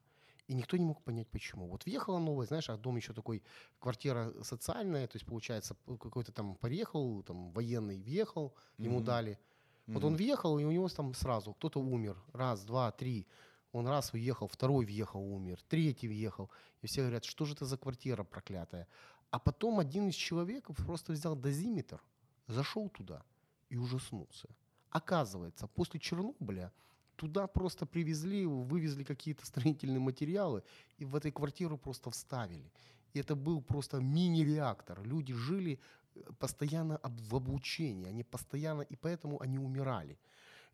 И 0.50 0.54
никто 0.54 0.76
не 0.76 0.84
мог 0.84 1.02
понять, 1.04 1.30
почему. 1.30 1.68
Вот 1.68 1.86
въехала 1.86 2.20
новая, 2.20 2.46
знаешь, 2.46 2.70
а 2.70 2.78
дом 2.78 2.98
еще 2.98 3.14
такой, 3.14 3.42
квартира 3.80 4.34
социальная, 4.44 5.08
то 5.08 5.16
есть, 5.16 5.26
получается, 5.26 5.78
какой-то 5.86 6.34
там 6.34 6.56
приехал, 6.56 7.24
там 7.24 7.52
военный 7.52 7.98
въехал, 7.98 8.54
ему 8.78 8.98
Мгм. 8.98 9.06
дали. 9.06 9.40
Вот 9.88 10.04
он 10.04 10.16
въехал, 10.16 10.60
и 10.60 10.66
у 10.66 10.72
него 10.72 10.90
там 10.90 11.14
сразу 11.14 11.54
кто-то 11.54 11.80
умер. 11.80 12.18
Раз, 12.34 12.66
два, 12.66 12.92
три. 12.92 13.26
Он 13.72 13.88
раз 13.88 14.14
уехал, 14.14 14.48
второй 14.50 14.86
въехал, 14.86 15.22
умер, 15.22 15.58
третий 15.70 16.10
въехал. 16.10 16.50
И 16.82 16.88
все 16.88 17.02
говорят, 17.02 17.24
что 17.24 17.46
же 17.46 17.54
это 17.54 17.66
за 17.66 17.78
квартира 17.78 18.26
проклятая. 18.26 18.86
А 19.30 19.40
потом 19.40 19.80
один 19.80 20.10
из 20.10 20.16
человеков 20.16 20.76
просто 20.86 21.14
взял 21.14 21.38
дозиметр, 21.38 22.02
зашел 22.48 22.90
туда 22.90 23.24
и 23.70 23.78
ужаснулся. 23.78 24.50
Оказывается, 24.90 25.68
после 25.68 26.02
Чернобыля 26.02 26.74
туда 27.22 27.46
просто 27.46 27.86
привезли, 27.86 28.48
вывезли 28.48 29.04
какие-то 29.04 29.46
строительные 29.46 30.00
материалы, 30.00 30.64
и 30.98 31.06
в 31.06 31.16
этой 31.16 31.32
квартиру 31.32 31.78
просто 31.78 32.10
вставили. 32.10 32.72
И 33.14 33.20
это 33.20 33.36
был 33.36 33.62
просто 33.62 34.00
мини-реактор. 34.00 35.04
Люди 35.04 35.34
жили 35.34 35.80
э, 36.16 36.22
постоянно 36.40 37.00
в 37.04 37.36
облучении, 37.36 38.10
они 38.10 38.24
постоянно, 38.24 38.82
и 38.82 38.96
поэтому 38.96 39.40
они 39.40 39.60
умирали. 39.60 40.18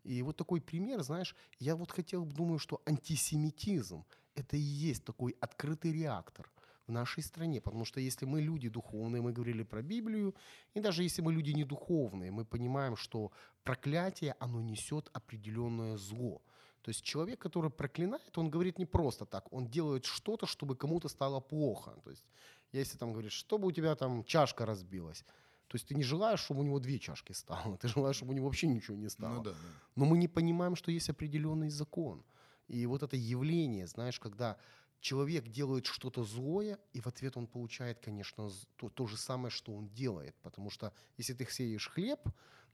И 0.04 0.22
вот 0.22 0.36
такой 0.36 0.60
пример, 0.60 1.02
знаешь, 1.02 1.36
я 1.60 1.76
вот 1.76 1.92
хотел, 1.92 2.24
думаю, 2.24 2.58
что 2.58 2.80
антисемитизм– 2.86 4.04
это 4.34 4.56
и 4.56 4.88
есть 4.88 5.04
такой 5.04 5.36
открытый 5.40 5.92
реактор 5.92 6.50
в 6.88 6.92
нашей 6.92 7.22
стране, 7.22 7.60
потому 7.60 7.84
что 7.84 8.00
если 8.00 8.26
мы 8.26 8.40
люди 8.40 8.68
духовные, 8.68 9.22
мы 9.22 9.32
говорили 9.32 9.62
про 9.62 9.82
Библию, 9.82 10.34
и 10.74 10.80
даже 10.80 11.02
если 11.02 11.22
мы 11.22 11.32
люди 11.32 11.50
не 11.52 11.64
духовные, 11.64 12.30
мы 12.30 12.44
понимаем, 12.44 12.96
что 12.96 13.30
проклятие, 13.62 14.34
оно 14.40 14.62
несет 14.62 15.10
определенное 15.12 15.96
зло. 15.96 16.42
То 16.82 16.90
есть 16.90 17.04
человек, 17.04 17.38
который 17.38 17.70
проклинает, 17.70 18.38
он 18.38 18.50
говорит 18.50 18.78
не 18.78 18.86
просто 18.86 19.26
так, 19.26 19.52
он 19.52 19.68
делает 19.68 20.06
что-то, 20.06 20.46
чтобы 20.46 20.76
кому-то 20.76 21.08
стало 21.08 21.40
плохо. 21.40 21.90
То 22.02 22.10
есть 22.10 22.24
если 22.72 22.98
там 22.98 23.12
говоришь, 23.12 23.32
чтобы 23.32 23.68
у 23.68 23.72
тебя 23.72 23.94
там 23.94 24.24
чашка 24.24 24.66
разбилась, 24.66 25.24
то 25.66 25.76
есть 25.76 25.88
ты 25.88 25.94
не 25.94 26.02
желаешь, 26.02 26.40
чтобы 26.40 26.60
у 26.60 26.64
него 26.64 26.78
две 26.80 26.98
чашки 26.98 27.32
стало, 27.32 27.76
ты 27.76 27.88
желаешь, 27.88 28.16
чтобы 28.16 28.32
у 28.32 28.34
него 28.34 28.46
вообще 28.46 28.66
ничего 28.66 28.96
не 28.96 29.10
стало. 29.10 29.34
Ну 29.34 29.42
да, 29.42 29.50
да. 29.50 29.56
Но 29.96 30.04
мы 30.06 30.16
не 30.16 30.28
понимаем, 30.28 30.76
что 30.76 30.90
есть 30.90 31.10
определенный 31.10 31.68
закон. 31.68 32.24
И 32.68 32.86
вот 32.86 33.02
это 33.02 33.16
явление, 33.16 33.86
знаешь, 33.86 34.18
когда 34.18 34.56
человек 35.00 35.48
делает 35.48 35.86
что-то 35.86 36.24
злое, 36.24 36.78
и 36.92 37.00
в 37.00 37.06
ответ 37.06 37.36
он 37.36 37.46
получает, 37.46 37.98
конечно, 38.00 38.50
то, 38.76 38.88
то 38.88 39.06
же 39.06 39.16
самое, 39.16 39.50
что 39.50 39.72
он 39.72 39.88
делает. 39.88 40.34
Потому 40.42 40.70
что 40.70 40.92
если 41.16 41.34
ты 41.34 41.46
сеешь 41.50 41.88
хлеб, 41.88 42.20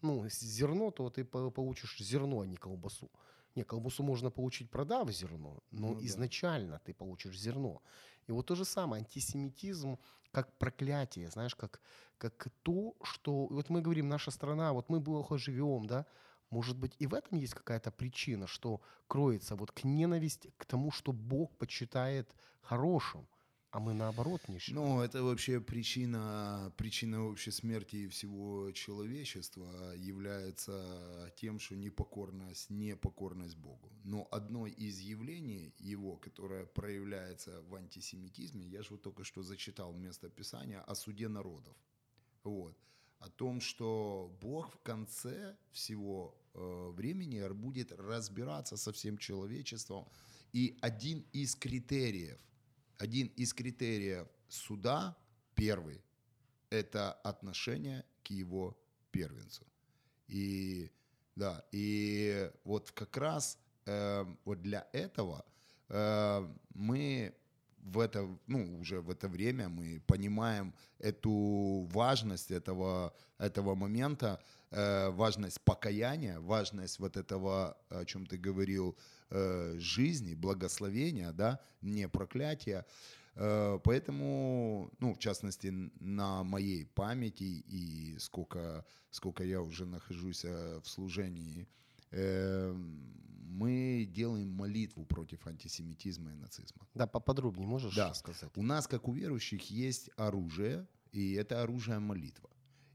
ну, 0.02 0.28
зерно, 0.28 0.90
то 0.90 1.10
ты 1.10 1.24
по- 1.24 1.50
получишь 1.50 1.98
зерно, 1.98 2.40
а 2.40 2.46
не 2.46 2.56
колбасу. 2.56 3.10
Не, 3.54 3.64
колбасу 3.64 4.02
можно 4.02 4.30
получить, 4.30 4.70
продав 4.70 5.10
зерно, 5.10 5.62
но 5.70 5.88
Ну 5.88 5.94
да. 5.94 6.06
изначально 6.06 6.80
ты 6.84 6.92
получишь 6.92 7.38
зерно. 7.38 7.82
И 8.26 8.32
вот 8.32 8.46
то 8.46 8.54
же 8.54 8.64
самое, 8.64 9.00
антисемитизм 9.00 9.98
как 10.32 10.58
проклятие, 10.58 11.30
знаешь, 11.30 11.54
как, 11.54 11.80
как 12.18 12.48
то, 12.62 12.96
что... 13.02 13.46
Вот 13.46 13.70
мы 13.70 13.80
говорим, 13.80 14.08
наша 14.08 14.32
страна, 14.32 14.72
вот 14.72 14.88
мы 14.88 15.00
плохо 15.00 15.38
живем, 15.38 15.86
да, 15.86 16.06
может 16.54 16.76
быть, 16.76 16.94
и 17.02 17.06
в 17.06 17.14
этом 17.14 17.38
есть 17.38 17.54
какая-то 17.54 17.90
причина, 17.90 18.46
что 18.46 18.80
кроется 19.08 19.56
вот 19.56 19.72
к 19.72 19.82
ненависти 19.84 20.52
к 20.56 20.64
тому, 20.66 20.92
что 20.92 21.12
Бог 21.12 21.50
почитает 21.58 22.28
хорошим, 22.60 23.26
а 23.70 23.80
мы 23.80 23.92
наоборот 23.92 24.40
не 24.48 24.60
считаем. 24.60 24.88
Ну, 24.88 25.00
это 25.00 25.24
вообще 25.24 25.60
причина, 25.60 26.72
причина 26.76 27.26
общей 27.26 27.50
смерти 27.50 28.06
всего 28.06 28.70
человечества 28.70 29.94
является 29.96 31.32
тем, 31.34 31.58
что 31.58 31.74
непокорность, 31.74 32.70
непокорность 32.70 33.56
Богу. 33.56 33.90
Но 34.04 34.28
одно 34.30 34.68
из 34.68 35.00
явлений 35.00 35.74
его, 35.78 36.16
которое 36.16 36.66
проявляется 36.66 37.62
в 37.62 37.74
антисемитизме, 37.74 38.64
я 38.64 38.82
же 38.82 38.90
вот 38.90 39.02
только 39.02 39.24
что 39.24 39.42
зачитал 39.42 39.92
место 39.92 40.28
Писания 40.28 40.80
о 40.82 40.94
суде 40.94 41.26
народов. 41.26 41.76
Вот. 42.44 42.76
О 43.18 43.28
том, 43.28 43.60
что 43.60 44.30
Бог 44.40 44.70
в 44.72 44.78
конце 44.82 45.56
всего 45.72 46.36
времени 46.54 47.46
будет 47.52 47.92
разбираться 47.92 48.76
со 48.76 48.92
всем 48.92 49.18
человечеством. 49.18 50.06
И 50.52 50.76
один 50.80 51.24
из 51.32 51.54
критериев, 51.54 52.38
один 52.98 53.26
из 53.36 53.52
критериев 53.52 54.28
суда, 54.48 55.16
первый, 55.54 56.00
это 56.70 57.12
отношение 57.12 58.04
к 58.22 58.30
его 58.30 58.76
первенцу. 59.10 59.64
И 60.28 60.90
да, 61.36 61.64
и 61.72 62.50
вот 62.64 62.92
как 62.92 63.16
раз 63.16 63.58
э, 63.86 64.24
вот 64.44 64.62
для 64.62 64.86
этого 64.92 65.44
э, 65.88 66.48
мы 66.74 67.34
в 67.84 67.98
это, 67.98 68.26
ну, 68.46 68.78
уже 68.80 69.00
в 69.00 69.10
это 69.10 69.28
время 69.28 69.68
мы 69.68 70.00
понимаем 70.06 70.72
эту 70.98 71.86
важность 71.92 72.50
этого, 72.50 73.12
этого 73.38 73.74
момента, 73.74 74.40
э, 74.40 74.63
важность 75.10 75.60
покаяния, 75.60 76.40
важность 76.40 76.98
вот 76.98 77.16
этого, 77.16 77.76
о 77.90 78.04
чем 78.04 78.26
ты 78.26 78.36
говорил, 78.36 78.96
э, 79.30 79.76
жизни, 79.78 80.34
благословения, 80.34 81.32
да, 81.32 81.58
не 81.82 82.08
проклятия. 82.08 82.84
Э, 83.36 83.78
Поэтому, 83.84 84.90
ну, 85.00 85.14
в 85.14 85.18
частности, 85.18 85.72
на 86.00 86.42
моей 86.44 86.84
памяти 86.86 87.64
и 87.72 88.16
сколько, 88.18 88.84
сколько 89.10 89.44
я 89.44 89.60
уже 89.60 89.86
нахожусь 89.86 90.44
э, 90.44 90.80
в 90.82 90.88
служении, 90.88 91.66
э, 92.12 92.74
мы 93.56 94.08
делаем 94.12 94.48
молитву 94.50 95.04
против 95.04 95.46
антисемитизма 95.46 96.32
и 96.32 96.34
нацизма. 96.34 96.86
Да, 96.94 97.06
поподробнее 97.06 97.66
можешь 97.68 97.94
Да. 97.94 98.10
рассказать? 98.10 98.50
У 98.56 98.62
нас, 98.62 98.86
как 98.86 99.08
у 99.08 99.12
верующих, 99.12 99.70
есть 99.70 100.10
оружие, 100.16 100.86
и 101.12 101.34
это 101.34 101.62
оружие 101.62 101.98
молитва. 102.00 102.50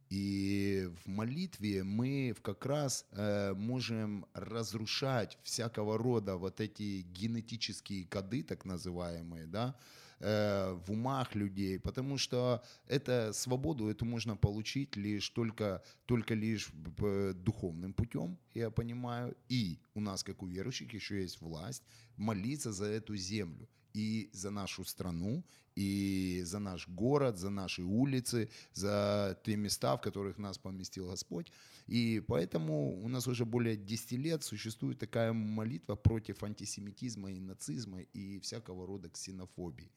И 0.10 0.90
в 1.04 1.08
молитве 1.08 1.84
мы 1.84 2.36
как 2.42 2.66
раз 2.66 3.06
э, 3.12 3.54
можем 3.54 4.26
разрушать 4.34 5.38
всякого 5.44 6.00
рода 6.00 6.36
вот 6.36 6.60
эти 6.60 7.02
генетические 7.02 8.06
коды, 8.06 8.42
так 8.42 8.66
называемые, 8.66 9.46
да, 9.46 9.76
э, 10.20 10.74
в 10.88 10.92
умах 10.92 11.36
людей, 11.36 11.80
потому 11.80 12.18
что 12.18 12.64
это 12.88 13.34
свободу 13.34 13.88
эту 13.88 14.06
можно 14.06 14.36
получить 14.36 14.96
лишь 14.96 15.30
только, 15.30 15.84
только 16.08 16.34
лишь 16.34 16.70
духовным 17.36 17.94
путем, 17.94 18.40
я 18.56 18.72
понимаю, 18.72 19.38
и 19.48 19.80
у 19.94 20.02
нас, 20.02 20.24
как 20.24 20.42
у 20.42 20.48
верующих, 20.48 20.92
еще 20.92 21.22
есть 21.22 21.40
власть 21.40 21.84
молиться 22.18 22.72
за 22.72 22.86
эту 22.86 23.16
землю 23.16 23.68
и 23.94 24.30
за 24.34 24.52
нашу 24.52 24.86
страну, 24.86 25.44
и 25.76 26.42
за 26.44 26.60
наш 26.60 26.88
город, 26.88 27.38
за 27.38 27.50
наши 27.50 27.84
улицы, 27.84 28.50
за 28.74 29.40
те 29.44 29.56
места, 29.56 29.96
в 29.96 30.02
которых 30.02 30.38
нас 30.38 30.58
поместил 30.58 31.08
Господь. 31.08 31.52
И 31.88 32.22
поэтому 32.28 33.02
у 33.04 33.08
нас 33.08 33.28
уже 33.28 33.46
более 33.46 33.76
10 33.76 34.12
лет 34.12 34.44
существует 34.44 35.00
такая 35.00 35.34
молитва 35.34 35.96
против 35.96 36.44
антисемитизма 36.44 37.32
и 37.32 37.40
нацизма 37.40 38.02
и 38.02 38.40
всякого 38.40 38.86
рода 38.86 39.10
ксенофобии. 39.10 39.92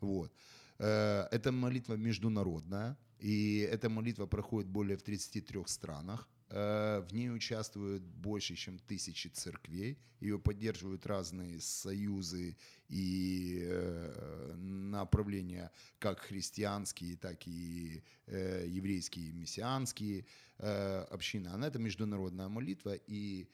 Вот. 0.00 0.32
Э, 0.78 1.26
эта 1.30 1.52
молитва 1.52 1.94
международная, 1.94 2.96
и 3.20 3.58
эта 3.60 3.88
молитва 3.88 4.26
проходит 4.26 4.68
более 4.68 4.96
в 4.96 5.02
33 5.02 5.62
странах. 5.66 6.28
Э, 6.50 7.00
в 7.06 7.12
ней 7.12 7.30
участвуют 7.30 8.02
больше, 8.02 8.54
чем 8.54 8.78
тысячи 8.78 9.28
церквей. 9.28 9.98
Ее 10.20 10.38
поддерживают 10.38 11.06
разные 11.06 11.60
союзы 11.60 12.56
и 12.88 13.60
э, 13.64 14.54
направления, 14.56 15.70
как 15.98 16.20
христианские, 16.20 17.16
так 17.16 17.46
и 17.46 18.02
э, 18.26 18.64
еврейские, 18.66 19.32
мессианские 19.32 20.24
общины. 20.58 21.48
Она 21.48 21.68
это 21.68 21.78
международная 21.78 22.48
молитва, 22.48 22.96
и 23.06 23.46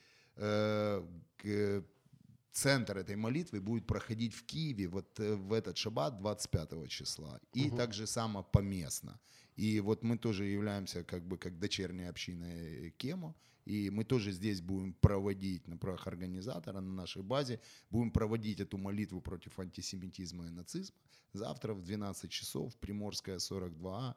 центр 2.51 2.97
этой 2.97 3.14
молитвы 3.14 3.61
будет 3.61 3.86
проходить 3.86 4.32
в 4.32 4.47
Киеве 4.47 4.88
вот 4.88 5.18
в 5.18 5.53
этот 5.53 5.76
шаббат 5.76 6.16
25 6.16 6.88
числа. 6.88 7.40
И 7.53 7.68
угу. 7.68 7.76
также 7.76 8.07
само 8.07 8.42
поместно. 8.42 9.20
И 9.57 9.80
вот 9.80 10.02
мы 10.02 10.18
тоже 10.18 10.44
являемся 10.44 11.05
как 11.05 11.26
бы 11.26 11.38
как 11.38 11.59
дочерняя 11.59 12.11
община 12.11 12.44
э, 12.44 12.90
Кемо, 12.96 13.36
и 13.64 13.88
мы 13.90 14.05
тоже 14.05 14.32
здесь 14.32 14.61
будем 14.61 14.92
проводить 14.94 15.66
на 15.68 15.76
правах 15.76 16.07
организатора 16.07 16.80
на 16.80 16.92
нашей 16.92 17.22
базе, 17.22 17.61
будем 17.90 18.11
проводить 18.11 18.61
эту 18.61 18.76
молитву 18.78 19.20
против 19.20 19.59
антисемитизма 19.59 20.46
и 20.46 20.50
нацизма. 20.50 20.96
Завтра 21.32 21.72
в 21.72 21.82
12 21.82 22.30
часов, 22.30 22.76
Приморская 22.76 23.38
42, 23.38 24.16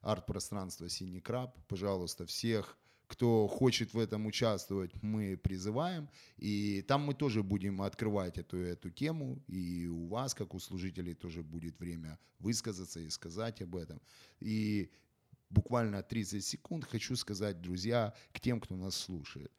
арт-пространство 0.00 0.88
«Синий 0.88 1.20
краб». 1.20 1.56
Пожалуйста, 1.68 2.26
всех 2.26 2.76
кто 3.10 3.48
хочет 3.48 3.92
в 3.92 3.98
этом 3.98 4.26
участвовать, 4.26 4.92
мы 5.02 5.36
призываем. 5.36 6.08
И 6.38 6.82
там 6.82 7.02
мы 7.02 7.14
тоже 7.14 7.42
будем 7.42 7.82
открывать 7.82 8.38
эту, 8.38 8.56
эту 8.58 8.90
тему. 8.90 9.42
И 9.48 9.88
у 9.88 10.06
вас, 10.06 10.32
как 10.32 10.54
у 10.54 10.60
служителей, 10.60 11.14
тоже 11.14 11.42
будет 11.42 11.80
время 11.80 12.20
высказаться 12.38 13.00
и 13.00 13.10
сказать 13.10 13.62
об 13.62 13.74
этом. 13.74 14.00
И 14.38 14.90
буквально 15.50 16.02
30 16.04 16.44
секунд 16.44 16.84
хочу 16.84 17.16
сказать, 17.16 17.60
друзья, 17.60 18.14
к 18.32 18.38
тем, 18.38 18.60
кто 18.60 18.76
нас 18.76 18.94
слушает. 18.94 19.50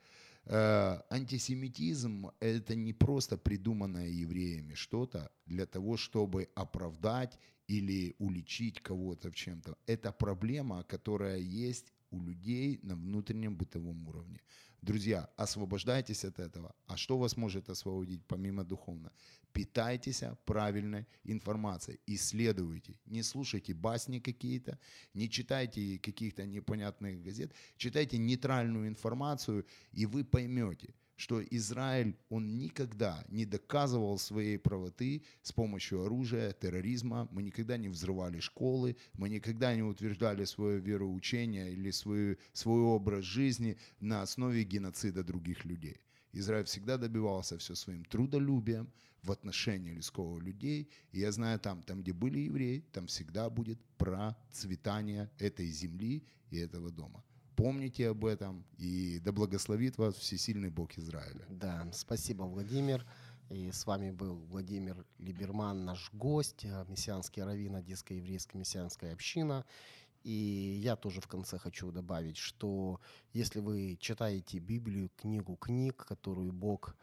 Э, 0.45 1.01
антисемитизм– 1.09 2.31
это 2.39 2.73
не 2.75 2.93
просто 2.93 3.37
придуманное 3.37 4.07
евреями 4.07 4.75
что-то 4.75 5.29
для 5.45 5.65
того, 5.65 5.97
чтобы 5.97 6.47
оправдать 6.55 7.37
или 7.67 8.15
уличить 8.17 8.79
кого-то 8.81 9.29
в 9.29 9.35
чем-то. 9.35 9.77
Это 9.87 10.13
проблема, 10.13 10.83
которая 10.83 11.39
есть 11.39 11.91
у 12.11 12.21
людей 12.21 12.79
на 12.83 12.95
внутреннем 12.95 13.55
бытовом 13.55 14.07
уровне. 14.07 14.41
Друзья, 14.81 15.29
освобождайтесь 15.37 16.25
от 16.25 16.39
этого. 16.39 16.75
А 16.87 16.97
что 16.97 17.17
вас 17.17 17.37
может 17.37 17.69
освободить 17.69 18.25
помимо 18.27 18.63
духовного? 18.63 19.13
Питайтесь 19.53 20.23
правильной 20.45 21.05
информацией, 21.23 21.99
исследуйте. 22.07 22.99
Не 23.05 23.23
слушайте 23.23 23.73
басни 23.73 24.19
какие-то, 24.19 24.79
не 25.13 25.29
читайте 25.29 25.99
каких-то 25.99 26.45
непонятных 26.45 27.21
газет, 27.21 27.53
читайте 27.77 28.17
нейтральную 28.17 28.87
информацию, 28.87 29.65
и 29.91 30.05
вы 30.05 30.23
поймете, 30.23 30.93
что 31.21 31.39
Израиль, 31.43 32.17
он 32.29 32.57
никогда 32.57 33.23
не 33.29 33.45
доказывал 33.45 34.17
своей 34.17 34.57
правоты 34.57 35.23
с 35.43 35.51
помощью 35.51 36.03
оружия, 36.03 36.51
терроризма. 36.51 37.27
Мы 37.31 37.43
никогда 37.43 37.77
не 37.77 37.89
взрывали 37.89 38.39
школы, 38.39 38.97
мы 39.13 39.29
никогда 39.29 39.75
не 39.75 39.83
утверждали 39.83 40.45
свое 40.45 40.79
вероучение 40.79 41.71
или 41.71 41.91
свой, 41.91 42.39
свой 42.53 42.81
образ 42.81 43.23
жизни 43.23 43.77
на 43.99 44.23
основе 44.23 44.63
геноцида 44.63 45.23
других 45.23 45.63
людей. 45.63 45.97
Израиль 46.33 46.65
всегда 46.65 46.97
добивался 46.97 47.57
все 47.59 47.75
своим 47.75 48.03
трудолюбием 48.03 48.91
в 49.21 49.31
отношении 49.31 49.91
людского 49.91 50.39
людей. 50.39 50.89
И 51.11 51.19
я 51.19 51.31
знаю, 51.31 51.59
там, 51.59 51.83
там, 51.83 52.01
где 52.01 52.13
были 52.13 52.39
евреи, 52.39 52.83
там 52.91 53.05
всегда 53.05 53.49
будет 53.51 53.79
процветание 53.97 55.29
этой 55.37 55.67
земли 55.67 56.23
и 56.49 56.57
этого 56.57 56.89
дома 56.89 57.23
помните 57.61 58.09
об 58.09 58.25
этом, 58.25 58.65
и 58.77 59.19
да 59.19 59.31
благословит 59.31 59.97
вас 59.97 60.15
всесильный 60.15 60.69
Бог 60.69 60.97
Израиля. 60.97 61.45
Да, 61.49 61.87
спасибо, 61.93 62.43
Владимир. 62.43 63.05
И 63.49 63.71
с 63.71 63.85
вами 63.85 64.11
был 64.11 64.35
Владимир 64.49 65.05
Либерман, 65.19 65.85
наш 65.85 66.09
гость, 66.13 66.63
э, 66.63 66.85
мессианский 66.87 67.43
раввин 67.43 67.75
Одесской 67.75 68.17
еврейской 68.17 68.57
мессианской 68.57 69.13
община. 69.13 69.65
И 70.23 70.79
я 70.83 70.95
тоже 70.95 71.21
в 71.21 71.27
конце 71.27 71.59
хочу 71.59 71.91
добавить, 71.91 72.37
что 72.37 72.99
если 73.33 73.59
вы 73.59 73.97
читаете 73.99 74.59
Библию, 74.59 75.11
книгу 75.17 75.55
книг, 75.55 76.05
которую 76.07 76.53
Бог 76.53 76.95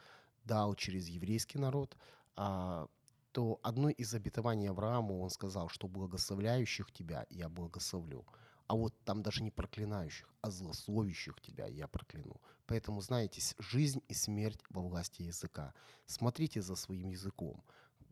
дал 0.45 0.75
через 0.75 1.09
еврейский 1.09 1.59
народ, 1.59 1.97
а, 2.35 2.89
то 3.33 3.61
одно 3.63 3.91
из 3.91 4.15
обетований 4.15 4.71
Аврааму 4.71 5.21
он 5.21 5.31
сказал, 5.31 5.69
что 5.69 5.87
благословляющих 5.87 6.91
тебя 6.93 7.27
я 7.29 7.49
благословлю 7.49 8.25
а 8.68 8.76
вот 8.76 8.94
там 9.04 9.22
даже 9.22 9.44
не 9.44 9.52
проклинающих, 9.52 10.30
а 10.42 10.50
злословящих 10.50 11.42
тебя 11.42 11.68
я 11.68 11.88
прокляну. 11.88 12.42
Поэтому, 12.66 13.02
знаете, 13.02 13.42
жизнь 13.60 14.02
и 14.08 14.14
смерть 14.14 14.62
во 14.70 14.82
власти 14.82 15.24
языка. 15.24 15.74
Смотрите 16.06 16.62
за 16.62 16.76
своим 16.76 17.10
языком. 17.10 17.64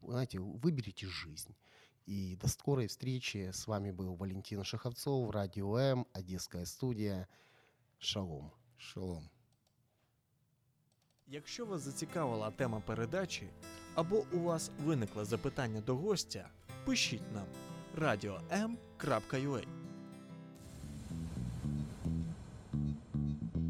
Знаете, 0.03 0.39
выберите 0.39 1.07
жизнь. 1.07 1.55
И 2.05 2.35
до 2.35 2.47
скорой 2.47 2.87
встречи. 2.87 3.51
С 3.53 3.67
вами 3.67 3.91
был 3.91 4.15
Валентин 4.15 4.63
Шаховцов, 4.63 5.31
Радио 5.31 5.77
М, 5.77 6.05
Одесская 6.13 6.65
студія. 6.65 7.27
Шалом. 7.99 8.51
Шалом. 8.77 9.29
Якщо 11.27 11.65
вас 11.65 11.81
зацікавила 11.81 12.51
тема 12.51 12.79
передачі 12.79 13.49
або 13.95 14.25
у 14.31 14.39
вас 14.39 14.71
виникло 14.83 15.25
запитання 15.25 15.81
до 15.81 15.95
гостя, 15.95 16.49
пишіть 16.85 17.31
нам 17.33 17.45
radio.m.ua 17.97 19.84